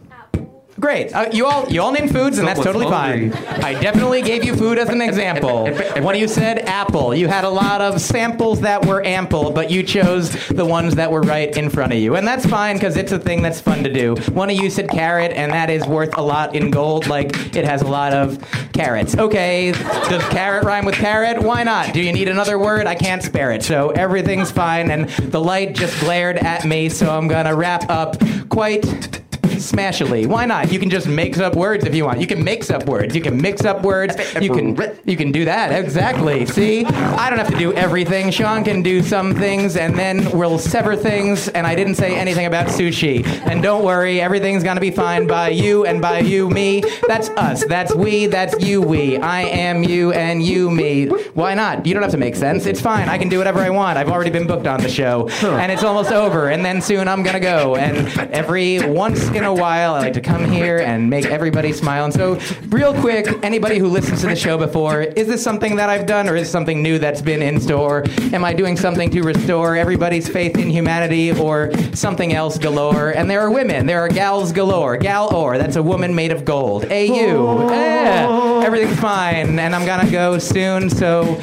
Great. 0.81 1.13
Uh, 1.13 1.29
you 1.33 1.45
all 1.45 1.69
you 1.69 1.83
all 1.83 1.91
named 1.91 2.13
foods, 2.13 2.39
and 2.39 2.47
that's 2.47 2.63
totally 2.63 2.87
fine. 2.87 3.33
I 3.33 3.75
definitely 3.81 4.23
gave 4.23 4.45
you 4.45 4.55
food 4.55 4.79
as 4.79 4.89
an 4.89 5.03
example. 5.03 5.67
One 6.01 6.15
of 6.15 6.21
you 6.21 6.29
said 6.29 6.61
apple. 6.61 7.15
You 7.15 7.27
had 7.27 7.45
a 7.45 7.49
lot 7.49 7.81
of 7.81 8.01
samples 8.01 8.61
that 8.61 8.87
were 8.87 9.05
ample, 9.05 9.51
but 9.51 9.73
you 9.73 9.83
chose 9.83 10.31
the 10.49 10.65
ones 10.65 10.95
that 10.95 11.11
were 11.11 11.23
right 11.23 11.55
in 11.57 11.69
front 11.69 11.93
of 11.93 11.99
you, 11.99 12.15
and 12.15 12.27
that's 12.27 12.47
fine 12.47 12.77
because 12.77 12.97
it's 12.97 13.11
a 13.11 13.19
thing 13.19 13.43
that's 13.43 13.61
fun 13.61 13.83
to 13.83 13.93
do. 13.93 14.15
One 14.33 14.51
of 14.51 14.57
you 14.57 14.71
said 14.71 14.89
carrot, 14.89 15.33
and 15.33 15.53
that 15.53 15.69
is 15.69 15.85
worth 15.85 16.17
a 16.17 16.23
lot 16.23 16.55
in 16.55 16.71
gold. 16.71 17.09
Like 17.09 17.57
it 17.57 17.65
has 17.65 17.83
a 17.83 17.89
lot 17.89 18.13
of 18.13 18.39
carrots. 18.73 19.17
Okay, 19.17 19.73
does 19.73 20.23
carrot 20.29 20.65
rhyme 20.65 20.85
with 20.85 20.95
carrot? 20.95 21.43
Why 21.43 21.65
not? 21.65 21.93
Do 21.93 22.01
you 22.01 22.13
need 22.13 22.29
another 22.29 22.57
word? 22.57 22.87
I 22.87 22.95
can't 22.95 23.23
spare 23.23 23.51
it, 23.51 23.65
so 23.65 23.91
everything's 23.91 24.53
fine. 24.53 24.93
And 24.93 25.09
the 25.09 25.41
light 25.41 25.75
just 25.75 25.99
glared 25.99 26.37
at 26.37 26.65
me, 26.65 26.89
so 26.89 27.11
I'm 27.11 27.27
gonna 27.27 27.57
wrap 27.57 27.91
up 27.91 28.23
quite 28.49 29.18
smashily. 29.59 30.27
Why 30.27 30.47
not? 30.47 30.73
You 30.73 30.79
can 30.79 30.91
just 30.91 31.07
mix 31.07 31.39
up 31.39 31.55
words 31.55 31.85
if 31.85 31.95
you 31.95 32.05
want. 32.05 32.21
You 32.21 32.27
can 32.27 32.43
mix 32.43 32.71
up 32.71 32.87
words. 32.87 33.15
You 33.15 33.21
can 33.21 33.41
mix 33.41 33.65
up 33.65 33.83
words. 33.83 34.17
You 34.41 34.53
can 34.53 34.99
you 35.05 35.17
can 35.17 35.33
do 35.33 35.45
that 35.45 35.73
exactly. 35.73 36.47
See, 36.47 36.85
I 36.85 37.31
don't 37.31 37.39
have 37.39 37.51
to 37.51 37.59
do 37.59 37.73
everything. 37.75 38.31
Sean 38.31 38.65
can 38.65 38.83
do 38.83 39.03
some 39.03 39.35
things, 39.35 39.77
and 39.77 39.99
then 39.99 40.31
we'll 40.37 40.59
sever 40.59 40.97
things. 40.97 41.49
And 41.49 41.67
I 41.67 41.75
didn't 41.75 41.97
say 41.97 42.17
anything 42.17 42.47
about 42.47 42.67
sushi. 42.67 43.27
And 43.47 43.63
don't 43.63 43.85
worry, 43.85 44.21
everything's 44.21 44.63
gonna 44.63 44.81
be 44.81 44.91
fine 44.91 45.27
by 45.27 45.51
you 45.51 45.87
and 45.87 46.01
by 46.01 46.21
you 46.21 46.49
me. 46.49 46.83
That's 47.07 47.29
us. 47.31 47.65
That's 47.65 47.95
we. 47.95 48.27
That's 48.27 48.59
you 48.65 48.83
we. 48.83 49.19
I 49.19 49.43
am 49.43 49.83
you 49.83 50.13
and 50.13 50.43
you 50.43 50.71
me. 50.71 51.07
Why 51.35 51.55
not? 51.55 51.87
You 51.87 51.95
don't 51.95 52.03
have 52.03 52.13
to 52.13 52.19
make 52.19 52.37
sense. 52.37 52.67
It's 52.67 52.81
fine. 52.81 53.09
I 53.09 53.19
can 53.19 53.29
do 53.29 53.39
whatever 53.39 53.61
I 53.61 53.71
want. 53.71 53.99
I've 53.99 54.11
already 54.11 54.31
been 54.31 54.47
booked 54.47 54.67
on 54.67 54.81
the 54.81 54.89
show, 54.89 55.29
and 55.43 55.73
it's 55.73 55.83
almost 55.83 56.13
over. 56.13 56.49
And 56.49 56.65
then 56.65 56.81
soon 56.81 57.09
I'm 57.09 57.23
gonna 57.23 57.41
go. 57.41 57.77
And 57.77 58.09
every 58.33 58.87
once 58.87 59.29
in 59.29 59.45
a 59.45 59.48
while, 59.55 59.95
I 59.95 60.01
like 60.01 60.13
to 60.15 60.21
come 60.21 60.45
here 60.45 60.79
and 60.79 61.09
make 61.09 61.27
everybody 61.27 61.73
smile. 61.73 62.05
And 62.05 62.15
so, 62.15 62.39
real 62.69 62.93
quick, 62.95 63.27
anybody 63.43 63.79
who 63.79 63.89
listens 63.89 64.21
to 64.23 64.27
the 64.29 64.37
show 64.37 64.59
before, 64.59 65.03
is 65.03 65.27
this 65.27 65.43
something 65.43 65.77
that 65.77 65.89
I've 65.89 66.07
done, 66.07 66.29
or 66.29 66.37
is 66.37 66.51
something 66.51 66.83
new 66.83 66.99
that's 66.99 67.23
been 67.23 67.43
in 67.43 67.61
store? 67.61 68.05
Am 68.33 68.45
I 68.45 68.53
doing 68.53 68.77
something 68.77 69.11
to 69.11 69.23
restore 69.23 69.77
everybody's 69.77 70.29
faith 70.29 70.57
in 70.59 70.71
humanity, 70.71 71.33
or 71.39 71.71
something 71.95 72.33
else 72.33 72.59
galore? 72.59 73.11
And 73.11 73.31
there 73.31 73.41
are 73.41 73.51
women, 73.51 73.87
there 73.87 74.01
are 74.01 74.09
gals 74.09 74.53
galore. 74.53 74.97
Gal 74.97 75.35
or, 75.35 75.59
that's 75.59 75.77
a 75.77 75.83
woman 75.83 76.15
made 76.15 76.33
of 76.33 76.45
gold. 76.45 76.85
AU. 76.87 77.71
Yeah, 77.71 78.63
everything's 78.65 78.99
fine, 79.01 79.59
and 79.59 79.75
I'm 79.75 79.87
gonna 79.87 80.11
go 80.11 80.39
soon, 80.39 80.91
so 80.91 81.41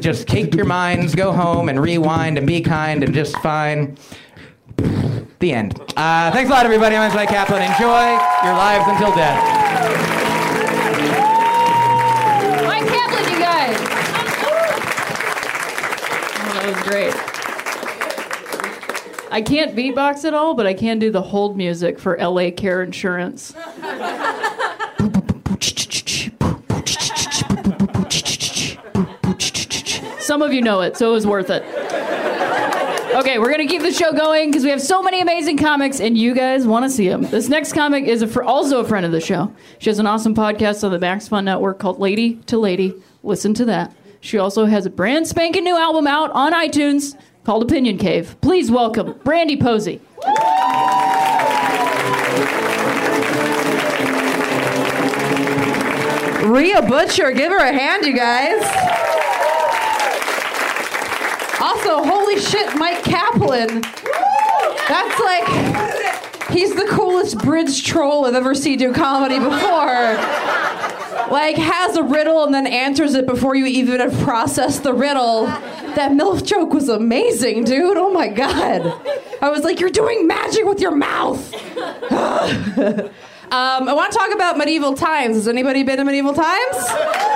just 0.00 0.26
keep 0.26 0.54
your 0.54 0.64
minds, 0.64 1.14
go 1.14 1.32
home, 1.32 1.68
and 1.68 1.80
rewind, 1.80 2.38
and 2.38 2.46
be 2.46 2.60
kind, 2.60 3.04
and 3.04 3.14
just 3.14 3.36
fine. 3.38 3.96
The 5.40 5.52
end. 5.54 5.80
Uh, 5.96 6.30
thanks 6.32 6.50
a 6.50 6.52
lot, 6.52 6.66
everybody. 6.66 6.96
I'm 6.96 7.14
Mike 7.14 7.30
Kaplan. 7.30 7.62
Enjoy 7.62 8.10
your 8.44 8.52
lives 8.52 8.84
until 8.86 9.08
death. 9.16 9.42
Mike 12.66 12.86
Kaplan, 12.86 13.32
you 13.32 13.38
guys. 13.40 13.74
Oh, 16.36 16.52
that 16.52 16.66
was 16.66 16.82
great. 16.86 17.14
I 19.32 19.40
can't 19.40 19.74
beatbox 19.74 20.26
at 20.26 20.34
all, 20.34 20.52
but 20.52 20.66
I 20.66 20.74
can 20.74 20.98
do 20.98 21.10
the 21.10 21.22
hold 21.22 21.56
music 21.56 21.98
for 21.98 22.18
LA 22.18 22.50
Care 22.50 22.82
Insurance. 22.82 23.54
Some 30.18 30.42
of 30.42 30.52
you 30.52 30.60
know 30.60 30.82
it, 30.82 30.98
so 30.98 31.08
it 31.08 31.14
was 31.14 31.26
worth 31.26 31.48
it. 31.48 32.09
Okay, 33.12 33.38
we're 33.40 33.50
gonna 33.50 33.66
keep 33.66 33.82
the 33.82 33.92
show 33.92 34.12
going 34.12 34.50
because 34.50 34.62
we 34.62 34.70
have 34.70 34.80
so 34.80 35.02
many 35.02 35.20
amazing 35.20 35.58
comics, 35.58 36.00
and 36.00 36.16
you 36.16 36.32
guys 36.32 36.64
want 36.66 36.84
to 36.84 36.90
see 36.90 37.08
them. 37.08 37.22
This 37.22 37.48
next 37.48 37.72
comic 37.72 38.04
is 38.04 38.22
a 38.22 38.26
fr- 38.28 38.42
also 38.44 38.80
a 38.80 38.84
friend 38.84 39.04
of 39.04 39.10
the 39.10 39.20
show. 39.20 39.52
She 39.80 39.90
has 39.90 39.98
an 39.98 40.06
awesome 40.06 40.34
podcast 40.34 40.84
on 40.84 40.92
the 40.92 40.98
Max 40.98 41.26
Fun 41.26 41.44
Network 41.44 41.80
called 41.80 41.98
Lady 41.98 42.36
to 42.46 42.56
Lady. 42.56 42.94
Listen 43.24 43.52
to 43.54 43.64
that. 43.64 43.92
She 44.20 44.38
also 44.38 44.66
has 44.66 44.86
a 44.86 44.90
brand 44.90 45.26
spanking 45.26 45.64
new 45.64 45.76
album 45.76 46.06
out 46.06 46.30
on 46.32 46.52
iTunes 46.52 47.16
called 47.44 47.64
Opinion 47.64 47.98
Cave. 47.98 48.36
Please 48.42 48.70
welcome 48.70 49.18
Brandie 49.24 49.56
Posey. 49.56 50.00
Rhea 56.44 56.82
Butcher, 56.82 57.30
give 57.32 57.52
her 57.52 57.58
a 57.58 57.72
hand, 57.72 58.04
you 58.04 58.14
guys. 58.16 58.60
Also, 61.60 62.02
holy 62.02 62.38
shit, 62.38 62.76
Mike 62.76 63.02
Kaplan. 63.04 63.82
That's 64.88 65.20
like, 65.20 66.50
he's 66.50 66.74
the 66.74 66.86
coolest 66.90 67.38
bridge 67.38 67.84
troll 67.84 68.24
I've 68.26 68.34
ever 68.34 68.54
seen 68.54 68.78
do 68.78 68.92
comedy 68.92 69.38
before. 69.38 70.16
Like, 71.30 71.56
has 71.56 71.96
a 71.96 72.02
riddle 72.02 72.44
and 72.44 72.54
then 72.54 72.66
answers 72.66 73.14
it 73.14 73.26
before 73.26 73.54
you 73.54 73.66
even 73.66 74.00
have 74.00 74.18
processed 74.20 74.82
the 74.82 74.92
riddle. 74.94 75.44
That 75.44 76.12
MILF 76.12 76.44
joke 76.44 76.72
was 76.72 76.88
amazing, 76.88 77.64
dude. 77.64 77.96
Oh 77.96 78.12
my 78.12 78.28
god. 78.28 78.82
I 79.42 79.50
was 79.50 79.62
like, 79.62 79.80
you're 79.80 79.90
doing 79.90 80.26
magic 80.26 80.64
with 80.64 80.80
your 80.80 80.94
mouth. 80.94 81.54
Um, 83.52 83.88
I 83.88 83.92
want 83.94 84.12
to 84.12 84.18
talk 84.18 84.32
about 84.32 84.56
medieval 84.58 84.94
times. 84.94 85.34
Has 85.34 85.48
anybody 85.48 85.82
been 85.82 85.96
to 85.96 86.04
medieval 86.04 86.32
times? 86.32 86.76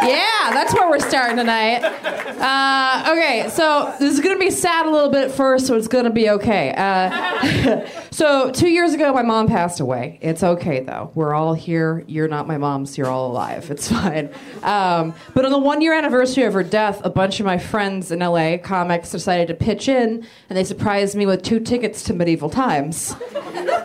Yeah, 0.04 0.50
that's 0.52 0.72
where 0.72 0.88
we're 0.88 1.00
starting 1.00 1.36
tonight. 1.36 1.82
Uh, 1.82 3.12
okay, 3.12 3.48
so 3.48 3.92
this 3.98 4.12
is 4.14 4.20
going 4.20 4.36
to 4.36 4.38
be 4.38 4.50
sad 4.50 4.86
a 4.86 4.90
little 4.90 5.10
bit 5.10 5.32
first, 5.32 5.66
so 5.66 5.74
it's 5.76 5.88
going 5.88 6.04
to 6.04 6.10
be 6.10 6.30
okay. 6.30 6.72
Uh, 6.76 7.90
so, 8.14 8.52
two 8.52 8.68
years 8.68 8.94
ago, 8.94 9.12
my 9.12 9.22
mom 9.22 9.48
passed 9.48 9.80
away. 9.80 10.20
It's 10.22 10.44
okay, 10.44 10.78
though. 10.78 11.10
We're 11.16 11.34
all 11.34 11.52
here. 11.52 12.04
You're 12.06 12.28
not 12.28 12.46
my 12.46 12.58
mom, 12.58 12.86
so 12.86 13.02
you're 13.02 13.10
all 13.10 13.28
alive. 13.28 13.72
It's 13.72 13.88
fine. 13.90 14.30
Um, 14.62 15.16
but 15.34 15.44
on 15.44 15.50
the 15.50 15.58
one 15.58 15.80
year 15.80 15.94
anniversary 15.94 16.44
of 16.44 16.54
her 16.54 16.62
death, 16.62 17.00
a 17.04 17.10
bunch 17.10 17.40
of 17.40 17.46
my 17.46 17.58
friends 17.58 18.12
in 18.12 18.20
LA, 18.20 18.56
comics, 18.58 19.10
decided 19.10 19.48
to 19.48 19.54
pitch 19.54 19.88
in, 19.88 20.24
and 20.48 20.56
they 20.56 20.62
surprised 20.62 21.16
me 21.16 21.26
with 21.26 21.42
two 21.42 21.58
tickets 21.58 22.04
to 22.04 22.14
medieval 22.14 22.48
times. 22.48 23.16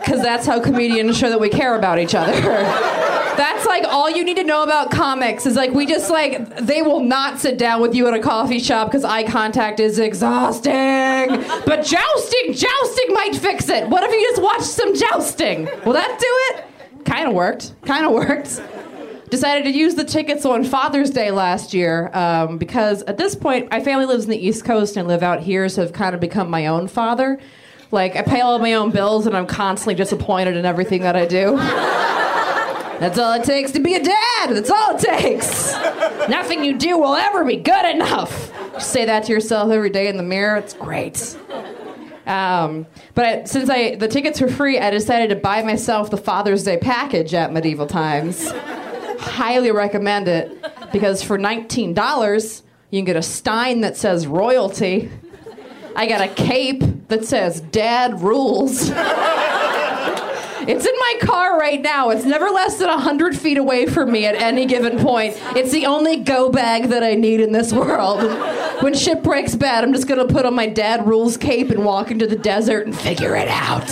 Because 0.00 0.22
that's 0.22 0.46
how 0.46 0.60
comedians 0.60 1.16
show 1.16 1.28
that 1.28 1.40
we 1.40 1.48
care 1.50 1.76
about 1.76 1.98
each 1.98 2.14
other. 2.14 2.32
That's 3.36 3.66
like 3.66 3.84
all 3.84 4.10
you 4.10 4.24
need 4.24 4.36
to 4.36 4.44
know 4.44 4.62
about 4.62 4.90
comics 4.90 5.46
is 5.46 5.56
like 5.56 5.72
we 5.72 5.86
just 5.86 6.10
like 6.10 6.56
they 6.58 6.82
will 6.82 7.00
not 7.00 7.38
sit 7.38 7.58
down 7.58 7.80
with 7.80 7.94
you 7.94 8.06
at 8.08 8.14
a 8.14 8.20
coffee 8.20 8.58
shop 8.58 8.88
because 8.88 9.04
eye 9.04 9.24
contact 9.24 9.80
is 9.80 9.98
exhausting. 9.98 11.28
But 11.66 11.84
jousting, 11.84 12.52
jousting 12.52 13.12
might 13.12 13.36
fix 13.36 13.68
it. 13.68 13.88
What 13.88 14.02
if 14.04 14.12
you 14.12 14.20
just 14.30 14.42
watch 14.42 14.62
some 14.62 14.94
jousting? 14.94 15.64
Will 15.84 15.92
that 15.92 16.18
do 16.18 16.26
it? 16.58 17.04
Kind 17.04 17.28
of 17.28 17.34
worked. 17.34 17.74
Kind 17.82 18.04
of 18.06 18.12
worked. 18.12 18.60
Decided 19.30 19.64
to 19.64 19.70
use 19.70 19.94
the 19.94 20.04
tickets 20.04 20.44
on 20.44 20.64
Father's 20.64 21.10
Day 21.10 21.30
last 21.30 21.72
year 21.72 22.10
um, 22.14 22.58
because 22.58 23.02
at 23.04 23.16
this 23.16 23.34
point 23.36 23.70
my 23.70 23.80
family 23.80 24.04
lives 24.04 24.24
in 24.24 24.30
the 24.30 24.44
East 24.44 24.64
Coast 24.64 24.96
and 24.96 25.06
live 25.06 25.22
out 25.22 25.40
here, 25.40 25.68
so 25.68 25.82
I've 25.84 25.92
kind 25.92 26.14
of 26.14 26.20
become 26.20 26.50
my 26.50 26.66
own 26.66 26.88
father. 26.88 27.38
Like 27.92 28.16
I 28.16 28.22
pay 28.22 28.40
all 28.40 28.58
my 28.58 28.74
own 28.74 28.90
bills 28.90 29.26
and 29.26 29.36
I'm 29.36 29.46
constantly 29.46 29.94
disappointed 29.94 30.56
in 30.56 30.64
everything 30.64 31.02
that 31.02 31.16
I 31.16 31.26
do. 31.26 31.56
That's 33.00 33.18
all 33.18 33.32
it 33.32 33.44
takes 33.44 33.72
to 33.72 33.80
be 33.80 33.94
a 33.94 34.02
dad. 34.02 34.50
That's 34.50 34.70
all 34.70 34.94
it 34.94 35.00
takes. 35.00 35.72
Nothing 36.28 36.62
you 36.62 36.76
do 36.76 36.98
will 36.98 37.14
ever 37.14 37.46
be 37.46 37.56
good 37.56 37.86
enough. 37.86 38.52
You 38.74 38.80
say 38.80 39.06
that 39.06 39.24
to 39.24 39.32
yourself 39.32 39.72
every 39.72 39.88
day 39.88 40.08
in 40.08 40.18
the 40.18 40.22
mirror. 40.22 40.58
It's 40.58 40.74
great. 40.74 41.34
Um, 42.26 42.86
but 43.14 43.24
I, 43.24 43.44
since 43.44 43.70
I 43.70 43.94
the 43.94 44.06
tickets 44.06 44.38
were 44.38 44.50
free, 44.50 44.78
I 44.78 44.90
decided 44.90 45.30
to 45.30 45.36
buy 45.36 45.62
myself 45.62 46.10
the 46.10 46.18
Father's 46.18 46.62
Day 46.62 46.76
package 46.76 47.32
at 47.32 47.52
Medieval 47.54 47.86
Times. 47.86 48.50
Highly 49.18 49.70
recommend 49.72 50.28
it 50.28 50.92
because 50.92 51.22
for 51.22 51.38
nineteen 51.38 51.94
dollars 51.94 52.62
you 52.90 52.98
can 52.98 53.06
get 53.06 53.16
a 53.16 53.22
Stein 53.22 53.80
that 53.80 53.96
says 53.96 54.26
royalty. 54.26 55.10
I 55.96 56.06
got 56.06 56.20
a 56.20 56.28
cape 56.28 57.08
that 57.08 57.24
says 57.24 57.62
Dad 57.62 58.20
rules. 58.20 58.90
It's 60.70 60.86
in 60.86 60.94
my 61.00 61.14
car 61.20 61.58
right 61.58 61.82
now. 61.82 62.10
It's 62.10 62.24
never 62.24 62.48
less 62.48 62.78
than 62.78 62.86
100 62.88 63.36
feet 63.36 63.58
away 63.58 63.86
from 63.86 64.12
me 64.12 64.24
at 64.24 64.36
any 64.36 64.66
given 64.66 65.00
point. 65.00 65.36
It's 65.56 65.72
the 65.72 65.86
only 65.86 66.18
go 66.18 66.48
bag 66.48 66.90
that 66.90 67.02
I 67.02 67.14
need 67.14 67.40
in 67.40 67.50
this 67.50 67.72
world. 67.72 68.22
When 68.80 68.94
shit 68.94 69.24
breaks 69.24 69.56
bad, 69.56 69.82
I'm 69.82 69.92
just 69.92 70.06
gonna 70.06 70.28
put 70.28 70.46
on 70.46 70.54
my 70.54 70.68
dad 70.68 71.08
rules 71.08 71.36
cape 71.36 71.70
and 71.70 71.84
walk 71.84 72.12
into 72.12 72.24
the 72.24 72.36
desert 72.36 72.86
and 72.86 72.96
figure 72.96 73.34
it 73.34 73.48
out. 73.48 73.90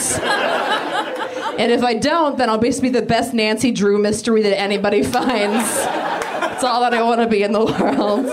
And 1.59 1.73
if 1.73 1.83
I 1.83 1.95
don't, 1.95 2.39
then 2.39 2.49
I'll 2.49 2.59
basically 2.59 2.91
be 2.91 3.01
the 3.01 3.07
best 3.07 3.35
Nancy 3.35 3.73
Drew 3.73 3.99
mystery 3.99 4.43
that 4.43 4.57
anybody 4.57 5.03
finds. 5.03 5.69
That's 5.75 6.63
all 6.63 6.81
that 6.83 6.95
I 6.95 7.03
wanna 7.03 7.27
be 7.27 7.43
in 7.43 7.51
the 7.51 7.65
world. 7.65 8.27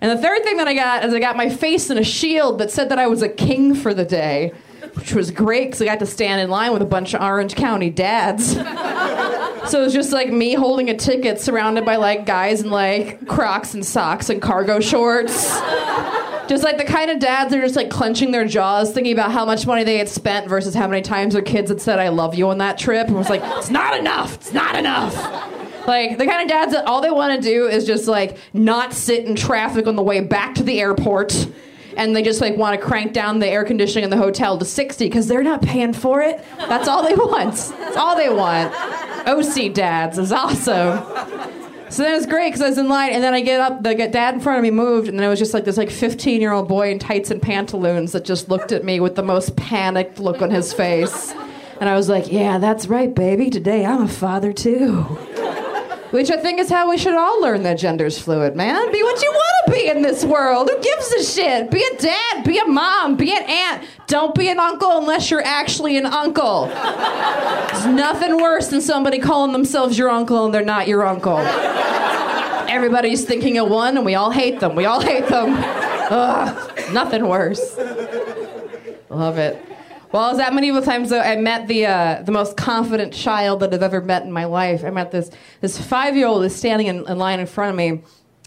And 0.00 0.10
the 0.10 0.20
third 0.20 0.42
thing 0.42 0.56
that 0.56 0.66
I 0.66 0.74
got 0.74 1.04
is 1.04 1.14
I 1.14 1.20
got 1.20 1.36
my 1.36 1.50
face 1.50 1.88
in 1.88 1.98
a 1.98 2.04
shield 2.04 2.58
that 2.58 2.72
said 2.72 2.88
that 2.88 2.98
I 2.98 3.06
was 3.06 3.22
a 3.22 3.28
king 3.28 3.76
for 3.76 3.94
the 3.94 4.04
day, 4.04 4.52
which 4.96 5.12
was 5.12 5.30
great 5.30 5.66
because 5.66 5.82
I 5.82 5.84
got 5.84 5.98
to 6.00 6.06
stand 6.06 6.40
in 6.40 6.48
line 6.48 6.72
with 6.72 6.82
a 6.82 6.86
bunch 6.86 7.14
of 7.14 7.20
Orange 7.20 7.54
County 7.54 7.90
dads. 7.90 8.52
so 8.54 8.62
it 8.62 9.84
was 9.84 9.92
just 9.92 10.10
like 10.10 10.32
me 10.32 10.54
holding 10.54 10.88
a 10.88 10.96
ticket 10.96 11.40
surrounded 11.40 11.84
by 11.84 11.96
like 11.96 12.24
guys 12.24 12.62
in 12.62 12.70
like 12.70 13.26
Crocs 13.26 13.74
and 13.74 13.84
socks 13.84 14.30
and 14.30 14.40
cargo 14.40 14.80
shorts. 14.80 15.52
Just 16.48 16.62
like 16.62 16.78
the 16.78 16.84
kind 16.84 17.10
of 17.10 17.18
dads 17.18 17.50
that 17.50 17.58
are 17.58 17.62
just 17.62 17.76
like 17.76 17.90
clenching 17.90 18.30
their 18.30 18.46
jaws, 18.46 18.92
thinking 18.92 19.12
about 19.12 19.32
how 19.32 19.44
much 19.44 19.66
money 19.66 19.84
they 19.84 19.98
had 19.98 20.08
spent 20.08 20.48
versus 20.48 20.74
how 20.74 20.86
many 20.86 21.02
times 21.02 21.34
their 21.34 21.42
kids 21.42 21.70
had 21.70 21.80
said 21.80 21.98
"I 21.98 22.08
love 22.08 22.36
you" 22.36 22.48
on 22.48 22.58
that 22.58 22.78
trip, 22.78 23.08
and 23.08 23.16
was 23.16 23.28
like, 23.28 23.42
"It's 23.44 23.70
not 23.70 23.98
enough. 23.98 24.36
It's 24.36 24.52
not 24.52 24.76
enough." 24.76 25.14
Like 25.88 26.18
the 26.18 26.26
kind 26.26 26.42
of 26.42 26.48
dads 26.48 26.72
that 26.72 26.86
all 26.86 27.00
they 27.00 27.10
want 27.10 27.40
to 27.40 27.48
do 27.48 27.66
is 27.66 27.84
just 27.84 28.06
like 28.06 28.38
not 28.52 28.92
sit 28.92 29.24
in 29.24 29.34
traffic 29.34 29.86
on 29.86 29.96
the 29.96 30.02
way 30.02 30.20
back 30.20 30.54
to 30.56 30.62
the 30.62 30.80
airport. 30.80 31.48
And 31.96 32.14
they 32.14 32.22
just 32.22 32.40
like 32.40 32.56
want 32.56 32.78
to 32.78 32.86
crank 32.86 33.12
down 33.12 33.38
the 33.38 33.48
air 33.48 33.64
conditioning 33.64 34.04
in 34.04 34.10
the 34.10 34.16
hotel 34.16 34.58
to 34.58 34.64
60 34.64 35.06
because 35.06 35.26
they're 35.26 35.42
not 35.42 35.62
paying 35.62 35.92
for 35.92 36.20
it. 36.20 36.44
That's 36.58 36.88
all 36.88 37.02
they 37.02 37.14
want. 37.14 37.54
That's 37.54 37.96
all 37.96 38.16
they 38.16 38.28
want. 38.28 38.74
OC 39.26 39.72
dads 39.72 40.18
is 40.18 40.30
awesome. 40.30 41.02
So 41.88 42.02
then 42.02 42.12
it 42.12 42.16
was 42.16 42.26
great 42.26 42.48
because 42.48 42.62
I 42.62 42.68
was 42.68 42.78
in 42.78 42.88
line, 42.88 43.12
and 43.12 43.22
then 43.22 43.32
I 43.32 43.40
get 43.40 43.60
up, 43.60 43.82
the 43.82 43.94
dad 43.94 44.34
in 44.34 44.40
front 44.40 44.58
of 44.58 44.62
me 44.64 44.70
moved, 44.72 45.08
and 45.08 45.18
then 45.18 45.24
it 45.24 45.30
was 45.30 45.38
just 45.38 45.54
like 45.54 45.64
this 45.64 45.76
like 45.76 45.90
15 45.90 46.40
year 46.40 46.52
old 46.52 46.68
boy 46.68 46.90
in 46.90 46.98
tights 46.98 47.30
and 47.30 47.40
pantaloons 47.40 48.12
that 48.12 48.24
just 48.24 48.48
looked 48.48 48.72
at 48.72 48.84
me 48.84 48.98
with 48.98 49.14
the 49.14 49.22
most 49.22 49.56
panicked 49.56 50.18
look 50.18 50.42
on 50.42 50.50
his 50.50 50.72
face. 50.72 51.32
And 51.80 51.88
I 51.88 51.94
was 51.94 52.08
like, 52.08 52.32
yeah, 52.32 52.58
that's 52.58 52.88
right, 52.88 53.14
baby. 53.14 53.50
Today 53.50 53.84
I'm 53.84 54.02
a 54.02 54.08
father 54.08 54.52
too. 54.52 55.06
Which 56.10 56.30
I 56.30 56.36
think 56.36 56.60
is 56.60 56.70
how 56.70 56.88
we 56.88 56.98
should 56.98 57.14
all 57.14 57.40
learn 57.40 57.62
that 57.64 57.78
gender's 57.78 58.18
fluid, 58.18 58.54
man. 58.54 58.92
Be 58.92 59.02
what 59.02 59.20
you 59.20 59.30
want 59.30 59.66
to 59.66 59.72
be 59.72 59.88
in 59.88 60.02
this 60.02 60.24
world. 60.24 60.70
Who 60.70 60.80
gives 60.80 61.12
a 61.12 61.22
shit? 61.24 61.70
Be 61.70 61.82
a 61.82 61.96
dad, 61.98 62.44
be 62.44 62.58
a 62.58 62.64
mom, 62.64 63.16
be 63.16 63.32
an 63.32 63.42
aunt. 63.42 63.84
Don't 64.06 64.34
be 64.34 64.48
an 64.48 64.60
uncle 64.60 64.98
unless 64.98 65.30
you're 65.30 65.44
actually 65.44 65.96
an 65.96 66.06
uncle. 66.06 66.66
There's 66.66 67.86
nothing 67.86 68.36
worse 68.40 68.68
than 68.68 68.80
somebody 68.80 69.18
calling 69.18 69.52
themselves 69.52 69.98
your 69.98 70.08
uncle 70.08 70.46
and 70.46 70.54
they're 70.54 70.64
not 70.64 70.86
your 70.86 71.04
uncle. 71.04 71.38
Everybody's 72.68 73.24
thinking 73.24 73.58
of 73.58 73.68
one 73.68 73.96
and 73.96 74.06
we 74.06 74.14
all 74.14 74.30
hate 74.30 74.60
them. 74.60 74.76
We 74.76 74.84
all 74.84 75.00
hate 75.00 75.26
them. 75.26 75.54
Ugh, 76.08 76.92
nothing 76.92 77.26
worse. 77.26 77.76
Love 79.10 79.38
it. 79.38 79.65
Well, 80.16 80.24
I 80.24 80.30
was 80.30 80.38
at 80.38 80.54
medieval 80.54 80.80
times 80.80 81.10
though. 81.10 81.20
I 81.20 81.36
met 81.36 81.68
the 81.68 81.84
uh, 81.84 82.22
the 82.22 82.32
most 82.32 82.56
confident 82.56 83.12
child 83.12 83.60
that 83.60 83.74
I've 83.74 83.82
ever 83.82 84.00
met 84.00 84.22
in 84.22 84.32
my 84.32 84.46
life. 84.46 84.82
I 84.82 84.88
met 84.88 85.10
this 85.10 85.30
this 85.60 85.78
five 85.78 86.16
year 86.16 86.26
old 86.26 86.42
is 86.42 86.56
standing 86.56 86.86
in, 86.86 87.06
in 87.06 87.18
line 87.18 87.38
in 87.38 87.44
front 87.46 87.68
of 87.68 87.76
me. 87.76 88.00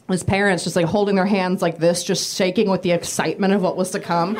His 0.07 0.24
parents 0.24 0.63
just 0.63 0.76
like 0.76 0.88
holding 0.88 1.13
their 1.13 1.28
hands 1.28 1.61
like 1.61 1.78
this, 1.78 2.03
just 2.03 2.36
shaking 2.36 2.72
with 2.72 2.82
the 2.82 2.89
excitement 2.89 3.53
of 3.53 3.61
what 3.61 3.78
was 3.78 3.91
to 3.91 3.99
come. 3.99 4.36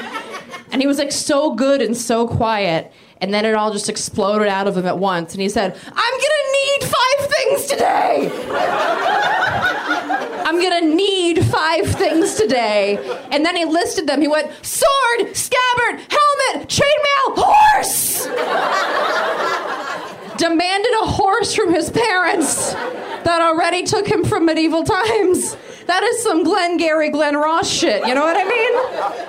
And 0.72 0.82
he 0.82 0.88
was 0.88 0.98
like 0.98 1.12
so 1.12 1.54
good 1.54 1.84
and 1.84 1.96
so 1.96 2.28
quiet. 2.28 2.92
And 3.22 3.34
then 3.34 3.46
it 3.46 3.54
all 3.54 3.72
just 3.74 3.90
exploded 3.90 4.48
out 4.48 4.68
of 4.68 4.78
him 4.78 4.86
at 4.86 4.98
once. 4.98 5.34
And 5.34 5.42
he 5.42 5.50
said, 5.50 5.76
I'm 5.86 6.14
gonna 6.14 6.52
need 6.54 6.84
five 6.84 7.30
things 7.32 7.66
today. 7.66 8.32
I'm 10.46 10.62
gonna 10.62 10.96
need 10.96 11.44
five 11.46 11.86
things 11.92 12.36
today. 12.36 12.98
And 13.32 13.46
then 13.46 13.56
he 13.56 13.66
listed 13.66 14.08
them. 14.08 14.22
He 14.22 14.28
went 14.28 14.48
sword, 14.66 15.36
scabbard, 15.36 16.00
helmet, 16.10 16.70
chainmail, 16.70 17.36
horse. 17.38 18.26
Demanded 20.38 20.94
a 21.02 21.06
horse 21.06 21.54
from 21.54 21.74
his 21.74 21.90
parents 21.90 22.72
that 22.72 23.42
already 23.42 23.84
took 23.84 24.08
him 24.08 24.24
from 24.24 24.46
medieval 24.46 24.86
times. 24.86 25.58
That 25.90 26.04
is 26.04 26.22
some 26.22 26.44
Glengarry 26.44 27.10
Glen 27.10 27.36
Ross 27.36 27.68
shit. 27.68 28.06
You 28.06 28.14
know 28.14 28.22
what 28.22 28.38
I 28.38 28.44
mean? 28.44 28.74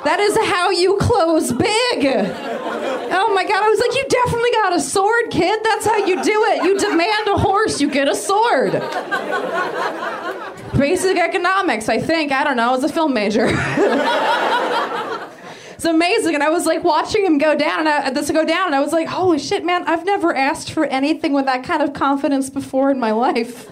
That 0.05 0.21
is 0.21 0.37
how 0.37 0.69
you 0.69 0.99
close 0.99 1.51
big. 1.53 2.05
Oh 2.05 3.33
my 3.35 3.45
God. 3.45 3.63
I 3.63 3.69
was 3.71 3.81
like, 3.81 3.95
you 3.95 4.05
definitely 4.07 4.51
got 4.51 4.75
a 4.75 4.81
sword, 4.81 5.31
kid. 5.31 5.59
That's 5.65 5.87
how 5.87 5.97
you 5.97 6.23
do 6.23 6.45
it. 6.49 6.63
You 6.65 6.79
demand 6.79 7.29
a 7.29 7.39
horse, 7.39 7.81
you 7.81 7.91
get 7.91 8.09
a 8.09 8.15
sword. 8.15 8.73
Basic 10.79 11.17
economics, 11.17 11.89
I 11.89 11.99
think. 11.99 12.31
I 12.31 12.45
don't 12.45 12.59
know. 12.59 12.69
I 12.69 12.73
was 12.73 12.85
a 12.85 12.91
film 12.91 13.15
major. 13.15 13.47
it's 15.73 15.87
amazing. 15.87 16.35
And 16.35 16.43
I 16.43 16.51
was 16.51 16.67
like 16.67 16.85
watching 16.85 17.25
him 17.25 17.39
go 17.39 17.55
down, 17.55 17.81
and 17.81 17.89
I, 17.89 18.11
this 18.11 18.31
go 18.31 18.45
down, 18.45 18.67
and 18.67 18.75
I 18.75 18.81
was 18.81 18.93
like, 18.93 19.09
holy 19.09 19.39
shit, 19.39 19.65
man! 19.65 19.85
I've 19.85 20.05
never 20.05 20.37
asked 20.37 20.73
for 20.73 20.85
anything 20.85 21.33
with 21.33 21.47
that 21.47 21.65
kind 21.65 21.83
of 21.83 21.95
confidence 21.95 22.51
before 22.51 22.91
in 22.91 23.01
my 23.01 23.13
life. 23.13 23.67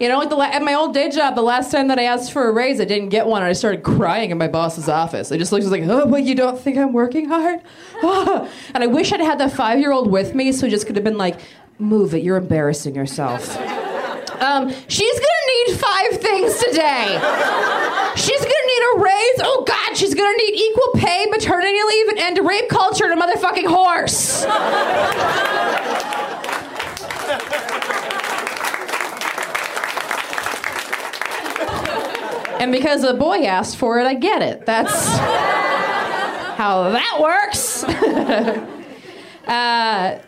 You 0.00 0.08
know, 0.08 0.18
like 0.18 0.28
the, 0.28 0.36
la- 0.36 0.44
at 0.44 0.62
my 0.62 0.74
old 0.74 0.94
day 0.94 1.10
job, 1.10 1.34
the 1.34 1.42
last 1.42 1.72
time 1.72 1.88
that 1.88 1.98
I 1.98 2.04
asked 2.04 2.32
for 2.32 2.48
a 2.48 2.52
raise, 2.52 2.80
I 2.80 2.84
didn't 2.84 3.08
get 3.08 3.26
one, 3.26 3.42
and 3.42 3.48
I 3.48 3.52
started 3.52 3.82
crying 3.82 4.30
in 4.30 4.38
my 4.38 4.46
boss's 4.46 4.88
office. 4.88 5.32
I 5.32 5.38
just 5.38 5.50
looked 5.50 5.66
like, 5.66 5.82
oh, 5.84 6.06
but 6.06 6.22
you 6.22 6.36
don't 6.36 6.58
think 6.58 6.76
I'm 6.78 6.92
working 6.92 7.28
hard? 7.28 7.60
Ah. 8.02 8.48
And 8.74 8.84
I 8.84 8.86
wish 8.86 9.12
I'd 9.12 9.20
had 9.20 9.38
that 9.40 9.52
five 9.52 9.78
year 9.80 9.90
old 9.90 10.10
with 10.10 10.34
me, 10.34 10.52
so 10.52 10.66
he 10.66 10.70
just 10.70 10.86
could 10.86 10.94
have 10.94 11.04
been 11.04 11.18
like, 11.18 11.40
move 11.80 12.14
it, 12.14 12.22
you're 12.22 12.36
embarrassing 12.36 12.94
yourself. 12.94 13.56
Um, 14.40 14.72
she's 14.86 15.18
gonna 15.18 15.66
need 15.66 15.78
five 15.80 16.20
things 16.20 16.56
today. 16.62 17.18
She's 18.14 18.40
gonna 18.40 18.66
need 18.66 18.82
a 18.94 18.98
raise. 19.00 19.40
Oh 19.40 19.64
God, 19.66 19.96
she's 19.96 20.14
gonna 20.14 20.36
need 20.36 20.54
equal 20.54 20.92
pay, 20.94 21.26
maternity 21.26 21.76
leave, 21.88 22.08
and 22.10 22.18
end 22.20 22.38
rape 22.46 22.68
culture 22.68 23.10
and 23.10 23.20
a 23.20 23.26
motherfucking 23.26 23.66
horse. 23.66 24.44
and 32.60 32.72
because 32.72 33.04
a 33.04 33.14
boy 33.14 33.44
asked 33.44 33.76
for 33.76 33.98
it, 33.98 34.06
I 34.06 34.14
get 34.14 34.42
it. 34.42 34.66
That's 34.66 35.06
how 36.56 36.90
that 36.90 37.18
works. 37.20 37.84
uh, 39.48 40.22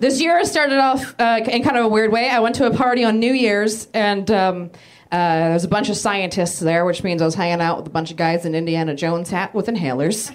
this 0.00 0.20
year 0.20 0.44
started 0.44 0.78
off 0.78 1.14
uh, 1.18 1.40
in 1.46 1.62
kind 1.62 1.76
of 1.76 1.84
a 1.84 1.88
weird 1.88 2.12
way. 2.12 2.28
I 2.28 2.40
went 2.40 2.56
to 2.56 2.66
a 2.66 2.74
party 2.74 3.04
on 3.04 3.18
New 3.18 3.32
Year's, 3.32 3.88
and 3.94 4.30
um, 4.30 4.70
uh, 5.14 5.44
there 5.44 5.52
was 5.52 5.62
a 5.62 5.68
bunch 5.68 5.88
of 5.90 5.96
scientists 5.96 6.58
there, 6.58 6.84
which 6.84 7.04
means 7.04 7.22
I 7.22 7.24
was 7.24 7.36
hanging 7.36 7.60
out 7.60 7.76
with 7.76 7.86
a 7.86 7.90
bunch 7.90 8.10
of 8.10 8.16
guys 8.16 8.44
in 8.44 8.56
Indiana 8.56 8.96
Jones 8.96 9.30
hat 9.30 9.54
with 9.54 9.68
inhalers. 9.68 10.34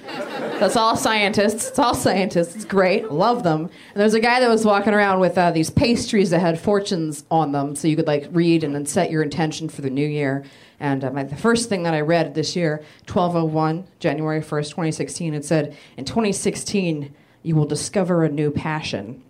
That's 0.58 0.78
all 0.78 0.96
scientists. 0.96 1.68
It's 1.68 1.80
all 1.80 1.94
scientists. 1.94 2.56
It's 2.56 2.64
great. 2.64 3.12
Love 3.12 3.44
them. 3.44 3.64
And 3.64 3.96
there 3.96 4.06
was 4.06 4.14
a 4.14 4.22
guy 4.22 4.40
that 4.40 4.50
was 4.50 4.64
walking 4.64 4.94
around 4.94 5.20
with 5.20 5.38
uh, 5.38 5.52
these 5.52 5.70
pastries 5.70 6.30
that 6.30 6.40
had 6.40 6.62
fortunes 6.62 7.26
on 7.30 7.52
them, 7.52 7.76
so 7.76 7.90
you 7.90 7.98
could 7.98 8.08
like 8.08 8.30
read 8.32 8.64
and 8.64 8.74
then 8.74 8.86
set 8.86 9.12
your 9.12 9.22
intention 9.22 9.68
for 9.68 9.82
the 9.82 9.90
new 9.90 10.08
year. 10.08 10.46
And 10.80 11.04
uh, 11.04 11.12
my, 11.12 11.24
the 11.26 11.36
first 11.36 11.68
thing 11.68 11.84
that 11.84 11.94
I 11.94 12.00
read 12.00 12.34
this 12.34 12.56
year, 12.56 12.78
1201, 13.06 13.86
January 14.00 14.40
1st, 14.40 14.70
2016, 14.70 15.34
it 15.34 15.44
said, 15.44 15.76
In 15.98 16.06
2016, 16.06 17.14
you 17.44 17.56
will 17.58 17.66
discover 17.66 18.24
a 18.24 18.30
new 18.30 18.50
passion. 18.50 19.22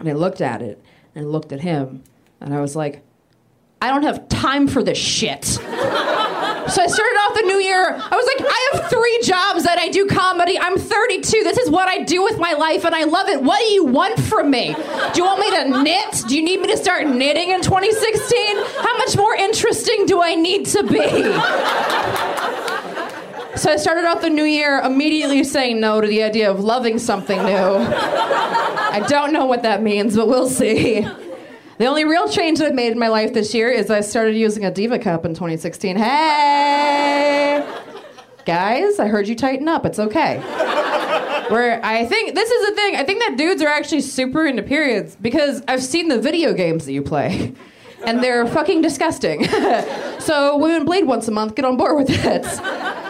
And 0.00 0.08
I 0.08 0.14
looked 0.14 0.40
at 0.40 0.62
it 0.62 0.82
and 1.14 1.26
I 1.26 1.28
looked 1.28 1.52
at 1.52 1.60
him, 1.60 2.02
and 2.40 2.52
I 2.52 2.60
was 2.60 2.74
like, 2.74 3.04
I 3.82 3.88
don't 3.88 4.02
have 4.02 4.28
time 4.28 4.68
for 4.68 4.82
this 4.82 4.98
shit. 4.98 5.44
So 5.44 5.62
I 6.82 6.86
started 6.86 7.16
off 7.24 7.34
the 7.34 7.44
new 7.46 7.58
year. 7.58 7.94
I 7.94 8.14
was 8.14 8.26
like, 8.26 8.46
I 8.46 8.70
have 8.72 8.90
three 8.90 9.20
jobs 9.24 9.64
that 9.64 9.78
I 9.78 9.88
do 9.88 10.06
comedy. 10.06 10.58
I'm 10.58 10.76
32. 10.78 11.42
This 11.42 11.56
is 11.56 11.70
what 11.70 11.88
I 11.88 12.04
do 12.04 12.22
with 12.22 12.38
my 12.38 12.52
life, 12.52 12.84
and 12.84 12.94
I 12.94 13.04
love 13.04 13.28
it. 13.28 13.42
What 13.42 13.58
do 13.58 13.64
you 13.72 13.86
want 13.86 14.20
from 14.20 14.50
me? 14.50 14.74
Do 14.74 15.20
you 15.20 15.24
want 15.24 15.40
me 15.40 15.50
to 15.50 15.82
knit? 15.82 16.24
Do 16.28 16.36
you 16.36 16.42
need 16.42 16.60
me 16.60 16.68
to 16.68 16.76
start 16.76 17.06
knitting 17.06 17.50
in 17.50 17.62
2016? 17.62 18.56
How 18.82 18.98
much 18.98 19.16
more 19.16 19.34
interesting 19.34 20.04
do 20.04 20.20
I 20.22 20.34
need 20.34 20.66
to 20.66 20.82
be? 20.84 21.00
So 23.56 23.72
I 23.72 23.76
started 23.76 24.04
off 24.04 24.20
the 24.20 24.30
new 24.30 24.44
year 24.44 24.78
immediately 24.80 25.42
saying 25.42 25.80
no 25.80 26.00
to 26.00 26.06
the 26.06 26.22
idea 26.22 26.50
of 26.50 26.60
loving 26.60 26.98
something 26.98 27.38
new. 27.38 27.52
I 27.52 29.04
don't 29.08 29.32
know 29.32 29.46
what 29.46 29.62
that 29.62 29.82
means, 29.82 30.16
but 30.16 30.28
we'll 30.28 30.48
see. 30.48 31.06
The 31.80 31.86
only 31.86 32.04
real 32.04 32.28
change 32.28 32.60
I've 32.60 32.74
made 32.74 32.92
in 32.92 32.98
my 32.98 33.08
life 33.08 33.32
this 33.32 33.54
year 33.54 33.70
is 33.70 33.90
I 33.90 34.02
started 34.02 34.36
using 34.36 34.66
a 34.66 34.70
Diva 34.70 34.98
Cup 34.98 35.24
in 35.24 35.32
2016. 35.32 35.96
Hey! 35.96 37.66
Guys, 38.44 38.98
I 38.98 39.06
heard 39.06 39.26
you 39.26 39.34
tighten 39.34 39.66
up. 39.66 39.86
It's 39.86 39.98
okay. 39.98 40.40
Where 41.48 41.82
I 41.82 42.04
think 42.04 42.34
this 42.34 42.50
is 42.50 42.68
the 42.68 42.74
thing. 42.74 42.96
I 42.96 43.04
think 43.04 43.20
that 43.20 43.38
dudes 43.38 43.62
are 43.62 43.68
actually 43.68 44.02
super 44.02 44.44
into 44.44 44.62
periods 44.62 45.16
because 45.22 45.62
I've 45.68 45.82
seen 45.82 46.08
the 46.08 46.20
video 46.20 46.52
games 46.52 46.84
that 46.84 46.92
you 46.92 47.00
play. 47.00 47.54
And 48.04 48.22
they're 48.22 48.46
fucking 48.46 48.82
disgusting. 48.82 49.46
so 50.18 50.58
Women 50.58 50.84
Bleed 50.84 51.06
once 51.06 51.28
a 51.28 51.30
month, 51.30 51.54
get 51.54 51.64
on 51.64 51.78
board 51.78 51.96
with 51.96 52.10
it. 52.10 52.44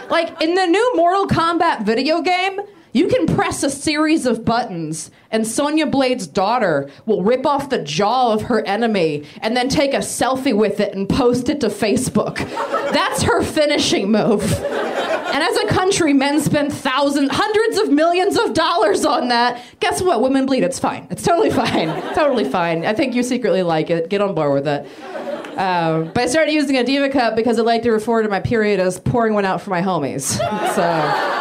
Like 0.09 0.41
in 0.41 0.55
the 0.55 0.65
new 0.65 0.95
Mortal 0.95 1.27
Kombat 1.27 1.85
video 1.85 2.21
game, 2.21 2.61
you 2.93 3.07
can 3.07 3.27
press 3.27 3.63
a 3.63 3.69
series 3.69 4.25
of 4.25 4.43
buttons, 4.43 5.11
and 5.31 5.47
Sonya 5.47 5.85
Blade's 5.85 6.27
daughter 6.27 6.89
will 7.05 7.23
rip 7.23 7.45
off 7.45 7.69
the 7.69 7.81
jaw 7.81 8.33
of 8.33 8.43
her 8.43 8.65
enemy 8.67 9.25
and 9.41 9.55
then 9.55 9.69
take 9.69 9.93
a 9.93 9.99
selfie 9.99 10.55
with 10.55 10.79
it 10.79 10.93
and 10.93 11.07
post 11.07 11.49
it 11.49 11.61
to 11.61 11.67
Facebook. 11.67 12.37
That's 12.91 13.23
her 13.23 13.41
finishing 13.43 14.11
move. 14.11 14.43
And 14.43 15.41
as 15.41 15.55
a 15.57 15.67
country, 15.67 16.11
men 16.13 16.41
spend 16.41 16.73
thousands, 16.73 17.29
hundreds 17.31 17.77
of 17.77 17.89
millions 17.89 18.37
of 18.37 18.53
dollars 18.53 19.05
on 19.05 19.29
that. 19.29 19.61
Guess 19.79 20.01
what? 20.01 20.21
Women 20.21 20.45
bleed. 20.45 20.63
It's 20.63 20.79
fine. 20.79 21.07
It's 21.09 21.23
totally 21.23 21.49
fine. 21.51 21.87
totally 22.13 22.43
fine. 22.49 22.85
I 22.85 22.93
think 22.93 23.15
you 23.15 23.23
secretly 23.23 23.63
like 23.63 23.89
it. 23.89 24.09
Get 24.09 24.19
on 24.19 24.35
board 24.35 24.53
with 24.53 24.67
it. 24.67 24.85
Um, 25.57 26.11
but 26.13 26.19
I 26.19 26.25
started 26.27 26.51
using 26.53 26.77
a 26.77 26.83
Diva 26.83 27.09
Cup 27.09 27.35
because 27.35 27.59
I 27.59 27.61
like 27.61 27.83
to 27.83 27.91
refer 27.91 28.23
to 28.23 28.29
my 28.29 28.41
period 28.41 28.79
as 28.81 28.99
pouring 28.99 29.33
one 29.33 29.45
out 29.45 29.61
for 29.61 29.69
my 29.69 29.81
homies. 29.81 30.21
So 30.75 31.40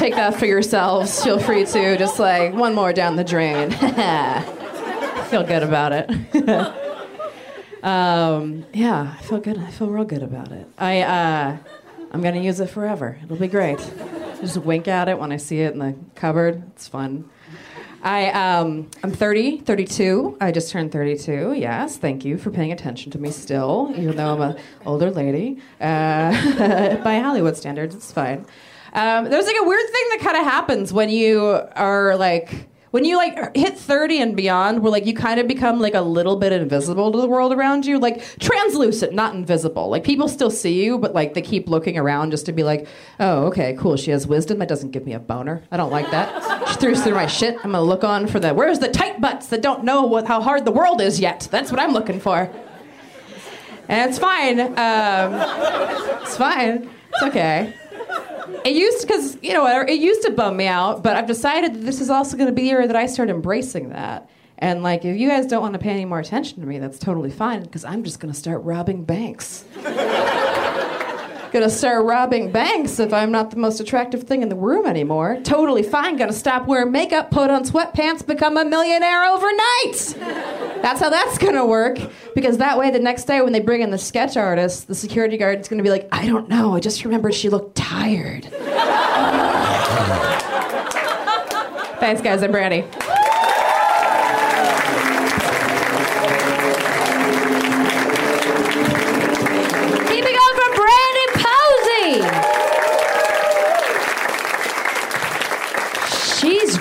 take 0.00 0.14
that 0.14 0.34
for 0.34 0.46
yourselves. 0.46 1.22
Feel 1.22 1.38
free 1.38 1.66
to 1.66 1.98
just 1.98 2.18
like 2.18 2.54
one 2.54 2.74
more 2.74 2.92
down 2.92 3.16
the 3.16 3.24
drain. 3.24 3.70
feel 5.30 5.44
good 5.44 5.62
about 5.62 5.92
it. 5.92 6.10
um, 7.84 8.64
yeah, 8.72 9.14
I 9.18 9.22
feel 9.22 9.40
good. 9.40 9.58
I 9.58 9.70
feel 9.70 9.88
real 9.88 10.06
good 10.06 10.22
about 10.22 10.52
it. 10.52 10.66
I 10.78 11.02
uh, 11.02 11.56
I'm 12.12 12.22
gonna 12.22 12.40
use 12.40 12.60
it 12.60 12.70
forever. 12.70 13.18
It'll 13.22 13.36
be 13.36 13.46
great. 13.46 13.78
Just 14.40 14.56
wink 14.56 14.88
at 14.88 15.10
it 15.10 15.18
when 15.18 15.32
I 15.32 15.36
see 15.36 15.60
it 15.60 15.74
in 15.74 15.78
the 15.78 15.94
cupboard. 16.14 16.62
It's 16.74 16.88
fun. 16.88 17.28
I 18.02 18.30
um, 18.30 18.90
I'm 19.04 19.12
30, 19.12 19.58
32. 19.58 20.38
I 20.40 20.50
just 20.50 20.72
turned 20.72 20.92
32. 20.92 21.52
Yes, 21.52 21.98
thank 21.98 22.24
you 22.24 22.38
for 22.38 22.50
paying 22.50 22.72
attention 22.72 23.12
to 23.12 23.18
me 23.18 23.30
still, 23.30 23.92
even 23.98 24.16
though 24.16 24.32
I'm 24.32 24.40
an 24.40 24.56
older 24.86 25.10
lady. 25.10 25.58
Uh, 25.78 26.96
by 27.04 27.18
Hollywood 27.18 27.58
standards, 27.58 27.94
it's 27.94 28.10
fine. 28.10 28.46
Um, 28.92 29.24
there's 29.24 29.46
like 29.46 29.56
a 29.60 29.64
weird 29.64 29.86
thing 29.86 30.04
that 30.10 30.20
kind 30.20 30.36
of 30.36 30.44
happens 30.44 30.92
when 30.92 31.10
you 31.10 31.60
are 31.76 32.16
like 32.16 32.68
when 32.90 33.04
you 33.04 33.16
like 33.16 33.56
hit 33.56 33.78
30 33.78 34.20
and 34.20 34.36
beyond 34.36 34.82
where 34.82 34.90
like 34.90 35.06
you 35.06 35.14
kind 35.14 35.38
of 35.38 35.46
become 35.46 35.78
like 35.78 35.94
a 35.94 36.00
little 36.00 36.36
bit 36.36 36.52
invisible 36.52 37.12
to 37.12 37.20
the 37.20 37.28
world 37.28 37.52
around 37.52 37.86
you 37.86 37.98
like 37.98 38.38
translucent 38.40 39.12
not 39.12 39.34
invisible. 39.34 39.88
Like 39.88 40.02
people 40.02 40.28
still 40.28 40.50
see 40.50 40.82
you 40.84 40.98
but 40.98 41.14
like 41.14 41.34
they 41.34 41.42
keep 41.42 41.68
looking 41.68 41.96
around 41.96 42.32
just 42.32 42.46
to 42.46 42.52
be 42.52 42.64
like 42.64 42.88
oh 43.20 43.46
okay 43.46 43.76
cool 43.78 43.96
she 43.96 44.10
has 44.10 44.26
wisdom 44.26 44.58
that 44.58 44.68
doesn't 44.68 44.90
give 44.90 45.06
me 45.06 45.12
a 45.12 45.20
boner. 45.20 45.62
I 45.70 45.76
don't 45.76 45.90
like 45.90 46.10
that. 46.10 46.68
She 46.68 46.74
threw 46.76 46.96
through 46.96 47.14
my 47.14 47.26
shit. 47.26 47.54
I'm 47.56 47.72
gonna 47.72 47.82
look 47.82 48.02
on 48.04 48.26
for 48.26 48.40
the 48.40 48.52
where's 48.54 48.80
the 48.80 48.88
tight 48.88 49.20
butts 49.20 49.46
that 49.48 49.62
don't 49.62 49.84
know 49.84 50.02
what 50.02 50.26
how 50.26 50.40
hard 50.40 50.64
the 50.64 50.72
world 50.72 51.00
is 51.00 51.20
yet? 51.20 51.46
That's 51.50 51.70
what 51.70 51.80
i'm 51.80 51.92
looking 51.92 52.18
for. 52.18 52.50
And 53.88 54.10
it's 54.10 54.18
fine 54.18 54.60
um, 54.60 56.20
it's 56.22 56.36
fine. 56.36 56.90
It's 57.12 57.22
okay 57.24 57.74
it 58.64 58.74
used 58.74 59.06
because 59.06 59.36
you 59.42 59.52
know 59.52 59.66
it 59.66 60.00
used 60.00 60.22
to 60.22 60.30
bum 60.30 60.56
me 60.56 60.66
out, 60.66 61.02
but 61.02 61.16
I've 61.16 61.26
decided 61.26 61.74
that 61.74 61.80
this 61.80 62.00
is 62.00 62.10
also 62.10 62.36
going 62.36 62.48
to 62.48 62.52
be 62.52 62.62
the 62.62 62.68
year 62.68 62.86
that 62.86 62.96
I 62.96 63.06
start 63.06 63.30
embracing 63.30 63.90
that. 63.90 64.28
And 64.58 64.82
like, 64.82 65.04
if 65.04 65.18
you 65.18 65.28
guys 65.28 65.46
don't 65.46 65.62
want 65.62 65.72
to 65.72 65.78
pay 65.78 65.90
any 65.90 66.04
more 66.04 66.20
attention 66.20 66.60
to 66.60 66.66
me, 66.66 66.78
that's 66.78 66.98
totally 66.98 67.30
fine 67.30 67.62
because 67.62 67.84
I'm 67.84 68.04
just 68.04 68.20
going 68.20 68.32
to 68.32 68.38
start 68.38 68.62
robbing 68.62 69.04
banks. 69.04 69.64
Gonna 71.52 71.68
start 71.68 72.04
robbing 72.04 72.52
banks 72.52 73.00
if 73.00 73.12
I'm 73.12 73.32
not 73.32 73.50
the 73.50 73.56
most 73.56 73.80
attractive 73.80 74.22
thing 74.22 74.42
in 74.42 74.48
the 74.48 74.54
room 74.54 74.86
anymore. 74.86 75.40
Totally 75.42 75.82
fine. 75.82 76.16
Gonna 76.16 76.32
stop 76.32 76.68
wearing 76.68 76.92
makeup, 76.92 77.32
put 77.32 77.50
on 77.50 77.64
sweatpants, 77.64 78.24
become 78.24 78.56
a 78.56 78.64
millionaire 78.64 79.24
overnight. 79.24 80.14
That's 80.80 81.00
how 81.00 81.10
that's 81.10 81.38
gonna 81.38 81.66
work. 81.66 81.98
Because 82.36 82.58
that 82.58 82.78
way, 82.78 82.90
the 82.92 83.00
next 83.00 83.24
day 83.24 83.40
when 83.40 83.52
they 83.52 83.58
bring 83.58 83.80
in 83.80 83.90
the 83.90 83.98
sketch 83.98 84.36
artist, 84.36 84.86
the 84.86 84.94
security 84.94 85.36
guard 85.36 85.58
is 85.58 85.66
gonna 85.66 85.82
be 85.82 85.90
like, 85.90 86.06
I 86.12 86.28
don't 86.28 86.48
know. 86.48 86.76
I 86.76 86.80
just 86.80 87.04
remembered 87.04 87.34
she 87.34 87.48
looked 87.48 87.76
tired. 87.76 88.44
Thanks, 91.98 92.22
guys. 92.22 92.44
I'm 92.44 92.52
Brandie. 92.52 92.84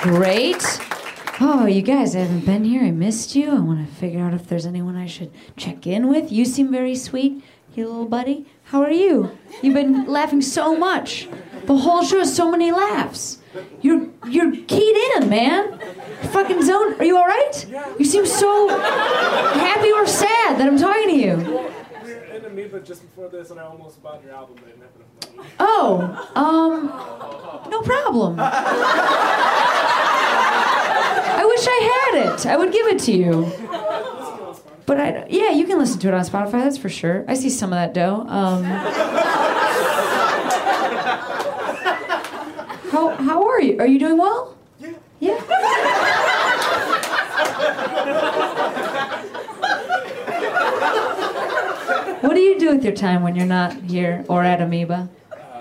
Great. 0.10 0.64
Oh, 1.40 1.68
you 1.68 1.84
guys, 1.84 2.16
I 2.16 2.22
haven't 2.22 2.44
been 2.44 2.64
here. 2.64 2.82
I 2.82 2.90
missed 2.90 3.36
you. 3.36 3.52
I 3.52 3.60
want 3.60 3.88
to 3.88 3.96
figure 3.96 4.22
out 4.22 4.34
if 4.34 4.48
there's 4.48 4.66
anyone 4.66 4.96
I 4.96 5.06
should 5.06 5.32
check 5.56 5.86
in 5.86 6.08
with. 6.08 6.32
You 6.32 6.46
seem 6.46 6.72
very 6.72 6.96
sweet, 6.96 7.44
you 7.76 7.86
little 7.86 8.08
buddy. 8.08 8.48
How 8.64 8.82
are 8.82 8.92
you? 8.92 9.38
You've 9.62 9.76
been 9.76 10.08
laughing 10.18 10.42
so 10.42 10.76
much. 10.76 11.30
The 11.66 11.78
whole 11.78 12.04
show 12.04 12.18
has 12.18 12.36
so 12.36 12.50
many 12.50 12.72
laughs. 12.72 13.38
You're 13.82 14.08
you're 14.28 14.52
keyed 14.52 14.98
in, 15.16 15.30
man. 15.30 15.78
Fucking 16.32 16.64
zone. 16.64 16.96
Are 16.96 17.06
you 17.06 17.16
all 17.16 17.28
right? 17.28 17.68
You 18.00 18.06
seem 18.06 18.26
so 18.26 18.68
happy 18.70 19.92
or 19.92 20.08
sad 20.08 20.60
that 20.60 20.68
I'm 20.68 20.80
talking 20.80 21.10
to 21.10 21.16
you. 21.16 21.72
Amoeba 22.60 22.80
just 22.82 23.02
before 23.02 23.30
this, 23.30 23.52
and 23.52 23.60
I 23.60 23.64
almost 23.64 24.04
bought 24.04 24.22
your 24.24 24.34
album, 24.34 24.56
but 24.56 24.66
I 24.66 24.72
didn't 24.72 24.82
have 24.82 24.92
enough 24.96 25.08
money. 25.38 25.50
Oh, 25.60 26.32
um, 26.36 26.88
no 27.72 27.82
problem. 27.82 28.36
I 31.40 31.46
wish 31.46 31.66
I 31.68 32.12
had 32.12 32.34
it. 32.34 32.46
I 32.46 32.58
would 32.58 32.74
give 32.74 32.88
it 32.88 33.00
to 33.00 33.12
you. 33.14 33.52
But 34.86 35.00
I, 35.00 35.26
yeah, 35.30 35.52
you 35.52 35.66
can 35.68 35.78
listen 35.78 36.00
to 36.02 36.10
it 36.10 36.14
on 36.14 36.26
Spotify. 36.26 36.64
That's 36.64 36.78
for 36.78 36.90
sure. 36.90 37.24
I 37.28 37.36
see 37.36 37.50
some 37.50 37.72
of 37.72 37.78
that 37.78 37.94
dough. 37.94 38.26
Um, 38.28 38.64
how 42.92 43.10
how 43.10 43.48
are 43.48 43.62
you? 43.62 43.80
Are 43.80 43.88
you 43.88 44.00
doing 44.00 44.18
well? 44.18 44.58
Yeah. 44.80 44.94
Yeah. 45.20 45.40
What 52.22 52.36
do 52.36 52.42
you 52.42 52.60
do 52.60 52.70
with 52.70 52.84
your 52.84 52.94
time 52.96 53.24
when 53.24 53.36
you're 53.36 53.46
not 53.46 53.74
here 53.74 54.26
or 54.28 54.44
at 54.44 54.62
Amoeba? 54.62 55.10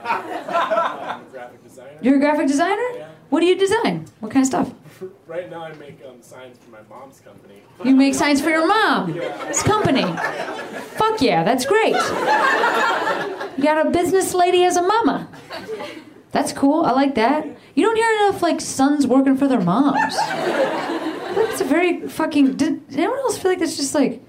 I'm 0.05 1.21
a 1.21 1.25
graphic 1.31 1.63
designer. 1.63 1.99
You're 2.03 2.17
a 2.17 2.19
graphic 2.19 2.47
designer? 2.49 3.07
What 3.29 3.41
do 3.41 3.47
you 3.47 3.57
design? 3.57 4.07
What 4.21 4.33
kind 4.33 4.43
of 4.43 4.47
stuff? 4.47 4.73
Right 5.29 5.49
now, 5.51 5.63
I 5.63 5.73
make 5.75 6.01
um, 6.09 6.23
signs 6.23 6.57
for 6.59 6.71
my 6.71 6.81
mom's 6.89 7.21
company. 7.21 7.63
You 7.85 7.95
make 7.95 8.15
signs 8.15 8.41
for 8.41 8.49
your 8.49 8.67
mom. 8.75 9.13
It's 9.15 9.63
company. 9.63 10.03
Fuck 10.03 11.21
yeah, 11.21 11.45
that's 11.45 11.67
great. 11.67 11.95
You 11.95 13.63
got 13.63 13.87
a 13.87 13.91
business 13.91 14.33
lady 14.35 14.65
as 14.65 14.77
a 14.77 14.83
mama. 14.83 15.29
That's 16.33 16.53
cool. 16.55 16.83
I 16.83 16.93
like 16.93 17.15
that. 17.17 17.47
You 17.75 17.85
don't 17.85 17.95
hear 17.95 18.11
enough 18.27 18.43
like 18.43 18.61
sons 18.63 19.07
working 19.07 19.37
for 19.37 19.47
their 19.47 19.61
moms. 19.61 20.17
That's 20.17 21.61
a 21.61 21.65
very 21.65 22.09
fucking. 22.09 22.57
Did, 22.57 22.89
did 22.89 22.99
anyone 22.99 23.19
else 23.19 23.37
feel 23.39 23.51
like 23.51 23.61
that's 23.61 23.77
just 23.77 23.95
like? 23.95 24.23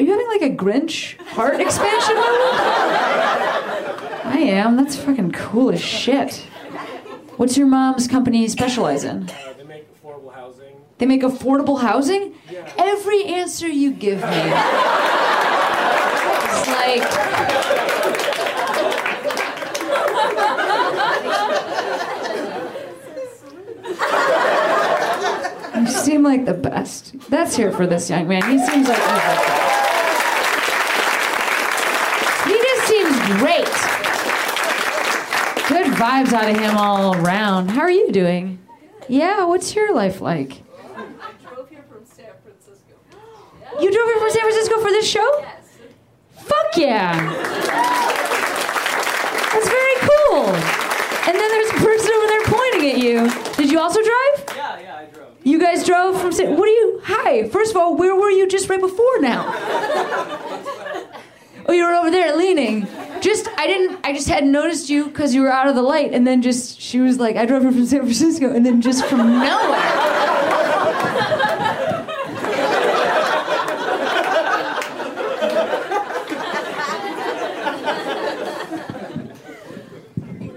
Are 0.00 0.02
you 0.02 0.12
having 0.12 0.28
like 0.28 0.40
a 0.40 0.48
Grinch 0.56 1.20
heart 1.26 1.60
expansion 1.60 2.14
moment? 2.14 2.54
I 4.24 4.38
am. 4.38 4.76
That's 4.78 4.96
fucking 4.96 5.32
cool 5.32 5.70
as 5.72 5.82
shit. 5.82 6.36
What's 7.36 7.58
your 7.58 7.66
mom's 7.66 8.08
company 8.08 8.48
specialize 8.48 9.04
in? 9.04 9.28
Uh, 9.28 9.52
they 9.58 9.64
make 9.64 9.86
affordable 10.02 10.32
housing. 10.32 10.74
They 10.96 11.04
make 11.04 11.20
affordable 11.20 11.82
housing? 11.82 12.34
Yeah. 12.50 12.72
Every 12.78 13.26
answer 13.26 13.68
you 13.68 13.92
give 13.92 14.22
me. 14.22 14.40
It's 16.46 16.66
like. 16.66 17.04
You 25.78 25.86
seem 25.88 26.22
like 26.22 26.46
the 26.46 26.54
best. 26.54 27.16
That's 27.28 27.54
here 27.54 27.70
for 27.70 27.86
this 27.86 28.08
young 28.08 28.28
man. 28.28 28.42
He 28.50 28.58
seems 28.58 28.88
like 28.88 28.96
he's 28.96 29.06
the 29.06 29.12
best. 29.12 29.70
He 32.46 32.52
just 32.52 32.88
seems 32.88 33.39
great. 33.50 33.66
Good 35.68 35.92
vibes 35.94 36.32
out 36.32 36.50
of 36.50 36.56
him 36.56 36.76
all 36.76 37.16
around. 37.16 37.70
How 37.70 37.82
are 37.82 37.90
you 37.90 38.10
doing? 38.12 38.58
Yeah, 39.08 39.44
what's 39.44 39.74
your 39.74 39.94
life 39.94 40.20
like? 40.20 40.62
I 40.96 41.06
drove 41.42 41.68
here 41.68 41.84
from 41.88 42.04
San 42.04 42.32
Francisco. 42.42 42.94
You 43.80 43.92
drove 43.92 44.06
here 44.06 44.18
from 44.18 44.30
San 44.30 44.42
Francisco 44.42 44.80
for 44.80 44.90
this 44.90 45.08
show? 45.08 45.38
Yes. 45.40 45.78
Fuck 46.36 46.76
yeah! 46.76 47.14
That's 49.52 49.68
very 49.68 49.96
cool. 50.00 50.46
And 51.26 51.36
then 51.38 51.50
there's 51.50 51.70
a 51.70 51.84
person 51.84 52.12
over 52.16 52.26
there 52.26 52.42
pointing 52.44 52.90
at 52.90 52.98
you. 52.98 53.30
Did 53.56 53.70
you 53.70 53.80
also 53.80 54.00
drive? 54.00 54.56
Yeah, 54.56 54.80
yeah, 54.80 54.96
I 54.96 55.04
drove. 55.06 55.28
You 55.44 55.58
guys 55.58 55.84
drove 55.86 56.20
from 56.20 56.32
San. 56.32 56.56
What 56.56 56.68
are 56.68 56.72
you? 56.72 57.00
Hi. 57.04 57.48
First 57.48 57.72
of 57.72 57.76
all, 57.76 57.96
where 57.96 58.14
were 58.14 58.30
you 58.30 58.48
just 58.48 58.68
right 58.68 58.80
before 58.80 59.20
now? 59.20 59.46
Oh, 61.70 61.72
you 61.72 61.86
were 61.86 61.94
over 61.94 62.10
there 62.10 62.36
leaning. 62.36 62.88
Just 63.20 63.46
I 63.56 63.68
didn't. 63.68 64.00
I 64.02 64.12
just 64.12 64.26
hadn't 64.26 64.50
noticed 64.50 64.90
you 64.90 65.04
because 65.06 65.36
you 65.36 65.42
were 65.42 65.52
out 65.52 65.68
of 65.68 65.76
the 65.76 65.82
light, 65.82 66.12
and 66.12 66.26
then 66.26 66.42
just 66.42 66.80
she 66.80 66.98
was 66.98 67.20
like, 67.20 67.36
I 67.36 67.46
drove 67.46 67.62
her 67.62 67.70
from 67.70 67.86
San 67.86 68.00
Francisco, 68.00 68.52
and 68.52 68.66
then 68.66 68.80
just 68.80 69.04
from 69.06 69.18
nowhere. 69.18 70.08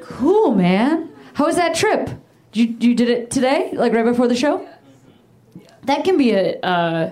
Cool, 0.02 0.56
man. 0.56 1.12
How 1.36 1.46
was 1.46 1.58
that 1.58 1.76
trip? 1.76 2.10
You 2.54 2.76
you 2.80 2.96
did 2.96 3.12
it 3.12 3.30
today, 3.30 3.70
like 3.74 3.94
right 3.94 4.04
before 4.04 4.28
the 4.28 4.36
show? 4.36 4.68
That 5.84 6.04
can 6.06 6.18
be 6.18 6.32
a. 6.32 6.60
Uh, 6.62 7.12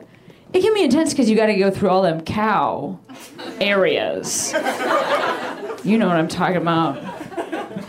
it 0.53 0.61
can 0.61 0.73
be 0.73 0.83
intense 0.83 1.11
because 1.13 1.29
you 1.29 1.35
got 1.35 1.47
to 1.47 1.55
go 1.55 1.71
through 1.71 1.89
all 1.89 2.01
them 2.01 2.21
cow 2.21 2.99
areas. 3.59 4.53
You 5.83 5.97
know 5.97 6.07
what 6.07 6.17
I'm 6.17 6.27
talking 6.27 6.57
about. 6.57 7.01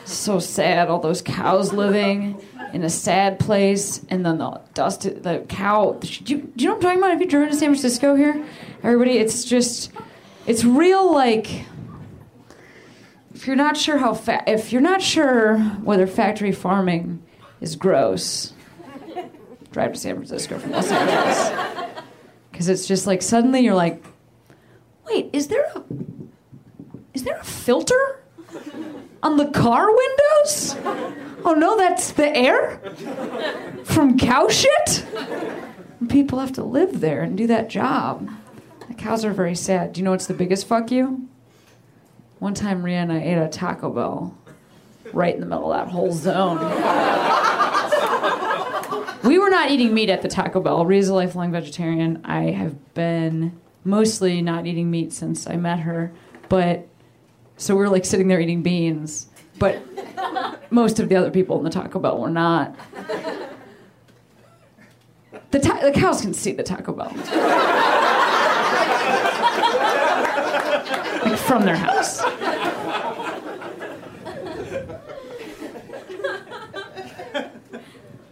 So 0.07 0.39
sad, 0.39 0.89
all 0.89 0.99
those 1.01 1.23
cows 1.23 1.73
living 1.73 2.41
in 2.73 2.83
a 2.83 2.91
sad 2.91 3.39
place, 3.39 4.05
and 4.09 4.25
then 4.25 4.39
the 4.39 4.61
dust, 4.75 5.03
the 5.03 5.45
cow. 5.49 5.99
Do 6.01 6.09
you, 6.09 6.39
do 6.57 6.65
you 6.65 6.69
know 6.69 6.75
what 6.75 6.77
I'm 6.77 6.81
talking 6.81 6.99
about? 6.99 7.11
Have 7.11 7.21
you 7.21 7.29
driven 7.29 7.49
to 7.51 7.55
San 7.55 7.69
Francisco 7.71 8.15
here? 8.15 8.45
Everybody, 8.83 9.19
it's 9.19 9.45
just, 9.45 9.93
it's 10.47 10.65
real 10.65 11.13
like. 11.13 11.67
If 13.35 13.47
you're 13.47 13.57
not 13.57 13.77
sure 13.77 13.99
how 13.99 14.15
fa- 14.15 14.45
if 14.47 14.73
you're 14.73 14.81
not 14.81 15.03
sure 15.03 15.59
whether 15.59 16.07
factory 16.07 16.53
farming 16.53 17.23
is 17.61 17.75
gross, 17.77 18.53
drive 19.73 19.95
to 19.95 19.99
San 19.99 20.15
Francisco 20.15 20.59
from 20.59 20.71
Los 20.71 20.91
Angeles. 20.91 22.01
Because 22.63 22.79
it's 22.79 22.87
just 22.87 23.09
like 23.09 23.23
suddenly 23.23 23.59
you're 23.59 23.75
like, 23.75 24.05
wait, 25.05 25.31
is 25.33 25.49
there 25.49 25.65
a 25.75 25.83
is 27.13 27.25
there 27.25 27.37
a 27.37 27.43
filter 27.43 28.23
on 29.21 29.37
the 29.37 29.47
car 29.47 29.89
windows? 29.89 30.77
Oh 31.45 31.57
no, 31.59 31.77
that's 31.77 32.13
the 32.13 32.29
air 32.29 32.79
from 33.83 34.17
cow 34.17 34.47
shit. 34.47 35.05
People 36.09 36.39
have 36.39 36.53
to 36.53 36.63
live 36.63 37.01
there 37.01 37.23
and 37.23 37.37
do 37.37 37.49
that 37.49 37.69
job. 37.69 38.31
The 38.87 38.95
cows 38.95 39.25
are 39.25 39.33
very 39.33 39.57
sad. 39.57 39.95
Do 39.95 40.01
you 40.01 40.05
know 40.05 40.13
what's 40.13 40.29
the 40.29 40.33
biggest 40.33 40.69
fuck 40.69 40.93
you? 40.93 41.29
One 42.39 42.55
time, 42.55 42.85
Rhea 42.85 42.99
and 42.99 43.13
I 43.13 43.23
ate 43.23 43.39
a 43.39 43.49
Taco 43.49 43.91
Bell 43.91 44.39
right 45.13 45.35
in 45.35 45.41
the 45.41 45.47
middle 45.47 45.73
of 45.73 45.85
that 45.85 45.91
whole 45.91 46.13
zone. 46.13 46.59
Not 49.53 49.70
eating 49.70 49.92
meat 49.92 50.09
at 50.09 50.22
the 50.22 50.28
Taco 50.28 50.61
Bell. 50.61 50.86
Rhea's 50.86 51.11
a 51.11 51.14
lifelong 51.14 51.53
vegetarian. 51.53 52.22
I 52.24 52.44
have 52.53 52.94
been 52.94 53.61
mostly 53.84 54.40
not 54.40 54.66
eating 54.66 54.90
meat 54.90 55.12
since 55.12 55.46
I 55.46 55.57
met 55.57 55.80
her, 55.80 56.11
but 56.48 56.88
so 57.59 57.76
we're 57.76 57.88
like 57.88 58.07
sitting 58.07 58.28
there 58.28 58.40
eating 58.40 58.62
beans. 58.62 59.26
But 59.59 59.82
most 60.70 61.00
of 61.00 61.11
the 61.11 61.16
other 61.16 61.30
people 61.30 61.59
in 61.59 61.64
the 61.64 61.70
Taco 61.70 61.98
Bell 61.98 62.18
were 62.18 62.30
not. 62.30 62.74
The, 65.50 65.59
ta- 65.59 65.80
the 65.82 65.92
cows 65.92 66.22
can 66.22 66.32
see 66.32 66.53
the 66.53 66.62
Taco 66.62 66.94
Bell. 66.94 67.12
like 71.26 71.38
from 71.38 71.66
their 71.66 71.76
house. 71.76 72.22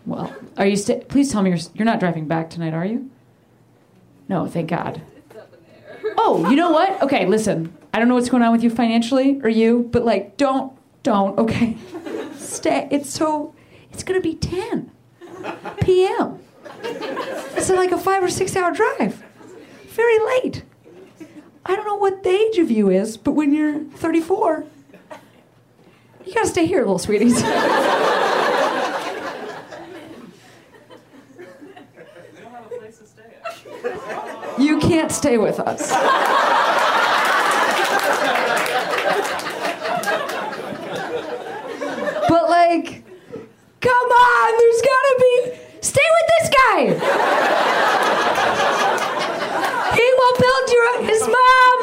Well, 0.06 0.34
are 0.60 0.66
you? 0.66 0.76
Sta- 0.76 1.00
Please 1.08 1.32
tell 1.32 1.42
me 1.42 1.50
you're 1.50 1.58
you're 1.74 1.84
not 1.86 1.98
driving 2.00 2.26
back 2.28 2.50
tonight, 2.50 2.74
are 2.74 2.84
you? 2.84 3.10
No, 4.28 4.46
thank 4.46 4.68
God. 4.70 5.02
Oh, 6.16 6.48
you 6.50 6.56
know 6.56 6.70
what? 6.70 7.02
Okay, 7.02 7.26
listen. 7.26 7.72
I 7.92 7.98
don't 7.98 8.06
know 8.08 8.14
what's 8.14 8.28
going 8.30 8.42
on 8.42 8.52
with 8.52 8.62
you 8.62 8.70
financially 8.70 9.40
or 9.42 9.48
you, 9.48 9.88
but 9.90 10.04
like, 10.04 10.36
don't, 10.36 10.72
don't. 11.02 11.36
Okay, 11.38 11.76
stay. 12.36 12.86
It's 12.90 13.10
so. 13.10 13.54
It's 13.92 14.04
gonna 14.04 14.20
be 14.20 14.34
10 14.36 14.90
p.m. 15.82 16.38
It's 16.84 17.68
like 17.70 17.90
a 17.90 17.98
five 17.98 18.22
or 18.22 18.28
six 18.28 18.54
hour 18.54 18.70
drive. 18.72 19.22
Very 19.88 20.18
late. 20.20 20.62
I 21.66 21.74
don't 21.76 21.86
know 21.86 21.96
what 21.96 22.22
the 22.22 22.30
age 22.30 22.58
of 22.58 22.70
you 22.70 22.88
is, 22.90 23.16
but 23.16 23.32
when 23.32 23.52
you're 23.52 23.80
34, 23.80 24.64
you 26.24 26.34
gotta 26.34 26.46
stay 26.48 26.66
here, 26.66 26.80
little 26.80 26.98
sweeties. 26.98 27.42
can't 34.90 35.12
stay 35.12 35.38
with 35.38 35.60
us. 35.60 35.92
but 42.28 42.50
like, 42.50 43.04
come 43.80 43.92
on, 43.94 44.58
there's 44.58 44.82
gotta 44.82 45.14
be. 45.20 45.52
Stay 45.80 46.08
with 46.16 46.26
this 46.34 46.50
guy. 46.50 46.80
He 49.94 50.06
will 50.18 50.36
build 50.40 50.70
you. 50.74 50.82
His 51.06 51.22
mom. 51.28 51.78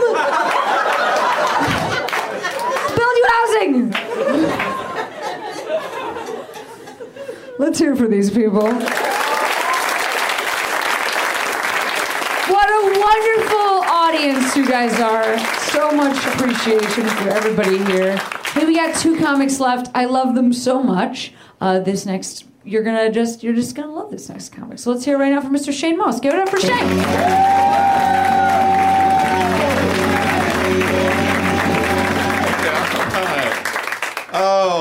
build 2.97 3.15
you 3.15 3.25
housing. 3.31 3.75
Let's 7.57 7.79
hear 7.79 7.95
for 7.95 8.09
these 8.09 8.29
people. 8.29 8.69
What 12.49 12.69
a 12.69 12.81
wonderful 12.97 13.83
audience 13.91 14.55
you 14.67 14.73
guys 14.73 14.99
are. 14.99 15.39
So 15.71 15.91
much 15.91 16.17
appreciation 16.25 17.07
for 17.07 17.29
everybody 17.29 17.77
here. 17.85 18.17
Hey, 18.51 18.65
we 18.65 18.75
got 18.75 18.93
two 18.99 19.17
comics 19.17 19.61
left. 19.61 19.89
I 19.95 20.05
love 20.05 20.35
them 20.35 20.51
so 20.51 20.83
much. 20.83 21.31
Uh, 21.61 21.79
this 21.79 22.05
next, 22.05 22.45
you're 22.65 22.83
gonna 22.83 23.09
just, 23.09 23.43
you're 23.43 23.55
just 23.55 23.75
gonna 23.75 23.93
love 23.93 24.11
this 24.11 24.27
next 24.27 24.49
comic. 24.49 24.79
So 24.79 24.91
let's 24.91 25.05
hear 25.05 25.15
it 25.15 25.19
right 25.19 25.31
now 25.31 25.39
from 25.39 25.55
Mr. 25.55 25.71
Shane 25.71 25.97
Moss. 25.97 26.19
Give 26.19 26.33
it 26.33 26.39
up 26.39 26.49
for 26.49 26.59
Shane. 26.59 27.66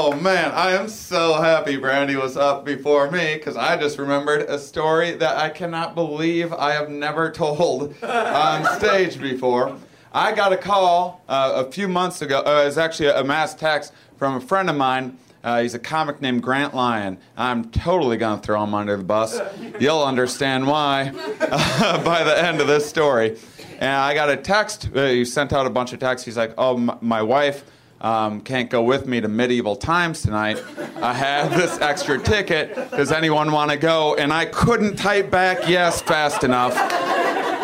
Oh 0.09 0.13
man, 0.13 0.53
I 0.53 0.71
am 0.71 0.89
so 0.89 1.35
happy 1.35 1.77
Brandie 1.77 2.15
was 2.15 2.37
up 2.37 2.65
before 2.65 3.11
me 3.11 3.35
because 3.35 3.57
I 3.57 3.77
just 3.77 3.99
remembered 3.99 4.43
a 4.43 4.57
story 4.57 5.11
that 5.17 5.37
I 5.37 5.49
cannot 5.49 5.97
believe 5.97 6.53
I 6.53 6.75
have 6.75 6.89
never 6.89 7.29
told 7.33 7.93
on 8.05 8.65
stage 8.79 9.21
before. 9.21 9.77
I 10.13 10.33
got 10.33 10.53
a 10.53 10.57
call 10.57 11.25
uh, 11.29 11.65
a 11.67 11.73
few 11.73 11.89
months 11.89 12.23
ago. 12.23 12.39
Uh, 12.47 12.63
it 12.63 12.67
was 12.67 12.79
actually 12.79 13.09
a 13.09 13.25
mass 13.25 13.53
text 13.57 13.93
from 14.17 14.37
a 14.37 14.41
friend 14.41 14.71
of 14.71 14.77
mine. 14.77 15.19
Uh, 15.43 15.63
he's 15.63 15.75
a 15.75 15.81
comic 15.81 16.21
named 16.23 16.41
Grant 16.41 16.73
Lyon. 16.73 17.19
I'm 17.37 17.69
totally 17.73 18.17
gonna 18.17 18.41
throw 18.41 18.63
him 18.63 18.75
under 18.75 18.97
the 18.97 19.03
bus. 19.03 19.41
You'll 19.81 20.05
understand 20.05 20.69
why 20.69 21.11
uh, 21.41 22.01
by 22.05 22.23
the 22.23 22.45
end 22.45 22.61
of 22.61 22.69
this 22.69 22.89
story. 22.89 23.39
And 23.81 23.91
I 23.91 24.15
got 24.15 24.31
a 24.31 24.37
text. 24.37 24.89
Uh, 24.95 25.07
he 25.09 25.25
sent 25.25 25.53
out 25.53 25.67
a 25.67 25.71
bunch 25.71 25.93
of 25.93 25.99
texts. 25.99 26.25
He's 26.25 26.37
like, 26.37 26.55
"Oh, 26.57 26.77
m- 26.77 26.97
my 27.01 27.23
wife." 27.23 27.65
Um, 28.01 28.41
can't 28.41 28.69
go 28.69 28.83
with 28.83 29.07
me 29.07 29.21
to 29.21 29.29
medieval 29.29 29.77
times 29.77 30.23
tonight. 30.23 30.63
I 30.97 31.15
have 31.15 31.57
this 31.57 31.81
extra 31.81 32.19
ticket. 32.19 32.75
Does 32.91 33.13
anyone 33.13 33.53
want 33.53 33.71
to 33.71 33.77
go? 33.77 34.15
And 34.15 34.33
I 34.33 34.45
couldn't 34.47 34.97
type 34.97 35.31
back 35.31 35.69
yes 35.69 36.03
fast 36.03 36.45
enough. 36.45 36.75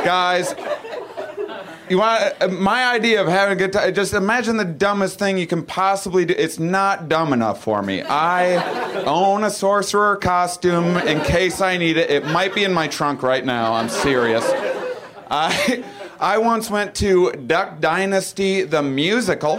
Guys, 0.04 0.54
you 1.88 1.98
want 1.98 2.50
my 2.52 2.86
idea 2.86 3.20
of 3.20 3.28
having 3.28 3.52
a 3.52 3.56
good 3.56 3.72
time? 3.72 3.92
Just 3.92 4.14
imagine 4.14 4.56
the 4.56 4.64
dumbest 4.64 5.18
thing 5.18 5.36
you 5.36 5.46
can 5.46 5.62
possibly 5.62 6.24
do. 6.24 6.34
It's 6.36 6.58
not 6.58 7.08
dumb 7.08 7.34
enough 7.34 7.62
for 7.62 7.82
me. 7.82 8.02
I 8.02 9.04
own 9.04 9.44
a 9.44 9.50
sorcerer 9.50 10.16
costume 10.16 10.96
in 10.96 11.20
case 11.20 11.60
I 11.60 11.76
need 11.76 11.98
it. 11.98 12.10
It 12.10 12.24
might 12.26 12.54
be 12.54 12.64
in 12.64 12.72
my 12.72 12.88
trunk 12.88 13.22
right 13.22 13.44
now. 13.44 13.74
I'm 13.74 13.90
serious. 13.90 14.44
I 15.30 15.84
I 16.22 16.38
once 16.38 16.70
went 16.70 16.94
to 16.96 17.32
Duck 17.32 17.80
Dynasty 17.80 18.62
the 18.62 18.80
musical. 18.80 19.58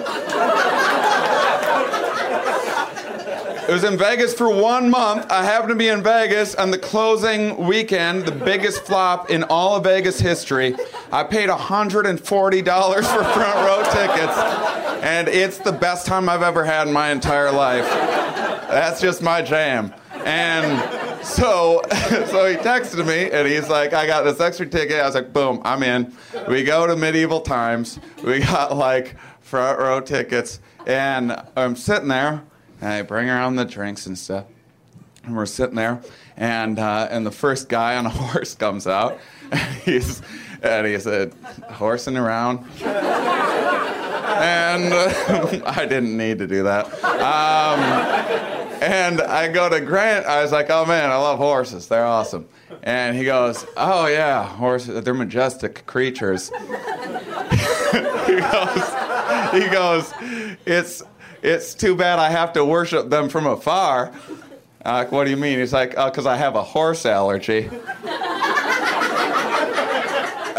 It 3.68 3.70
was 3.70 3.84
in 3.84 3.98
Vegas 3.98 4.34
for 4.34 4.50
one 4.50 4.90
month. 4.90 5.30
I 5.30 5.44
happened 5.44 5.72
to 5.72 5.76
be 5.76 5.90
in 5.90 6.02
Vegas 6.02 6.56
on 6.56 6.72
the 6.72 6.78
closing 6.78 7.58
weekend, 7.68 8.26
the 8.26 8.32
biggest 8.32 8.84
flop 8.86 9.30
in 9.30 9.44
all 9.44 9.76
of 9.76 9.84
Vegas 9.84 10.22
history. 10.22 10.74
I 11.12 11.26
paid 11.26 11.50
$140 11.50 12.96
for 12.96 13.24
front 13.26 13.56
row 13.66 13.84
tickets, 13.92 14.38
and 15.04 15.28
it's 15.28 15.58
the 15.58 15.74
best 15.74 16.08
time 16.08 16.30
I've 16.30 16.44
ever 16.44 16.64
had 16.64 16.88
in 16.88 16.94
my 16.94 17.12
entire 17.12 17.52
life. 17.52 17.90
That's 18.70 19.02
just 19.02 19.22
my 19.22 19.42
jam. 19.42 19.94
And 20.26 21.26
so, 21.26 21.82
so 21.92 22.46
he 22.48 22.56
texted 22.58 23.06
me 23.06 23.32
and 23.32 23.48
he's 23.48 23.70
like, 23.70 23.94
I 23.94 24.06
got 24.08 24.24
this 24.24 24.40
extra 24.40 24.66
ticket. 24.66 25.00
I 25.00 25.06
was 25.06 25.16
like, 25.16 25.34
boom, 25.34 25.62
I'm 25.64 25.84
in. 25.84 26.14
We 26.48 26.64
go 26.64 26.88
to 26.88 26.96
medieval 26.96 27.42
times. 27.42 28.00
We 28.24 28.40
got 28.40 28.76
like 28.76 29.16
front 29.42 29.80
row 29.80 30.00
tickets. 30.02 30.60
And 30.86 31.42
I'm 31.56 31.76
sitting 31.76 32.08
there 32.08 32.44
and 32.82 32.92
I 32.92 33.02
bring 33.02 33.30
around 33.30 33.56
the 33.56 33.66
drinks 33.66 34.06
and 34.06 34.18
stuff. 34.18 34.46
And 35.26 35.38
we're 35.38 35.46
sitting 35.46 35.76
there, 35.76 36.02
and 36.36 36.78
uh, 36.78 37.08
and 37.10 37.26
the 37.26 37.32
first 37.32 37.70
guy 37.70 37.96
on 37.96 38.06
a 38.06 38.10
horse 38.14 38.56
comes 38.56 38.88
out, 38.88 39.18
and 39.52 39.78
he's 39.78 40.22
and 40.62 40.86
he's 40.86 41.08
uh, 41.08 41.30
horsing 41.70 42.18
around, 42.18 42.66
and 42.82 42.94
uh, 44.94 45.62
I 45.66 45.86
didn't 45.86 46.18
need 46.18 46.40
to 46.40 46.48
do 46.48 46.64
that. 46.64 46.88
Um, 47.06 48.53
and 48.84 49.22
I 49.22 49.48
go 49.48 49.70
to 49.70 49.80
Grant. 49.80 50.26
I 50.26 50.42
was 50.42 50.52
like, 50.52 50.70
"Oh 50.70 50.86
man, 50.86 51.10
I 51.10 51.16
love 51.16 51.38
horses. 51.38 51.88
They're 51.88 52.06
awesome." 52.06 52.48
And 52.84 53.16
he 53.16 53.24
goes, 53.24 53.66
"Oh 53.78 54.08
yeah, 54.08 54.46
horses. 54.46 55.02
They're 55.04 55.14
majestic 55.14 55.86
creatures." 55.86 56.50
he 58.28 58.36
goes, 58.42 58.84
he 59.54 59.70
goes, 59.70 60.14
"It's 60.66 61.02
it's 61.42 61.74
too 61.74 61.96
bad 61.96 62.20
I 62.20 62.30
have 62.30 62.52
to 62.54 62.66
worship 62.66 63.10
them 63.10 63.30
from 63.30 63.48
afar." 63.48 64.12
What 64.84 65.24
do 65.24 65.30
you 65.30 65.38
mean? 65.38 65.60
He's 65.60 65.72
like, 65.72 65.94
oh, 65.98 66.10
because 66.10 66.26
I 66.26 66.36
have 66.36 66.58
a 66.58 66.64
horse 66.64 67.06
allergy. 67.06 67.70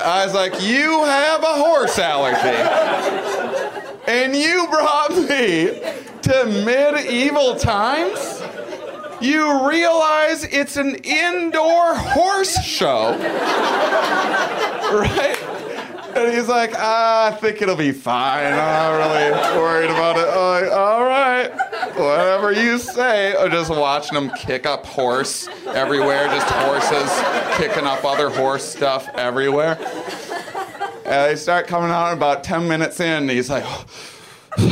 I 0.06 0.22
was 0.24 0.32
like, 0.34 0.62
you 0.62 1.04
have 1.04 1.42
a 1.42 1.46
horse 1.46 1.98
allergy. 1.98 2.56
And 4.06 4.34
you 4.34 4.66
brought 4.70 5.10
me 5.28 5.82
to 6.24 6.46
medieval 6.64 7.54
times? 7.56 8.42
You 9.20 9.68
realize 9.68 10.44
it's 10.44 10.76
an 10.76 10.96
indoor 10.96 11.94
horse 11.94 12.62
show. 12.64 13.10
right? 14.92 15.38
And 16.16 16.32
he's 16.32 16.48
like, 16.48 16.72
ah, 16.76 17.26
I 17.26 17.32
think 17.32 17.60
it'll 17.60 17.76
be 17.76 17.92
fine. 17.92 18.52
I'm 18.52 18.56
not 18.56 18.90
really 18.90 19.58
worried 19.60 19.90
about 19.90 20.16
it. 20.16 20.28
I'm 20.28 20.62
like, 20.62 20.72
all 20.72 21.04
right, 21.04 21.50
whatever 21.96 22.52
you 22.52 22.78
say. 22.78 23.36
I'm 23.36 23.50
just 23.50 23.70
watching 23.70 24.16
him 24.16 24.30
kick 24.30 24.64
up 24.64 24.86
horse 24.86 25.48
everywhere, 25.66 26.26
just 26.28 26.48
horses 26.50 27.58
kicking 27.58 27.84
up 27.84 28.04
other 28.04 28.30
horse 28.30 28.64
stuff 28.64 29.08
everywhere. 29.14 29.76
And 31.04 31.30
they 31.30 31.36
start 31.36 31.66
coming 31.66 31.90
out 31.90 32.12
about 32.12 32.44
10 32.44 32.66
minutes 32.66 33.00
in, 33.00 33.22
and 33.24 33.30
he's 33.30 33.50
like, 33.50 33.64
like, 34.58 34.66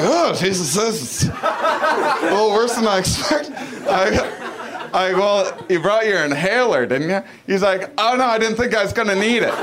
oh, 0.00 0.34
Jesus, 0.38 0.74
this 0.74 1.22
is 1.22 1.28
a 1.28 2.20
little 2.22 2.50
worse 2.50 2.74
than 2.74 2.86
I 2.86 2.98
expected. 2.98 3.54
I, 3.88 4.90
I, 4.92 5.12
well, 5.14 5.66
you 5.68 5.80
brought 5.80 6.06
your 6.06 6.24
inhaler, 6.24 6.86
didn't 6.86 7.10
you? 7.10 7.22
He's 7.46 7.62
like, 7.62 7.90
oh 7.98 8.16
no, 8.16 8.24
I 8.24 8.38
didn't 8.38 8.56
think 8.56 8.74
I 8.74 8.82
was 8.82 8.92
gonna 8.92 9.14
need 9.14 9.42
it. 9.42 9.54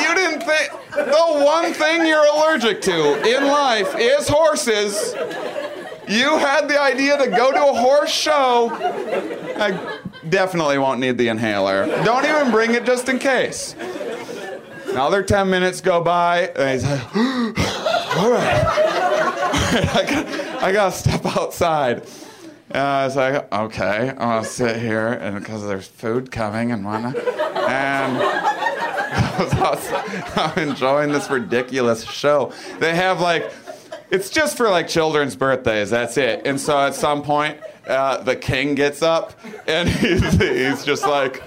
You 0.00 0.14
didn't 0.14 0.40
think, 0.40 0.70
the 0.94 1.42
one 1.44 1.72
thing 1.72 2.06
you're 2.06 2.26
allergic 2.34 2.80
to 2.82 3.36
in 3.36 3.46
life 3.46 3.94
is 3.98 4.28
horses. 4.28 5.14
You 6.08 6.38
had 6.38 6.66
the 6.68 6.80
idea 6.80 7.16
to 7.18 7.28
go 7.28 7.52
to 7.52 7.68
a 7.68 7.74
horse 7.74 8.10
show. 8.10 8.70
I 9.60 9.98
definitely 10.28 10.78
won't 10.78 10.98
need 10.98 11.18
the 11.18 11.28
inhaler. 11.28 11.86
Don't 12.04 12.24
even 12.24 12.50
bring 12.50 12.74
it 12.74 12.84
just 12.84 13.08
in 13.08 13.18
case. 13.18 13.76
Another 14.90 15.22
10 15.22 15.50
minutes 15.50 15.80
go 15.80 16.02
by, 16.02 16.48
and 16.56 16.70
he's 16.70 16.84
like, 16.84 17.16
all 18.16 18.30
right. 18.30 18.66
I, 19.72 20.06
got, 20.08 20.62
I 20.62 20.72
gotta 20.72 20.92
step 20.92 21.24
outside. 21.26 22.06
And 22.70 22.82
I 22.82 23.04
was 23.04 23.16
like, 23.16 23.52
okay, 23.52 24.10
I'm 24.10 24.16
gonna 24.16 24.44
sit 24.44 24.80
here, 24.80 25.08
and 25.08 25.38
because 25.38 25.66
there's 25.66 25.88
food 25.88 26.30
coming 26.30 26.72
and 26.72 26.84
whatnot. 26.84 27.16
And 27.16 28.20
I'm 29.40 30.70
enjoying 30.70 31.12
this 31.12 31.30
ridiculous 31.30 32.04
show. 32.04 32.52
They 32.78 32.94
have 32.94 33.20
like, 33.20 33.50
it's 34.10 34.30
just 34.30 34.56
for 34.56 34.68
like 34.68 34.88
children's 34.88 35.36
birthdays, 35.36 35.90
that's 35.90 36.16
it. 36.16 36.46
And 36.46 36.60
so 36.60 36.78
at 36.78 36.94
some 36.94 37.22
point, 37.22 37.58
uh, 37.86 38.18
the 38.18 38.36
king 38.36 38.74
gets 38.74 39.02
up, 39.02 39.32
and 39.66 39.88
he's, 39.88 40.32
he's 40.34 40.84
just 40.84 41.04
like, 41.04 41.42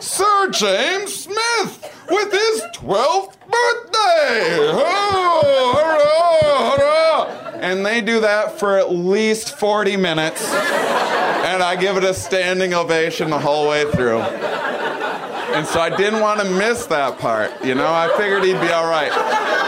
Sir 0.00 0.50
James 0.50 1.14
Smith 1.14 2.06
with 2.08 2.30
his 2.30 2.62
12th 2.74 3.36
birthday! 3.40 4.70
Oh, 4.72 5.72
hurrah, 5.74 6.70
hurrah. 6.76 7.58
And 7.60 7.84
they 7.84 8.00
do 8.00 8.20
that 8.20 8.58
for 8.58 8.78
at 8.78 8.92
least 8.92 9.58
40 9.58 9.96
minutes, 9.96 10.48
and 10.52 11.62
I 11.62 11.74
give 11.76 11.96
it 11.96 12.04
a 12.04 12.14
standing 12.14 12.74
ovation 12.74 13.30
the 13.30 13.38
whole 13.38 13.68
way 13.68 13.90
through. 13.90 14.20
And 14.20 15.66
so 15.66 15.80
I 15.80 15.90
didn't 15.96 16.20
want 16.20 16.40
to 16.40 16.50
miss 16.50 16.86
that 16.86 17.18
part, 17.18 17.64
you 17.64 17.74
know? 17.74 17.86
I 17.86 18.12
figured 18.16 18.44
he'd 18.44 18.60
be 18.60 18.68
all 18.68 18.88
right. 18.88 19.10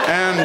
And, 0.07 0.39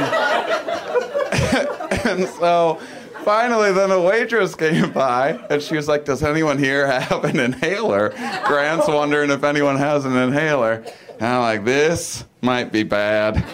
and 2.07 2.29
so 2.29 2.81
finally, 3.25 3.73
then 3.73 3.91
a 3.91 4.01
waitress 4.01 4.55
came 4.55 4.93
by 4.93 5.39
and 5.51 5.63
she 5.63 5.77
was 5.77 5.89
like, 5.89 6.05
Does 6.05 6.23
anyone 6.23 6.59
here 6.59 6.87
have 6.91 7.25
an 7.25 7.41
inhaler? 7.41 8.11
Grant's 8.47 8.89
wondering 8.89 9.31
if 9.31 9.43
anyone 9.43 9.77
has 9.77 10.05
an 10.05 10.17
inhaler. 10.17 10.85
And 11.15 11.25
I'm 11.25 11.41
like, 11.41 11.65
This 11.65 12.25
might 12.41 12.71
be 12.71 12.83
bad. 12.83 13.45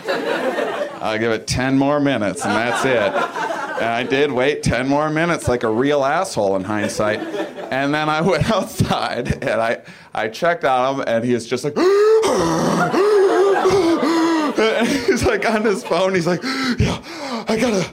I'll 1.01 1.19
give 1.19 1.33
it 1.33 1.47
10 1.47 1.79
more 1.79 2.01
minutes 2.01 2.45
and 2.45 2.55
that's 2.55 2.85
it. 2.85 3.15
And 3.83 3.89
I 3.89 4.03
did 4.03 4.31
wait 4.31 4.63
10 4.63 4.87
more 4.87 5.09
minutes 5.09 5.49
like 5.49 5.63
a 5.63 5.71
real 5.71 6.05
asshole 6.05 6.57
in 6.57 6.65
hindsight. 6.65 7.21
And 7.71 7.95
then 7.95 8.09
I 8.09 8.21
went 8.21 8.51
outside 8.53 9.43
and 9.43 9.61
I, 9.61 9.83
I 10.13 10.29
checked 10.29 10.65
on 10.65 10.97
him 10.97 11.05
and 11.07 11.25
he 11.25 11.33
was 11.33 11.47
just 11.47 11.65
like, 11.65 11.75
like 15.31 15.49
on 15.49 15.65
his 15.65 15.85
phone. 15.85 16.15
He's 16.15 16.27
like, 16.27 16.43
yeah, 16.43 17.01
I 17.49 17.57
gotta, 17.59 17.89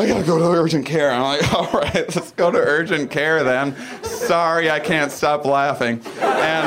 I 0.00 0.06
gotta 0.06 0.24
go 0.24 0.38
to 0.38 0.44
urgent 0.44 0.86
care. 0.86 1.10
I'm 1.10 1.22
like, 1.22 1.52
all 1.54 1.70
right, 1.72 2.14
let's 2.14 2.32
go 2.32 2.50
to 2.50 2.58
urgent 2.58 3.10
care 3.10 3.42
then. 3.42 3.76
Sorry, 4.04 4.70
I 4.70 4.80
can't 4.80 5.10
stop 5.10 5.44
laughing. 5.44 6.00
And 6.20 6.66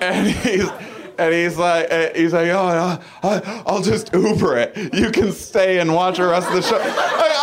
and 0.00 0.26
he's 0.28 0.68
and 1.16 1.32
he's 1.32 1.56
like, 1.56 1.92
uh, 1.92 2.08
he's 2.14 2.32
like, 2.32 2.48
oh, 2.48 3.00
I, 3.22 3.62
I'll 3.66 3.82
just 3.82 4.12
Uber 4.12 4.56
it. 4.56 4.94
You 4.94 5.10
can 5.10 5.30
stay 5.30 5.78
and 5.78 5.94
watch 5.94 6.16
the 6.16 6.26
rest 6.26 6.48
of 6.48 6.54
the 6.54 6.62
show. 6.62 6.78
Not 6.78 7.34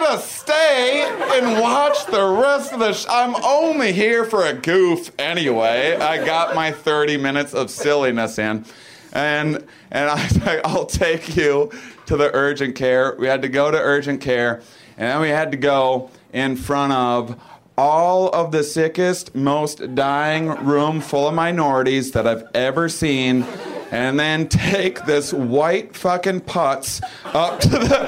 gonna 0.00 0.20
stay 0.20 1.02
and 1.38 1.60
watch 1.60 2.06
the 2.06 2.24
rest 2.24 2.72
of 2.72 2.80
the 2.80 2.92
show. 2.92 3.08
I'm 3.10 3.34
only 3.44 3.92
here 3.92 4.24
for 4.24 4.44
a 4.44 4.52
goof 4.52 5.10
anyway. 5.18 5.96
I 5.96 6.24
got 6.24 6.54
my 6.54 6.72
30 6.72 7.16
minutes 7.16 7.54
of 7.54 7.70
silliness 7.70 8.38
in, 8.38 8.64
and 9.12 9.66
and 9.90 10.10
I 10.10 10.14
was 10.22 10.38
like, 10.44 10.60
I'll 10.64 10.86
take 10.86 11.36
you 11.36 11.70
to 12.06 12.16
the 12.16 12.30
urgent 12.34 12.76
care. 12.76 13.16
We 13.18 13.26
had 13.26 13.42
to 13.42 13.48
go 13.48 13.70
to 13.70 13.78
urgent 13.78 14.20
care, 14.20 14.62
and 14.96 15.08
then 15.08 15.20
we 15.20 15.28
had 15.28 15.50
to 15.52 15.56
go 15.56 16.10
in 16.32 16.56
front 16.56 16.92
of 16.92 17.40
all 17.76 18.28
of 18.30 18.50
the 18.50 18.64
sickest, 18.64 19.34
most 19.34 19.94
dying 19.94 20.48
room 20.64 21.00
full 21.00 21.28
of 21.28 21.34
minorities 21.34 22.10
that 22.12 22.26
I've 22.26 22.44
ever 22.54 22.88
seen 22.88 23.46
and 23.90 24.18
then 24.18 24.48
take 24.48 25.04
this 25.04 25.32
white 25.32 25.94
fucking 25.94 26.40
putz 26.42 27.02
up 27.24 27.60
to 27.60 27.68
the 27.68 27.98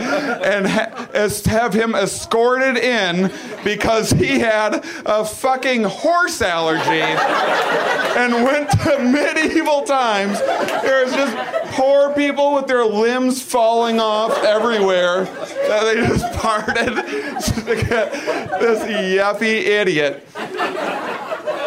and 0.44 0.66
ha- 0.66 1.08
have 1.46 1.72
him 1.72 1.94
escorted 1.94 2.76
in 2.76 3.30
because 3.64 4.10
he 4.10 4.38
had 4.38 4.84
a 5.06 5.24
fucking 5.24 5.84
horse 5.84 6.42
allergy 6.42 7.00
and 7.00 8.44
went 8.44 8.70
to 8.70 8.98
medieval 8.98 9.82
times. 9.82 10.38
There's 10.40 11.12
just 11.12 11.36
poor 11.74 12.12
people 12.14 12.54
with 12.54 12.66
their 12.66 12.84
limbs 12.84 13.42
falling 13.42 14.00
off 14.00 14.36
everywhere 14.44 15.24
that 15.24 15.84
they 15.84 16.06
just 16.06 16.32
parted 16.38 16.96
this 16.96 18.80
yuppie 18.84 19.64
idiot. 19.64 20.26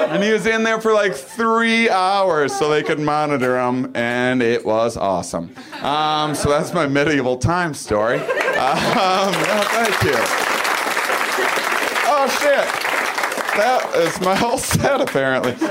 And 0.09 0.23
he 0.23 0.31
was 0.31 0.45
in 0.45 0.63
there 0.63 0.79
for 0.79 0.93
like 0.93 1.15
three 1.15 1.89
hours 1.89 2.53
so 2.55 2.69
they 2.69 2.83
could 2.83 2.99
monitor 2.99 3.59
him, 3.59 3.91
and 3.95 4.41
it 4.41 4.65
was 4.65 4.97
awesome. 4.97 5.55
Um, 5.81 6.35
so 6.35 6.49
that's 6.49 6.73
my 6.73 6.85
medieval 6.87 7.37
time 7.37 7.73
story. 7.73 8.19
Um, 8.19 8.27
yeah, 8.27 9.61
thank 9.71 10.03
you. 10.03 10.15
Oh 12.05 12.27
shit, 12.39 12.65
that 13.57 13.91
is 13.95 14.21
my 14.21 14.35
whole 14.35 14.57
set 14.57 15.01
apparently. 15.01 15.51
Um, 15.53 15.59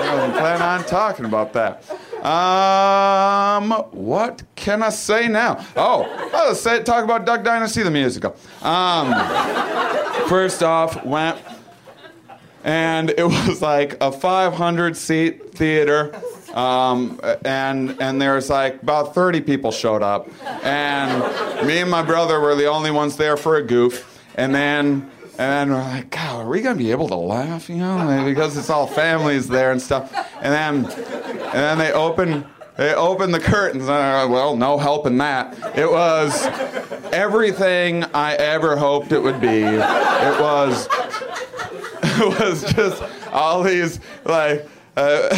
I 0.00 0.16
don't 0.16 0.32
plan 0.32 0.62
on 0.62 0.84
talking 0.84 1.24
about 1.24 1.52
that. 1.54 1.82
Um, 2.28 3.70
what 3.90 4.42
can 4.54 4.82
I 4.82 4.90
say 4.90 5.28
now? 5.28 5.64
Oh, 5.76 6.02
I'll 6.34 6.54
say 6.54 6.82
talk 6.82 7.04
about 7.04 7.24
Duck 7.24 7.42
Dynasty 7.42 7.82
the 7.82 7.90
musical. 7.90 8.36
Um, 8.60 9.14
first 10.28 10.62
off, 10.62 11.02
went 11.04 11.38
and 12.64 13.10
it 13.10 13.24
was 13.48 13.62
like 13.62 13.96
a 14.02 14.12
500 14.12 14.96
seat 14.96 15.54
theater. 15.54 16.20
Um, 16.52 17.20
and 17.44 18.00
and 18.00 18.20
there 18.20 18.34
was 18.34 18.50
like 18.50 18.82
about 18.82 19.14
30 19.14 19.42
people 19.42 19.70
showed 19.70 20.02
up, 20.02 20.28
and 20.64 21.66
me 21.66 21.78
and 21.78 21.90
my 21.90 22.02
brother 22.02 22.40
were 22.40 22.54
the 22.54 22.66
only 22.66 22.90
ones 22.90 23.16
there 23.16 23.36
for 23.36 23.56
a 23.56 23.62
goof. 23.62 24.20
And 24.34 24.54
then 24.54 25.10
and 25.38 25.70
we're 25.70 25.80
like, 25.80 26.10
God, 26.10 26.44
are 26.44 26.48
we 26.48 26.60
gonna 26.60 26.76
be 26.76 26.90
able 26.90 27.08
to 27.08 27.16
laugh? 27.16 27.68
You 27.68 27.76
know, 27.76 28.24
because 28.24 28.56
it's 28.56 28.70
all 28.70 28.86
families 28.86 29.46
there 29.46 29.70
and 29.70 29.80
stuff. 29.80 30.12
And 30.42 30.52
then 30.52 31.37
and 31.48 31.54
then 31.54 31.78
they 31.78 31.92
open 31.92 32.46
they 32.78 32.94
opened 32.94 33.34
the 33.34 33.40
curtains. 33.40 33.82
And 33.82 33.92
I, 33.92 34.24
well, 34.24 34.56
no 34.56 34.78
help 34.78 35.04
in 35.06 35.18
that. 35.18 35.76
It 35.76 35.90
was 35.90 36.46
everything 37.12 38.04
I 38.14 38.34
ever 38.34 38.76
hoped 38.76 39.10
it 39.10 39.20
would 39.20 39.40
be. 39.40 39.62
It 39.62 40.40
was 40.40 40.88
it 42.02 42.40
was 42.40 42.72
just 42.72 43.02
all 43.32 43.64
these 43.64 43.98
like 44.24 44.68
uh, 44.96 45.28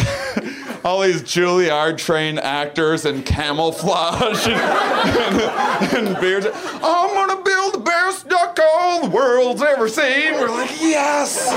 all 0.83 1.01
these 1.01 1.23
Juilliard 1.23 1.97
trained 1.97 2.39
actors 2.39 3.05
in 3.05 3.23
camouflage 3.23 4.47
and, 4.47 4.55
and, 5.95 6.07
and 6.07 6.21
beards. 6.21 6.45
I'm 6.45 7.13
gonna 7.13 7.41
build 7.43 7.73
the 7.73 7.79
best 7.79 8.27
duck 8.27 8.59
all 8.61 9.03
the 9.03 9.09
world's 9.09 9.61
ever 9.61 9.87
seen. 9.87 10.33
We're 10.33 10.49
like, 10.49 10.71
yes. 10.79 11.47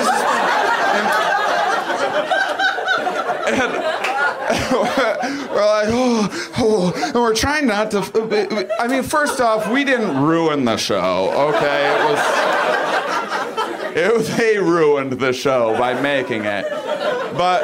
And, 3.46 3.61
and 3.61 4.14
we're 4.72 5.66
like, 5.66 5.88
oh, 5.90 6.52
oh, 6.59 6.92
and 7.07 7.14
we're 7.14 7.34
trying 7.34 7.66
not 7.66 7.90
to. 7.92 8.68
I 8.80 8.88
mean, 8.88 9.02
first 9.02 9.40
off, 9.40 9.70
we 9.70 9.84
didn't 9.84 10.22
ruin 10.22 10.64
the 10.64 10.76
show, 10.76 11.30
okay? 11.55 11.94
It 11.94 12.05
was 12.11 12.44
it, 13.96 14.36
they 14.36 14.59
ruined 14.59 15.12
the 15.12 15.32
show 15.32 15.76
by 15.78 16.00
making 16.00 16.44
it. 16.44 16.66
But 17.36 17.62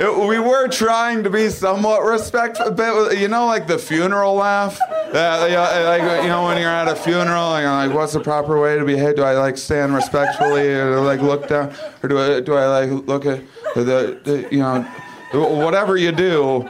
it, 0.00 0.26
we 0.26 0.38
were 0.38 0.66
trying 0.68 1.22
to 1.22 1.30
be 1.30 1.48
somewhat 1.50 2.02
respectful. 2.02 2.72
But, 2.72 3.18
you 3.18 3.28
know, 3.28 3.46
like 3.46 3.68
the 3.68 3.78
funeral 3.78 4.34
laugh? 4.34 4.78
Uh, 4.90 5.46
you 5.48 5.54
know, 5.54 5.84
like, 5.84 6.22
you 6.22 6.28
know, 6.28 6.44
when 6.44 6.58
you're 6.58 6.68
at 6.68 6.88
a 6.88 6.96
funeral 6.96 7.54
and 7.54 7.62
you're 7.62 7.72
like, 7.72 7.94
what's 7.94 8.12
the 8.14 8.20
proper 8.20 8.60
way 8.60 8.76
to 8.78 8.84
behave? 8.84 9.16
Do 9.16 9.22
I 9.22 9.34
like 9.34 9.56
stand 9.56 9.94
respectfully 9.94 10.68
or 10.68 11.00
like 11.00 11.20
look 11.20 11.46
down? 11.48 11.72
Or 12.02 12.08
do 12.08 12.18
I, 12.18 12.40
do 12.40 12.54
I 12.54 12.66
like 12.66 13.06
look 13.06 13.26
at 13.26 13.42
the, 13.74 14.18
the 14.24 14.48
you 14.50 14.58
know, 14.58 14.84
whatever 15.32 15.96
you 15.96 16.12
do, 16.12 16.68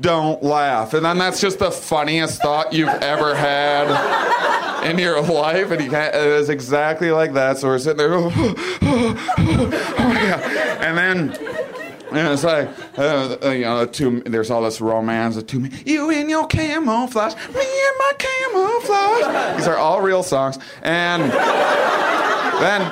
don't 0.00 0.42
laugh. 0.42 0.94
And 0.94 1.04
then 1.04 1.18
that's 1.18 1.40
just 1.40 1.58
the 1.58 1.70
funniest 1.70 2.42
thought 2.42 2.72
you've 2.72 2.88
ever 2.88 3.34
had 3.34 4.84
in 4.84 4.98
your 4.98 5.20
life. 5.22 5.70
And 5.70 5.90
can't, 5.90 6.14
it 6.14 6.26
is 6.26 6.48
exactly 6.48 7.10
like 7.10 7.32
that. 7.34 7.58
So 7.58 7.68
we're 7.68 7.78
sitting 7.78 7.98
there, 7.98 8.14
oh, 8.14 8.30
oh, 8.34 8.74
oh, 8.82 9.96
oh, 9.98 10.12
yeah. 10.12 10.86
And 10.86 10.98
then, 10.98 11.30
and 12.12 12.28
it's 12.28 12.44
like, 12.44 12.68
uh, 12.98 13.36
you 13.44 13.60
know, 13.62 13.86
two, 13.86 14.20
there's 14.22 14.50
all 14.50 14.62
this 14.62 14.80
romance 14.80 15.36
of 15.36 15.46
two, 15.46 15.68
you 15.84 16.10
in 16.10 16.28
your 16.28 16.46
camouflage, 16.46 17.34
me 17.34 17.60
in 17.60 17.98
my 17.98 18.12
camouflage. 18.18 19.56
These 19.56 19.68
are 19.68 19.76
all 19.76 20.02
real 20.02 20.22
songs. 20.22 20.58
And 20.82 21.30
then 22.60 22.82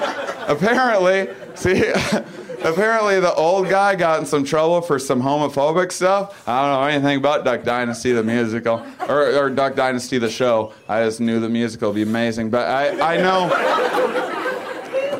apparently, 0.49 1.29
see, 1.55 1.93
apparently 2.63 3.21
the 3.21 3.33
old 3.35 3.69
guy 3.69 3.95
got 3.95 4.21
in 4.21 4.27
some 4.27 4.45
trouble 4.45 4.81
for 4.81 4.99
some 4.99 5.23
homophobic 5.23 5.93
stuff. 5.93 6.47
I 6.49 6.63
don't 6.63 6.81
know 6.81 6.89
anything 6.89 7.19
about 7.19 7.45
Duck 7.45 7.65
Dynasty 7.65 8.13
the 8.13 8.23
musical 8.23 8.85
or, 9.09 9.35
or 9.37 9.51
Duck 9.51 9.75
Dynasty 9.75 10.19
the 10.19 10.31
show. 10.31 10.73
I 10.89 11.05
just 11.05 11.21
knew 11.21 11.41
the 11.41 11.49
musical 11.49 11.91
would 11.91 11.97
be 11.97 12.03
amazing, 12.03 12.51
but 12.51 12.69
I, 12.69 13.15
I 13.15 13.17
know. 13.19 13.99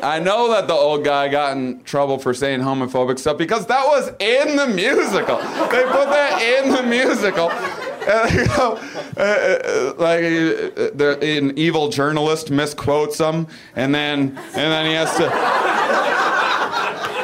I 0.01 0.19
know 0.19 0.49
that 0.51 0.67
the 0.67 0.73
old 0.73 1.03
guy 1.03 1.27
got 1.27 1.57
in 1.57 1.83
trouble 1.83 2.19
for 2.19 2.33
saying 2.33 2.61
homophobic 2.61 3.19
stuff 3.19 3.37
because 3.37 3.65
that 3.65 3.85
was 3.85 4.07
in 4.19 4.55
the 4.55 4.67
musical. 4.67 5.37
They 5.37 5.83
put 5.83 6.09
that 6.09 6.41
in 6.41 6.71
the 6.71 6.83
musical. 6.83 7.51
And, 7.51 8.49
uh, 8.49 8.71
uh, 9.17 9.93
like 9.97 10.23
uh, 10.23 11.19
an 11.19 11.57
evil 11.57 11.89
journalist 11.89 12.49
misquotes 12.49 13.19
him, 13.19 13.45
and 13.75 13.93
then 13.93 14.37
and 14.37 14.55
then 14.55 14.85
he 14.85 14.93
has 14.93 15.15
to 15.17 16.18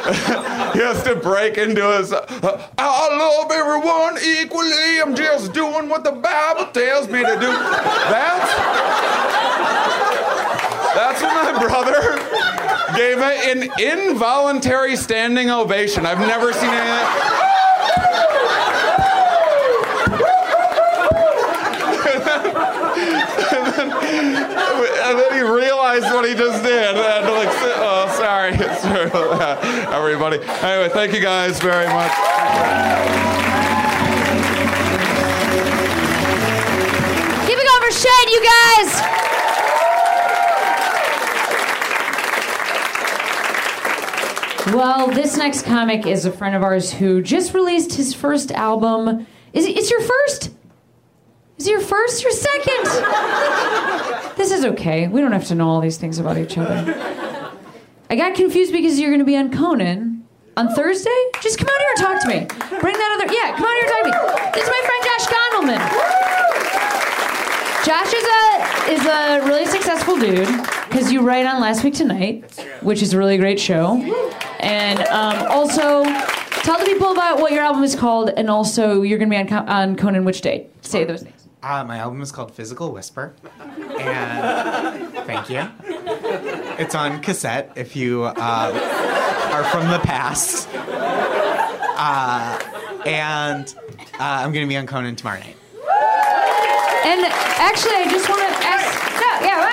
he 0.72 0.78
has 0.78 1.02
to 1.02 1.16
break 1.16 1.58
into 1.58 1.82
his. 1.98 2.12
Uh, 2.12 2.70
I 2.78 3.16
love 3.16 3.50
everyone 3.50 4.18
equally. 4.22 5.00
I'm 5.00 5.16
just 5.16 5.52
doing 5.52 5.88
what 5.88 6.04
the 6.04 6.12
Bible 6.12 6.66
tells 6.72 7.08
me 7.08 7.20
to 7.20 7.34
do. 7.40 7.50
That's 8.10 8.46
that's 10.94 11.20
when 11.20 11.34
my 11.34 11.58
brother 11.58 12.16
gave 12.96 13.18
an 13.18 13.68
involuntary 13.80 14.96
standing 14.96 15.50
ovation. 15.50 16.06
I've 16.06 16.20
never 16.20 16.52
seen 16.52 16.70
anything. 16.70 17.42
and, 25.06 25.18
then, 25.18 25.32
he 25.34 25.42
realized 25.42 26.06
what 26.06 26.26
he 26.26 26.34
just 26.34 26.62
did. 26.62 26.96
And 26.96 27.26
like, 27.26 27.48
Uh, 29.36 29.90
everybody. 29.92 30.38
Anyway, 30.38 30.88
thank 30.88 31.12
you 31.12 31.20
guys 31.20 31.58
very 31.60 31.86
much. 31.86 32.10
Keep 37.46 37.58
it 37.58 37.68
for 37.82 37.92
Shane, 37.92 38.28
you 38.28 38.42
guys. 38.44 39.02
Well, 44.74 45.08
this 45.08 45.36
next 45.36 45.64
comic 45.64 46.06
is 46.06 46.24
a 46.24 46.32
friend 46.32 46.56
of 46.56 46.62
ours 46.62 46.92
who 46.92 47.22
just 47.22 47.54
released 47.54 47.94
his 47.94 48.12
first 48.14 48.50
album. 48.52 49.26
Is 49.52 49.64
it, 49.64 49.76
it's 49.76 49.90
your 49.90 50.00
first? 50.00 50.50
Is 51.58 51.66
it 51.66 51.70
your 51.70 51.80
first 51.80 52.24
or 52.24 52.30
second? 52.30 52.84
this 54.36 54.50
is 54.50 54.64
okay. 54.64 55.08
We 55.08 55.20
don't 55.20 55.32
have 55.32 55.46
to 55.46 55.54
know 55.54 55.68
all 55.68 55.80
these 55.80 55.98
things 55.98 56.18
about 56.18 56.36
each 56.36 56.58
other. 56.58 57.25
I 58.08 58.14
got 58.16 58.34
confused 58.34 58.72
because 58.72 59.00
you're 59.00 59.10
going 59.10 59.20
to 59.20 59.24
be 59.24 59.36
on 59.36 59.50
Conan 59.50 60.24
on 60.56 60.68
Thursday. 60.74 61.10
Just 61.42 61.58
come 61.58 61.68
out 61.68 61.78
here 61.78 61.88
and 61.90 61.98
talk 61.98 62.22
to 62.22 62.28
me. 62.28 62.46
Bring 62.80 62.94
that 62.94 63.18
other. 63.18 63.32
Yeah, 63.32 63.56
come 63.56 63.66
out 63.66 63.74
here 63.74 63.82
and 63.82 63.92
talk 63.92 64.02
to 64.02 64.10
me. 64.10 64.14
This 64.54 64.62
is 64.62 64.70
my 64.70 64.82
friend 64.86 65.02
Josh 65.08 65.26
Gondelman. 65.34 65.80
Josh 67.84 68.12
is 68.12 68.24
a 68.24 68.40
is 68.92 69.06
a 69.06 69.46
really 69.46 69.66
successful 69.66 70.16
dude 70.18 70.48
because 70.88 71.10
you 71.12 71.20
write 71.20 71.46
on 71.46 71.60
Last 71.60 71.82
Week 71.82 71.94
Tonight, 71.94 72.60
which 72.80 73.02
is 73.02 73.12
a 73.12 73.18
really 73.18 73.38
great 73.38 73.58
show, 73.58 73.96
and 74.60 75.00
um, 75.08 75.50
also 75.50 76.04
tell 76.62 76.78
the 76.78 76.84
people 76.84 77.10
about 77.12 77.40
what 77.40 77.52
your 77.52 77.62
album 77.62 77.82
is 77.82 77.96
called, 77.96 78.30
and 78.30 78.48
also 78.48 79.02
you're 79.02 79.18
going 79.18 79.30
to 79.30 79.36
be 79.44 79.54
on, 79.54 79.68
on 79.68 79.96
Conan 79.96 80.24
which 80.24 80.40
day? 80.42 80.68
Say 80.82 81.04
those 81.04 81.22
names. 81.22 81.48
Uh, 81.62 81.82
my 81.84 81.98
album 81.98 82.22
is 82.22 82.30
called 82.30 82.52
Physical 82.54 82.92
Whisper, 82.92 83.34
and 83.98 85.12
thank 85.26 85.50
you. 85.50 85.68
It's 86.78 86.94
on 86.94 87.20
cassette 87.22 87.72
if 87.76 87.96
you 87.96 88.24
uh, 88.24 89.50
are 89.52 89.64
from 89.64 89.88
the 89.88 89.98
past. 90.00 90.68
Uh, 91.98 92.58
and 93.06 93.74
uh, 94.14 94.18
I'm 94.20 94.52
going 94.52 94.66
to 94.66 94.68
be 94.68 94.76
on 94.76 94.86
Conan 94.86 95.16
tomorrow 95.16 95.40
night. 95.40 95.56
And 97.06 97.24
actually, 97.58 97.94
I 97.94 98.06
just 98.10 98.28
want 98.28 98.42
to 98.42 98.48
ask. 98.66 98.86
No, 99.40 99.46
yeah, 99.46 99.64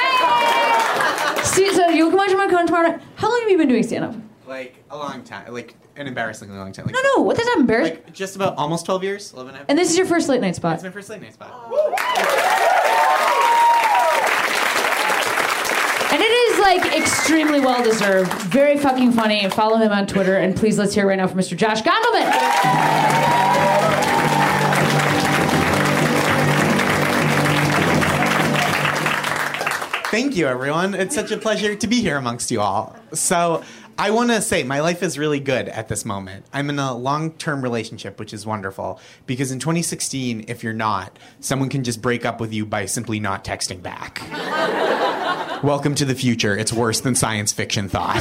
right. 1.35 1.45
See, 1.45 1.73
so 1.73 1.89
you'll 1.89 2.09
come 2.09 2.17
watch 2.19 2.31
him 2.31 2.37
Conan 2.49 2.67
tomorrow. 2.67 2.87
night. 2.89 3.01
How 3.15 3.29
long 3.29 3.41
have 3.41 3.49
you 3.49 3.57
been 3.57 3.67
doing 3.67 3.83
stand 3.83 4.05
up? 4.05 4.15
Like 4.47 4.75
a 4.89 4.97
long 4.97 5.23
time, 5.23 5.51
like 5.53 5.75
an 5.95 6.07
embarrassingly 6.07 6.57
long 6.57 6.71
time. 6.71 6.85
Like, 6.85 6.93
No, 6.95 7.01
no, 7.17 7.23
what 7.23 7.35
does 7.37 7.45
that 7.47 7.57
embarrass? 7.57 7.89
Like 7.89 8.13
just 8.13 8.35
about 8.35 8.55
almost 8.57 8.85
12 8.85 9.03
years, 9.03 9.33
11 9.33 9.49
and 9.49 9.55
a 9.55 9.59
half. 9.59 9.65
and 9.69 9.77
this 9.79 9.89
is 9.89 9.97
your 9.97 10.05
first 10.05 10.29
late 10.29 10.41
night 10.41 10.55
spot. 10.55 10.75
It's 10.75 10.83
my 10.83 10.91
first 10.91 11.09
late 11.09 11.21
night 11.21 11.33
spot. 11.33 11.51
And 16.13 16.21
it 16.21 16.25
is 16.25 16.59
like 16.59 16.95
extremely 16.95 17.59
well 17.59 17.83
deserved. 17.83 18.31
Very 18.43 18.77
fucking 18.77 19.13
funny. 19.13 19.49
Follow 19.49 19.77
him 19.77 19.91
on 19.91 20.05
Twitter. 20.05 20.37
And 20.37 20.55
please 20.55 20.77
let's 20.77 20.93
hear 20.93 21.07
right 21.07 21.17
now 21.17 21.25
from 21.25 21.39
Mr. 21.39 21.57
Josh 21.57 21.81
Gondelman. 21.81 22.31
Thank 30.11 30.35
you, 30.35 30.45
everyone. 30.45 30.93
It's 30.93 31.15
such 31.15 31.31
a 31.31 31.37
pleasure 31.37 31.73
to 31.73 31.87
be 31.87 31.99
here 31.99 32.17
amongst 32.17 32.51
you 32.51 32.61
all. 32.61 32.95
So, 33.13 33.63
I 33.97 34.11
want 34.11 34.29
to 34.29 34.41
say 34.41 34.61
my 34.61 34.81
life 34.81 35.01
is 35.01 35.17
really 35.17 35.39
good 35.39 35.67
at 35.67 35.87
this 35.87 36.05
moment. 36.05 36.45
I'm 36.53 36.69
in 36.69 36.77
a 36.77 36.95
long 36.95 37.31
term 37.31 37.63
relationship, 37.63 38.19
which 38.19 38.33
is 38.33 38.45
wonderful 38.45 38.99
because 39.25 39.51
in 39.51 39.57
2016, 39.57 40.45
if 40.47 40.63
you're 40.63 40.73
not, 40.73 41.17
someone 41.39 41.69
can 41.69 41.83
just 41.83 42.03
break 42.03 42.23
up 42.23 42.39
with 42.39 42.53
you 42.53 42.67
by 42.67 42.85
simply 42.85 43.19
not 43.19 43.43
texting 43.43 43.81
back. 43.81 44.21
Welcome 45.63 45.95
to 45.95 46.05
the 46.05 46.15
future. 46.15 46.57
It's 46.57 46.73
worse 46.73 47.01
than 47.01 47.15
science 47.15 47.51
fiction 47.51 47.87
thought. 47.89 48.17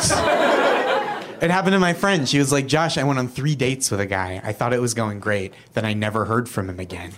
It 1.42 1.50
happened 1.50 1.72
to 1.72 1.80
my 1.80 1.92
friend. 1.92 2.28
She 2.28 2.38
was 2.38 2.52
like, 2.52 2.68
Josh, 2.68 2.96
I 2.96 3.02
went 3.02 3.18
on 3.18 3.26
three 3.26 3.56
dates 3.56 3.90
with 3.90 3.98
a 3.98 4.06
guy. 4.06 4.40
I 4.44 4.52
thought 4.52 4.72
it 4.72 4.80
was 4.80 4.94
going 4.94 5.18
great. 5.18 5.52
Then 5.72 5.84
I 5.84 5.92
never 5.92 6.24
heard 6.24 6.48
from 6.48 6.70
him 6.70 6.78
again. 6.78 7.12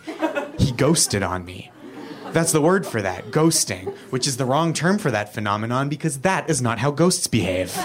He 0.59 0.73
ghosted 0.73 1.23
on 1.23 1.45
me. 1.45 1.71
That's 2.33 2.51
the 2.51 2.63
word 2.63 2.87
for 2.87 3.03
that, 3.03 3.27
ghosting, 3.27 3.95
which 4.11 4.27
is 4.27 4.39
the 4.39 4.47
wrong 4.47 4.73
term 4.73 4.99
for 4.99 5.11
that 5.11 5.35
phenomenon 5.35 5.89
because 5.91 6.21
that 6.21 6.49
is 6.49 6.63
not 6.63 6.79
how 6.79 6.91
ghosts 6.91 7.27
behave. 7.27 7.77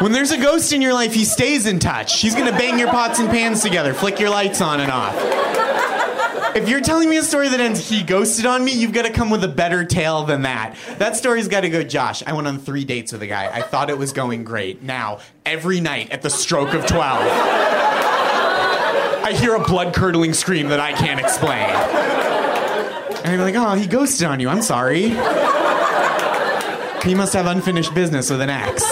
When 0.00 0.12
there's 0.12 0.30
a 0.30 0.36
ghost 0.38 0.74
in 0.74 0.82
your 0.82 0.92
life, 0.92 1.14
he 1.14 1.24
stays 1.24 1.64
in 1.64 1.78
touch. 1.78 2.20
He's 2.20 2.34
gonna 2.34 2.52
bang 2.52 2.78
your 2.78 2.88
pots 2.88 3.18
and 3.18 3.30
pans 3.30 3.62
together, 3.62 3.94
flick 3.94 4.20
your 4.20 4.28
lights 4.28 4.60
on 4.60 4.80
and 4.80 4.92
off. 4.92 5.35
If 6.56 6.70
you're 6.70 6.80
telling 6.80 7.10
me 7.10 7.18
a 7.18 7.22
story 7.22 7.50
that 7.50 7.60
ends 7.60 7.86
he 7.86 8.02
ghosted 8.02 8.46
on 8.46 8.64
me, 8.64 8.72
you've 8.72 8.94
got 8.94 9.04
to 9.04 9.12
come 9.12 9.28
with 9.28 9.44
a 9.44 9.48
better 9.48 9.84
tale 9.84 10.24
than 10.24 10.40
that. 10.42 10.74
That 10.96 11.14
story's 11.14 11.48
got 11.48 11.60
to 11.60 11.68
go, 11.68 11.82
Josh. 11.82 12.22
I 12.26 12.32
went 12.32 12.48
on 12.48 12.58
three 12.58 12.86
dates 12.86 13.12
with 13.12 13.20
a 13.20 13.26
guy. 13.26 13.50
I 13.52 13.60
thought 13.60 13.90
it 13.90 13.98
was 13.98 14.14
going 14.14 14.42
great. 14.42 14.82
Now, 14.82 15.18
every 15.44 15.80
night 15.80 16.12
at 16.12 16.22
the 16.22 16.30
stroke 16.30 16.72
of 16.72 16.86
12, 16.86 17.20
I 19.22 19.36
hear 19.38 19.54
a 19.54 19.62
blood 19.62 19.94
curdling 19.94 20.32
scream 20.32 20.68
that 20.68 20.80
I 20.80 20.94
can't 20.94 21.20
explain. 21.20 21.68
And 23.22 23.32
I'm 23.34 23.40
like, 23.40 23.54
oh, 23.54 23.74
he 23.74 23.86
ghosted 23.86 24.26
on 24.26 24.40
you. 24.40 24.48
I'm 24.48 24.62
sorry. 24.62 25.10
He 27.02 27.14
must 27.14 27.34
have 27.34 27.44
unfinished 27.44 27.92
business 27.92 28.30
with 28.30 28.40
an 28.40 28.48
ex. 28.48 28.82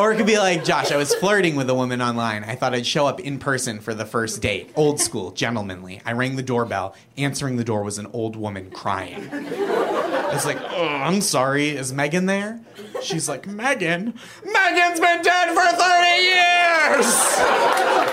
Or 0.00 0.10
it 0.12 0.16
could 0.16 0.24
be 0.24 0.38
like, 0.38 0.64
Josh, 0.64 0.90
I 0.92 0.96
was 0.96 1.14
flirting 1.14 1.56
with 1.56 1.68
a 1.68 1.74
woman 1.74 2.00
online. 2.00 2.42
I 2.42 2.54
thought 2.54 2.72
I'd 2.72 2.86
show 2.86 3.06
up 3.06 3.20
in 3.20 3.38
person 3.38 3.80
for 3.80 3.92
the 3.92 4.06
first 4.06 4.40
date. 4.40 4.72
Old 4.74 4.98
school, 4.98 5.30
gentlemanly. 5.30 6.00
I 6.06 6.12
rang 6.12 6.36
the 6.36 6.42
doorbell. 6.42 6.96
Answering 7.18 7.56
the 7.56 7.64
door 7.64 7.82
was 7.82 7.98
an 7.98 8.06
old 8.14 8.34
woman 8.34 8.70
crying. 8.70 9.28
I 9.30 10.30
was 10.32 10.46
like, 10.46 10.56
oh, 10.58 10.86
I'm 10.86 11.20
sorry. 11.20 11.76
Is 11.76 11.92
Megan 11.92 12.24
there? 12.24 12.58
She's 13.02 13.28
like, 13.28 13.46
Megan? 13.46 14.14
Megan's 14.42 15.00
been 15.00 15.20
dead 15.20 15.48
for 15.48 15.66
30 15.66 16.22
years! 16.22 17.06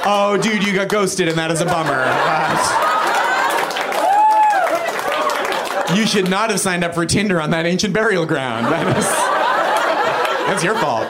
Oh, 0.10 0.38
dude, 0.42 0.68
you 0.68 0.74
got 0.74 0.90
ghosted, 0.90 1.30
and 1.30 1.38
that 1.38 1.52
is 1.52 1.62
a 1.62 1.66
bummer. 1.66 2.04
But 5.88 5.98
you 5.98 6.06
should 6.06 6.30
not 6.30 6.50
have 6.50 6.60
signed 6.60 6.84
up 6.84 6.94
for 6.94 7.06
Tinder 7.06 7.40
on 7.40 7.52
that 7.52 7.66
ancient 7.66 7.94
burial 7.94 8.26
ground. 8.26 8.66
That 8.66 8.98
is, 8.98 9.06
that's 10.48 10.66
your 10.66 10.76
fault. 10.76 11.08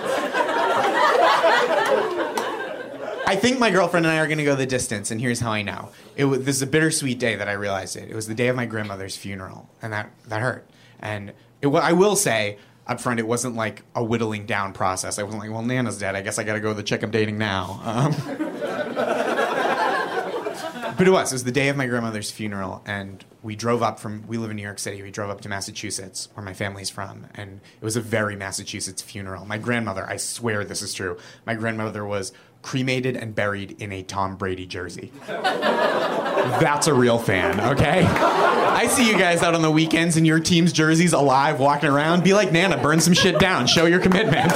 I 3.28 3.36
think 3.36 3.59
my 3.59 3.71
girlfriend 3.71 4.05
and 4.05 4.15
I 4.15 4.19
are 4.19 4.25
going 4.25 4.38
to 4.38 4.45
go 4.45 4.55
the 4.55 4.65
distance, 4.65 5.11
and 5.11 5.19
here's 5.19 5.41
how 5.41 5.51
I 5.51 5.61
know. 5.61 5.89
It 6.15 6.23
was, 6.23 6.45
this 6.45 6.55
is 6.55 6.61
a 6.61 6.67
bittersweet 6.67 7.19
day 7.19 7.36
that 7.36 7.49
I 7.49 7.51
realized 7.51 7.97
it. 7.97 8.09
It 8.09 8.15
was 8.15 8.25
the 8.25 8.34
day 8.34 8.47
of 8.47 8.55
my 8.55 8.65
grandmother's 8.65 9.17
funeral, 9.17 9.69
and 9.82 9.91
that, 9.91 10.09
that 10.28 10.41
hurt. 10.41 10.65
And 11.01 11.34
it, 11.61 11.67
I 11.67 11.91
will 11.91 12.15
say 12.15 12.57
up 12.88 13.01
front, 13.01 13.19
it 13.19 13.28
wasn't 13.28 13.57
like 13.57 13.84
a 13.95 14.01
whittling 14.01 14.45
down 14.45 14.71
process. 14.71 15.19
I 15.19 15.23
wasn't 15.23 15.43
like, 15.43 15.51
well, 15.51 15.61
Nana's 15.61 15.97
dead. 15.97 16.15
I 16.15 16.21
guess 16.21 16.39
I 16.39 16.45
got 16.45 16.53
to 16.53 16.61
go 16.61 16.69
to 16.69 16.73
the 16.73 16.84
chick 16.84 17.03
I'm 17.03 17.11
dating 17.11 17.38
now. 17.38 17.82
Um, 17.84 18.13
but 20.97 21.05
it 21.05 21.11
was. 21.11 21.34
It 21.34 21.36
was 21.36 21.43
the 21.43 21.51
day 21.51 21.67
of 21.67 21.75
my 21.75 21.86
grandmother's 21.86 22.32
funeral, 22.32 22.82
and 22.86 23.25
we 23.43 23.57
drove 23.57 23.84
up 23.84 23.99
from. 23.99 24.25
We 24.25 24.38
live 24.38 24.51
in 24.51 24.55
New 24.55 24.63
York 24.63 24.80
City. 24.80 25.01
We 25.01 25.11
drove 25.11 25.30
up 25.30 25.41
to 25.41 25.49
Massachusetts, 25.49 26.30
where 26.34 26.45
my 26.45 26.53
family's 26.53 26.89
from, 26.89 27.28
and 27.36 27.59
it 27.80 27.84
was 27.84 27.97
a 27.97 28.01
very 28.01 28.38
Massachusetts 28.38 29.01
funeral. 29.01 29.45
My 29.45 29.57
grandmother, 29.57 30.09
I 30.09 30.15
swear 30.15 30.63
this 30.63 30.82
is 30.82 30.93
true. 30.93 31.17
My 31.45 31.55
grandmother 31.55 32.05
was 32.05 32.32
cremated 32.68 33.15
and 33.15 33.34
buried 33.34 33.82
in 33.82 33.93
a 33.93 34.03
Tom 34.03 34.36
Brady 34.36 34.65
jersey. 34.65 35.09
That's 35.26 36.88
a 36.88 36.93
real 36.93 37.18
fan, 37.18 37.61
okay? 37.61 38.01
I 38.03 38.88
see 38.88 39.09
you 39.09 39.18
guys 39.18 39.41
out 39.41 39.55
on 39.55 39.61
the 39.61 39.72
weekends 39.72 40.18
in 40.18 40.26
your 40.26 40.41
team's 40.41 40.74
jerseys 40.74 41.13
alive, 41.13 41.61
walking 41.61 41.88
around. 41.88 42.26
Be 42.26 42.34
like 42.34 42.51
Nana, 42.51 42.78
burn 42.78 42.99
some 42.99 43.13
shit 43.13 43.39
down, 43.39 43.68
show 43.68 43.86
your 43.86 44.01
commitment. 44.01 44.51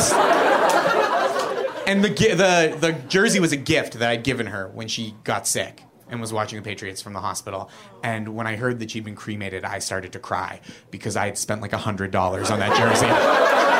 And 1.87 2.03
the, 2.03 2.09
the, 2.09 2.77
the 2.77 2.91
jersey 3.07 3.39
was 3.39 3.53
a 3.53 3.57
gift 3.57 3.93
that 3.93 4.09
I'd 4.09 4.25
given 4.25 4.47
her 4.47 4.67
when 4.67 4.89
she 4.89 5.15
got 5.23 5.47
sick 5.47 5.81
and 6.09 6.19
was 6.19 6.33
watching 6.33 6.59
the 6.59 6.63
Patriots 6.63 7.01
from 7.01 7.13
the 7.13 7.21
hospital. 7.21 7.69
And 8.03 8.35
when 8.35 8.45
I 8.45 8.57
heard 8.57 8.79
that 8.79 8.91
she'd 8.91 9.05
been 9.05 9.15
cremated, 9.15 9.63
I 9.63 9.79
started 9.79 10.11
to 10.11 10.19
cry 10.19 10.59
because 10.91 11.15
I 11.15 11.27
had 11.27 11.37
spent 11.37 11.61
like 11.61 11.71
$100 11.71 12.11
on 12.51 12.59
that 12.59 12.77
jersey. 12.77 13.70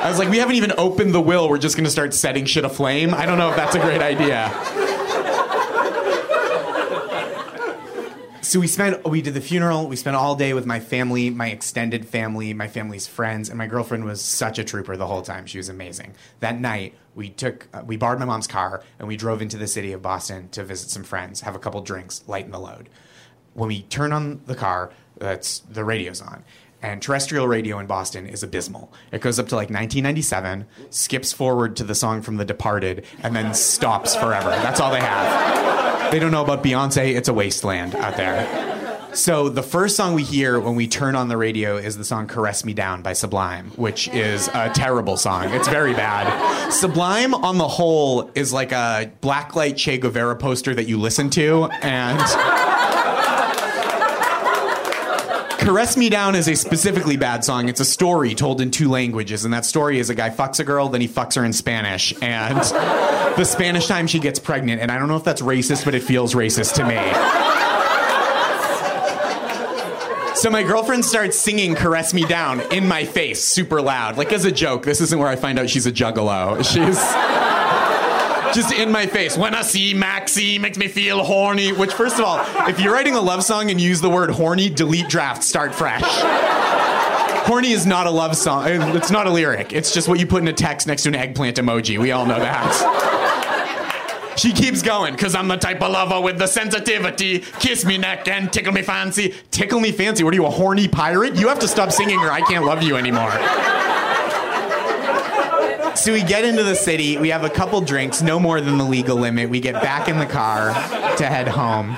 I 0.00 0.08
was 0.08 0.18
like, 0.18 0.28
we 0.28 0.38
haven't 0.38 0.54
even 0.54 0.72
opened 0.78 1.12
the 1.12 1.20
will. 1.20 1.48
We're 1.48 1.58
just 1.58 1.76
going 1.76 1.84
to 1.84 1.90
start 1.90 2.14
setting 2.14 2.44
shit 2.44 2.64
aflame. 2.64 3.12
I 3.12 3.26
don't 3.26 3.36
know 3.36 3.50
if 3.50 3.56
that's 3.56 3.74
a 3.74 3.80
great 3.80 4.00
idea. 4.00 4.48
So 8.48 8.60
we 8.60 8.66
spent, 8.66 9.06
we 9.06 9.20
did 9.20 9.34
the 9.34 9.42
funeral. 9.42 9.88
We 9.88 9.96
spent 9.96 10.16
all 10.16 10.34
day 10.34 10.54
with 10.54 10.64
my 10.64 10.80
family, 10.80 11.28
my 11.28 11.50
extended 11.50 12.06
family, 12.06 12.54
my 12.54 12.66
family's 12.66 13.06
friends, 13.06 13.50
and 13.50 13.58
my 13.58 13.66
girlfriend 13.66 14.06
was 14.06 14.22
such 14.22 14.58
a 14.58 14.64
trooper 14.64 14.96
the 14.96 15.06
whole 15.06 15.20
time. 15.20 15.44
She 15.44 15.58
was 15.58 15.68
amazing. 15.68 16.14
That 16.40 16.58
night, 16.58 16.94
we 17.14 17.28
took, 17.28 17.68
uh, 17.74 17.82
we 17.84 17.98
borrowed 17.98 18.20
my 18.20 18.24
mom's 18.24 18.46
car 18.46 18.82
and 18.98 19.06
we 19.06 19.18
drove 19.18 19.42
into 19.42 19.58
the 19.58 19.66
city 19.66 19.92
of 19.92 20.00
Boston 20.00 20.48
to 20.50 20.64
visit 20.64 20.88
some 20.88 21.02
friends, 21.04 21.42
have 21.42 21.56
a 21.56 21.58
couple 21.58 21.82
drinks, 21.82 22.24
lighten 22.26 22.52
the 22.52 22.60
load. 22.60 22.88
When 23.52 23.68
we 23.68 23.82
turn 23.82 24.12
on 24.12 24.40
the 24.46 24.54
car, 24.54 24.92
that's 25.18 25.58
the 25.58 25.84
radio's 25.84 26.22
on. 26.22 26.42
And 26.80 27.02
terrestrial 27.02 27.48
radio 27.48 27.80
in 27.80 27.86
Boston 27.86 28.26
is 28.28 28.44
abysmal. 28.44 28.92
It 29.10 29.20
goes 29.20 29.40
up 29.40 29.48
to 29.48 29.56
like 29.56 29.68
1997, 29.68 30.64
skips 30.90 31.32
forward 31.32 31.74
to 31.76 31.84
the 31.84 31.94
song 31.94 32.22
from 32.22 32.36
The 32.36 32.44
Departed, 32.44 33.04
and 33.22 33.34
then 33.34 33.52
stops 33.52 34.14
forever. 34.14 34.50
That's 34.50 34.78
all 34.78 34.92
they 34.92 35.00
have. 35.00 36.12
They 36.12 36.20
don't 36.20 36.30
know 36.30 36.44
about 36.44 36.62
Beyonce. 36.62 37.16
It's 37.16 37.28
a 37.28 37.34
wasteland 37.34 37.96
out 37.96 38.16
there. 38.16 38.76
So 39.12 39.48
the 39.48 39.62
first 39.62 39.96
song 39.96 40.14
we 40.14 40.22
hear 40.22 40.60
when 40.60 40.76
we 40.76 40.86
turn 40.86 41.16
on 41.16 41.28
the 41.28 41.36
radio 41.36 41.76
is 41.78 41.96
the 41.96 42.04
song 42.04 42.28
"Caress 42.28 42.64
Me 42.64 42.74
Down" 42.74 43.02
by 43.02 43.14
Sublime, 43.14 43.70
which 43.70 44.06
is 44.08 44.48
a 44.54 44.70
terrible 44.70 45.16
song. 45.16 45.50
It's 45.50 45.66
very 45.66 45.94
bad. 45.94 46.70
Sublime, 46.70 47.34
on 47.34 47.58
the 47.58 47.66
whole, 47.66 48.30
is 48.34 48.52
like 48.52 48.70
a 48.70 49.10
blacklight 49.20 49.76
Che 49.76 49.98
Guevara 49.98 50.36
poster 50.36 50.74
that 50.74 50.86
you 50.86 50.98
listen 50.98 51.30
to, 51.30 51.64
and 51.82 52.20
Caress 55.68 55.98
Me 55.98 56.08
Down 56.08 56.34
is 56.34 56.48
a 56.48 56.56
specifically 56.56 57.18
bad 57.18 57.44
song. 57.44 57.68
It's 57.68 57.78
a 57.78 57.84
story 57.84 58.34
told 58.34 58.62
in 58.62 58.70
two 58.70 58.88
languages, 58.88 59.44
and 59.44 59.52
that 59.52 59.66
story 59.66 59.98
is 59.98 60.08
a 60.08 60.14
guy 60.14 60.30
fucks 60.30 60.58
a 60.60 60.64
girl, 60.64 60.88
then 60.88 61.02
he 61.02 61.08
fucks 61.08 61.34
her 61.34 61.44
in 61.44 61.52
Spanish, 61.52 62.14
and 62.22 62.56
the 63.36 63.44
Spanish 63.44 63.86
time 63.86 64.06
she 64.06 64.18
gets 64.18 64.38
pregnant. 64.38 64.80
And 64.80 64.90
I 64.90 64.98
don't 64.98 65.08
know 65.08 65.16
if 65.16 65.24
that's 65.24 65.42
racist, 65.42 65.84
but 65.84 65.94
it 65.94 66.02
feels 66.02 66.32
racist 66.32 66.72
to 66.76 66.86
me. 66.86 66.96
So 70.36 70.48
my 70.48 70.62
girlfriend 70.62 71.04
starts 71.04 71.38
singing 71.38 71.74
Caress 71.74 72.14
Me 72.14 72.24
Down 72.24 72.62
in 72.72 72.88
my 72.88 73.04
face, 73.04 73.44
super 73.44 73.82
loud, 73.82 74.16
like 74.16 74.32
as 74.32 74.46
a 74.46 74.52
joke. 74.52 74.84
This 74.84 75.02
isn't 75.02 75.18
where 75.18 75.28
I 75.28 75.36
find 75.36 75.58
out 75.58 75.68
she's 75.68 75.86
a 75.86 75.92
juggalo. 75.92 76.64
She's 76.64 76.98
just 78.54 78.72
in 78.72 78.90
my 78.90 79.06
face. 79.06 79.36
When 79.36 79.54
I 79.54 79.62
see 79.62 79.94
Maxie, 79.94 80.58
makes 80.58 80.78
me 80.78 80.88
feel 80.88 81.22
horny. 81.24 81.72
Which, 81.72 81.92
first 81.92 82.18
of 82.18 82.24
all, 82.24 82.44
if 82.68 82.80
you're 82.80 82.92
writing 82.92 83.14
a 83.14 83.20
love 83.20 83.44
song 83.44 83.70
and 83.70 83.80
you 83.80 83.88
use 83.88 84.00
the 84.00 84.10
word 84.10 84.30
horny, 84.30 84.68
delete 84.68 85.08
draft, 85.08 85.42
start 85.42 85.74
fresh. 85.74 86.02
Horny 87.46 87.72
is 87.72 87.86
not 87.86 88.06
a 88.06 88.10
love 88.10 88.36
song. 88.36 88.64
Uh, 88.64 88.92
it's 88.94 89.10
not 89.10 89.26
a 89.26 89.30
lyric. 89.30 89.72
It's 89.72 89.92
just 89.92 90.08
what 90.08 90.20
you 90.20 90.26
put 90.26 90.42
in 90.42 90.48
a 90.48 90.52
text 90.52 90.86
next 90.86 91.04
to 91.04 91.08
an 91.08 91.14
eggplant 91.14 91.56
emoji. 91.56 91.98
We 91.98 92.12
all 92.12 92.26
know 92.26 92.38
that. 92.38 94.34
She 94.36 94.52
keeps 94.52 94.82
going, 94.82 95.16
cause 95.16 95.34
I'm 95.34 95.48
the 95.48 95.56
type 95.56 95.82
of 95.82 95.90
lover 95.90 96.20
with 96.20 96.38
the 96.38 96.46
sensitivity. 96.46 97.40
Kiss 97.58 97.84
me 97.84 97.98
neck 97.98 98.28
and 98.28 98.52
tickle 98.52 98.72
me 98.72 98.82
fancy. 98.82 99.34
Tickle 99.50 99.80
me 99.80 99.90
fancy? 99.90 100.22
What 100.22 100.32
are 100.32 100.36
you, 100.36 100.46
a 100.46 100.50
horny 100.50 100.86
pirate? 100.86 101.34
You 101.34 101.48
have 101.48 101.58
to 101.58 101.66
stop 101.66 101.90
singing 101.90 102.20
or 102.20 102.30
I 102.30 102.42
can't 102.42 102.64
love 102.64 102.82
you 102.82 102.96
anymore. 102.96 103.32
So 105.94 106.12
we 106.12 106.22
get 106.22 106.44
into 106.44 106.62
the 106.62 106.74
city, 106.74 107.18
we 107.18 107.30
have 107.30 107.44
a 107.44 107.50
couple 107.50 107.80
drinks, 107.80 108.22
no 108.22 108.38
more 108.38 108.60
than 108.60 108.78
the 108.78 108.84
legal 108.84 109.16
limit. 109.16 109.50
We 109.50 109.60
get 109.60 109.74
back 109.74 110.08
in 110.08 110.18
the 110.18 110.26
car 110.26 110.72
to 111.16 111.26
head 111.26 111.48
home. 111.48 111.96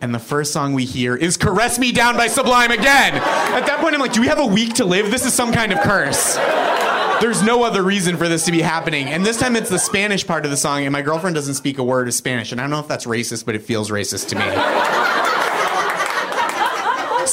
And 0.00 0.14
the 0.14 0.18
first 0.18 0.52
song 0.52 0.74
we 0.74 0.84
hear 0.84 1.16
is 1.16 1.36
Caress 1.36 1.78
Me 1.78 1.90
Down 1.90 2.16
by 2.16 2.26
Sublime 2.26 2.70
again. 2.70 3.14
At 3.14 3.66
that 3.66 3.78
point, 3.80 3.94
I'm 3.94 4.00
like, 4.00 4.12
do 4.12 4.20
we 4.20 4.26
have 4.26 4.38
a 4.38 4.46
week 4.46 4.74
to 4.74 4.84
live? 4.84 5.10
This 5.10 5.24
is 5.24 5.32
some 5.32 5.52
kind 5.52 5.72
of 5.72 5.80
curse. 5.80 6.36
There's 7.20 7.42
no 7.42 7.62
other 7.62 7.82
reason 7.82 8.16
for 8.16 8.28
this 8.28 8.44
to 8.44 8.52
be 8.52 8.60
happening. 8.60 9.06
And 9.06 9.24
this 9.24 9.38
time 9.38 9.56
it's 9.56 9.70
the 9.70 9.78
Spanish 9.78 10.26
part 10.26 10.44
of 10.44 10.50
the 10.50 10.56
song, 10.56 10.82
and 10.82 10.92
my 10.92 11.00
girlfriend 11.00 11.34
doesn't 11.34 11.54
speak 11.54 11.78
a 11.78 11.84
word 11.84 12.06
of 12.06 12.14
Spanish. 12.14 12.52
And 12.52 12.60
I 12.60 12.64
don't 12.64 12.70
know 12.70 12.80
if 12.80 12.88
that's 12.88 13.06
racist, 13.06 13.46
but 13.46 13.54
it 13.54 13.62
feels 13.62 13.90
racist 13.90 14.28
to 14.28 14.36
me. 14.36 14.44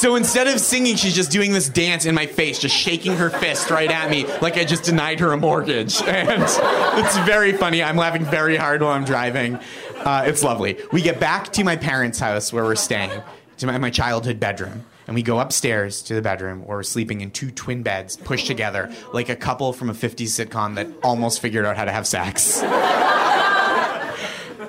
So 0.01 0.15
instead 0.15 0.47
of 0.47 0.59
singing, 0.59 0.95
she's 0.95 1.13
just 1.13 1.29
doing 1.29 1.51
this 1.51 1.69
dance 1.69 2.07
in 2.07 2.15
my 2.15 2.25
face, 2.25 2.57
just 2.57 2.75
shaking 2.75 3.15
her 3.17 3.29
fist 3.29 3.69
right 3.69 3.91
at 3.91 4.09
me 4.09 4.25
like 4.41 4.57
I 4.57 4.63
just 4.63 4.83
denied 4.83 5.19
her 5.19 5.31
a 5.31 5.37
mortgage. 5.37 6.01
And 6.07 6.41
it's 6.41 7.17
very 7.19 7.51
funny. 7.51 7.83
I'm 7.83 7.97
laughing 7.97 8.25
very 8.25 8.57
hard 8.57 8.81
while 8.81 8.93
I'm 8.93 9.05
driving. 9.05 9.59
Uh, 9.97 10.23
it's 10.25 10.41
lovely. 10.41 10.79
We 10.91 11.03
get 11.03 11.19
back 11.19 11.53
to 11.53 11.63
my 11.63 11.75
parents' 11.75 12.17
house 12.17 12.51
where 12.51 12.63
we're 12.63 12.75
staying, 12.75 13.11
to 13.57 13.67
my, 13.67 13.77
my 13.77 13.91
childhood 13.91 14.39
bedroom. 14.39 14.85
And 15.05 15.13
we 15.13 15.21
go 15.21 15.37
upstairs 15.37 16.01
to 16.03 16.15
the 16.15 16.21
bedroom 16.23 16.65
where 16.65 16.77
we're 16.77 16.83
sleeping 16.83 17.21
in 17.21 17.29
two 17.29 17.51
twin 17.51 17.83
beds 17.83 18.17
pushed 18.17 18.47
together 18.47 18.91
like 19.13 19.29
a 19.29 19.35
couple 19.35 19.71
from 19.71 19.91
a 19.91 19.93
50s 19.93 20.29
sitcom 20.29 20.73
that 20.77 20.87
almost 21.03 21.41
figured 21.41 21.63
out 21.63 21.77
how 21.77 21.85
to 21.85 21.91
have 21.91 22.07
sex. 22.07 22.63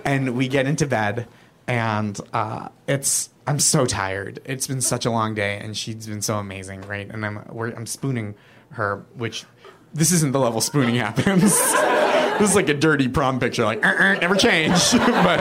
and 0.04 0.36
we 0.36 0.46
get 0.46 0.66
into 0.66 0.86
bed 0.86 1.26
and 1.66 2.18
uh, 2.32 2.68
it's 2.86 3.30
I'm 3.46 3.58
so 3.58 3.86
tired. 3.86 4.40
It's 4.44 4.66
been 4.66 4.80
such 4.80 5.04
a 5.06 5.10
long 5.10 5.34
day, 5.34 5.58
and 5.58 5.76
she's 5.76 6.06
been 6.06 6.22
so 6.22 6.36
amazing, 6.36 6.82
right? 6.82 7.08
And 7.10 7.24
I'm 7.24 7.38
I'm 7.38 7.86
spooning 7.86 8.34
her, 8.70 9.04
which 9.14 9.44
this 9.92 10.12
isn't 10.12 10.32
the 10.32 10.38
level 10.40 10.60
spooning 10.60 10.94
happens. 10.96 11.42
this 12.38 12.50
is 12.50 12.54
like 12.54 12.68
a 12.68 12.74
dirty 12.74 13.08
prom 13.08 13.40
picture, 13.40 13.64
like 13.64 13.84
"Uh, 13.84 13.88
uh, 13.88 14.14
never 14.14 14.36
change, 14.36 14.92
but 14.92 15.40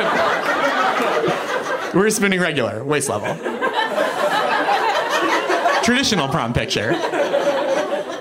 we're 1.93 2.09
spooning 2.09 2.39
regular 2.39 2.83
waist 2.83 3.09
level, 3.09 3.35
traditional 5.83 6.27
prom 6.27 6.53
picture. 6.53 6.93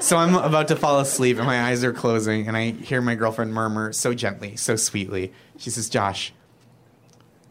So 0.00 0.16
I'm 0.16 0.34
about 0.34 0.68
to 0.68 0.76
fall 0.76 1.00
asleep, 1.00 1.36
and 1.36 1.46
my 1.46 1.64
eyes 1.64 1.84
are 1.84 1.92
closing, 1.92 2.48
and 2.48 2.56
I 2.56 2.70
hear 2.70 3.02
my 3.02 3.14
girlfriend 3.14 3.52
murmur 3.52 3.92
so 3.92 4.14
gently, 4.14 4.56
so 4.56 4.76
sweetly. 4.76 5.32
She 5.58 5.70
says, 5.70 5.88
"Josh." 5.88 6.32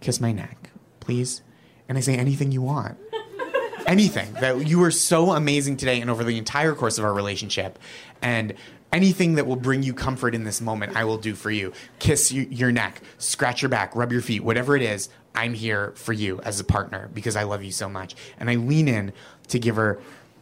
Kiss 0.02 0.20
my 0.20 0.32
neck, 0.32 0.70
please? 1.00 1.42
And 1.88 1.98
I 1.98 2.02
say 2.02 2.16
anything 2.16 2.52
you 2.52 2.62
want. 2.62 2.98
anything. 3.88 4.32
That 4.34 4.68
you 4.68 4.80
were 4.80 4.92
so 4.92 5.32
amazing 5.32 5.78
today 5.78 6.00
and 6.00 6.10
over 6.10 6.24
the 6.24 6.38
entire 6.38 6.74
course 6.76 6.98
of 6.98 7.06
our 7.06 7.14
relationship. 7.14 7.80
And 8.22 8.54
anything 8.94 9.36
that 9.36 9.48
will 9.48 9.56
bring 9.56 9.84
you 9.84 9.94
comfort 9.94 10.36
in 10.36 10.44
this 10.44 10.62
moment, 10.62 10.96
I 10.96 11.04
will 11.04 11.18
do 11.18 11.36
for 11.36 11.52
you. 11.52 11.74
Kiss 11.98 12.32
y- 12.32 12.48
your 12.50 12.72
neck, 12.72 13.02
scratch 13.18 13.62
your 13.62 13.70
back, 13.70 13.96
rub 13.96 14.12
your 14.12 14.22
feet, 14.22 14.44
whatever 14.44 14.76
it 14.76 14.82
is, 14.82 15.10
I'm 15.36 15.54
here 15.54 15.94
for 15.96 16.14
you 16.14 16.42
as 16.42 16.60
a 16.60 16.64
partner 16.64 17.10
because 17.14 17.36
I 17.36 17.44
love 17.44 17.64
you 17.64 17.72
so 17.72 17.88
much. 17.88 18.16
And 18.40 18.50
I 18.50 18.56
lean 18.56 18.88
in 18.88 19.14
to 19.50 19.60
give 19.60 19.76
her 19.76 20.00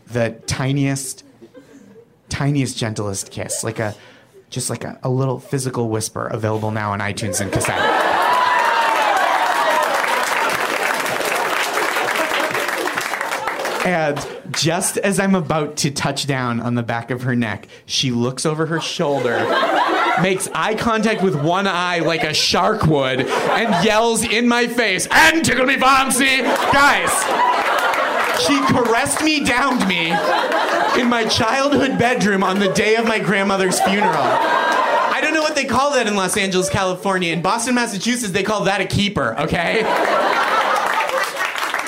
the 0.08 0.42
tiniest, 0.46 1.24
tiniest, 2.30 2.78
gentlest 2.78 3.32
kiss, 3.32 3.64
like 3.64 3.80
a 3.80 3.96
just 4.50 4.70
like 4.70 4.86
a, 4.86 4.98
a 5.04 5.10
little 5.10 5.40
physical 5.40 5.90
whisper 5.90 6.28
available 6.28 6.72
now 6.72 6.94
on 6.94 7.00
iTunes 7.00 7.42
and 7.42 7.52
cassette. 7.52 8.07
And 13.88 14.20
just 14.52 14.98
as 14.98 15.18
I'm 15.18 15.34
about 15.34 15.78
to 15.78 15.92
touch 15.92 16.28
down 16.28 16.60
on 16.60 16.76
the 16.76 16.84
back 16.84 17.10
of 17.10 17.22
her 17.22 17.38
neck, 17.38 17.70
she 17.86 18.12
looks 18.12 18.46
over 18.46 18.66
her 18.66 18.82
shoulder, 18.82 19.38
makes 20.22 20.50
eye 20.54 20.76
contact 20.76 21.24
with 21.24 21.42
one 21.42 21.68
eye 21.68 22.00
like 22.00 22.26
a 22.26 22.34
shark 22.34 22.86
would, 22.86 23.22
and 23.22 23.86
yells 23.86 24.26
in 24.26 24.46
my 24.46 24.68
face, 24.68 25.08
and 25.10 25.46
tickle 25.46 25.66
me 25.66 25.78
fancy! 25.78 26.42
Guys, 26.74 27.10
she 28.46 28.60
caressed 28.66 29.24
me, 29.24 29.46
downed 29.46 29.88
me 29.88 30.08
in 31.02 31.08
my 31.08 31.26
childhood 31.32 31.98
bedroom 31.98 32.44
on 32.44 32.60
the 32.60 32.74
day 32.74 32.98
of 32.98 33.06
my 33.06 33.20
grandmother's 33.20 33.80
funeral. 33.80 34.12
I 34.12 35.20
don't 35.22 35.34
know 35.34 35.44
what 35.44 35.56
they 35.56 35.64
call 35.64 35.94
that 35.94 36.08
in 36.08 36.18
Los 36.18 36.36
Angeles, 36.36 36.70
California. 36.70 37.32
In 37.32 37.42
Boston, 37.42 37.76
Massachusetts, 37.76 38.34
they 38.34 38.44
call 38.44 38.66
that 38.66 38.82
a 38.82 38.86
keeper, 38.86 39.34
okay? 39.40 39.84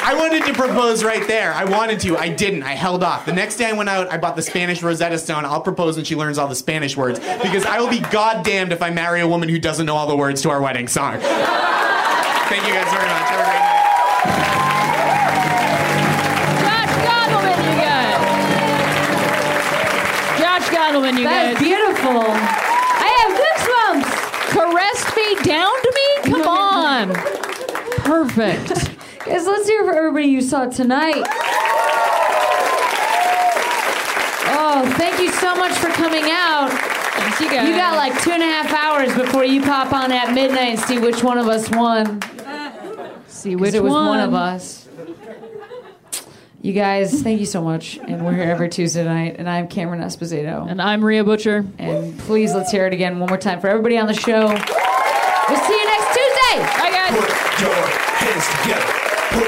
I 0.09 0.15
wanted 0.15 0.43
to 0.45 0.53
propose 0.53 1.03
right 1.03 1.27
there. 1.27 1.53
I 1.53 1.65
wanted 1.65 1.99
to. 1.99 2.17
I 2.17 2.29
didn't. 2.29 2.63
I 2.63 2.73
held 2.73 3.03
off. 3.03 3.27
The 3.27 3.33
next 3.33 3.57
day 3.57 3.65
I 3.69 3.73
went 3.73 3.89
out, 3.89 4.11
I 4.11 4.17
bought 4.17 4.35
the 4.35 4.41
Spanish 4.41 4.81
Rosetta 4.81 5.19
Stone. 5.19 5.45
I'll 5.45 5.61
propose 5.61 5.97
when 5.97 6.05
she 6.05 6.15
learns 6.15 6.39
all 6.39 6.47
the 6.47 6.55
Spanish 6.55 6.97
words 6.97 7.19
because 7.19 7.63
I 7.63 7.79
will 7.79 7.89
be 7.91 7.99
goddamned 7.99 8.71
if 8.73 8.81
I 8.81 8.89
marry 8.89 9.21
a 9.21 9.27
woman 9.27 9.49
who 9.49 9.59
doesn't 9.59 9.85
know 9.85 9.95
all 9.95 10.07
the 10.07 10.15
words 10.17 10.41
to 10.41 10.49
our 10.49 10.61
wedding 10.61 10.87
song. 10.87 11.19
Thank 11.19 12.65
you 12.65 12.73
guys 12.73 12.91
very 12.91 13.05
much. 13.05 13.29
Have 13.29 13.39
a 13.39 13.43
great 13.45 13.59
night. 13.59 14.79
Josh 16.65 16.93
Gondelman, 17.05 17.57
you 17.69 17.75
guys. 17.85 18.17
Josh 20.39 20.67
Gondelman, 20.73 21.17
you 21.19 21.23
That 21.25 21.53
guys. 21.53 21.53
is 21.53 21.59
beautiful. 21.61 22.25
I 22.25 23.09
have 23.21 23.31
goosebumps. 23.37 24.09
Caressed 24.49 25.11
me, 25.15 25.27
downed 25.43 25.87
me? 25.93 26.07
Come 26.31 26.47
on. 26.47 27.13
Perfect. 28.03 28.98
Let's 29.31 29.67
hear 29.67 29.83
for 29.83 29.93
everybody 29.93 30.25
you 30.27 30.41
saw 30.41 30.65
tonight. 30.65 31.23
Oh, 34.51 34.91
thank 34.97 35.19
you 35.19 35.31
so 35.33 35.55
much 35.55 35.73
for 35.77 35.89
coming 35.89 36.25
out. 36.27 36.69
Thanks, 36.71 37.39
you 37.41 37.49
guys. 37.49 37.67
You 37.67 37.75
got 37.75 37.95
like 37.95 38.19
two 38.23 38.31
and 38.31 38.41
a 38.41 38.45
half 38.45 38.73
hours 38.73 39.13
before 39.15 39.43
you 39.45 39.61
pop 39.61 39.93
on 39.93 40.11
at 40.11 40.33
midnight 40.33 40.69
and 40.71 40.79
see 40.79 40.97
which 40.99 41.23
one 41.23 41.37
of 41.37 41.47
us 41.47 41.69
won. 41.69 42.21
See 43.27 43.55
Which 43.55 43.73
it 43.75 43.83
was 43.83 43.93
one. 43.93 44.07
one 44.07 44.19
of 44.19 44.33
us. 44.33 44.87
You 46.61 46.73
guys, 46.73 47.21
thank 47.21 47.39
you 47.39 47.45
so 47.45 47.61
much. 47.61 47.97
And 47.99 48.25
we're 48.25 48.33
here 48.33 48.43
every 48.43 48.67
Tuesday 48.67 49.05
night. 49.05 49.35
And 49.37 49.47
I'm 49.49 49.67
Cameron 49.69 50.01
Esposito. 50.01 50.69
And 50.69 50.81
I'm 50.81 51.05
Rhea 51.05 51.23
Butcher. 51.23 51.65
And 51.77 52.17
please, 52.19 52.53
let's 52.53 52.71
hear 52.71 52.85
it 52.87 52.93
again 52.93 53.19
one 53.19 53.29
more 53.29 53.37
time 53.37 53.61
for 53.61 53.67
everybody 53.67 53.97
on 53.97 54.07
the 54.07 54.13
show. 54.13 54.47
We'll 54.47 54.57
see 54.57 55.73
you 55.77 55.85
next 55.85 56.17
Tuesday. 56.17 56.59
Bye, 56.79 56.91
guys. 56.91 57.11
Put 57.15 57.29
your 57.61 57.75
hands 58.17 58.47
together. 58.63 58.93
Put 59.29 59.47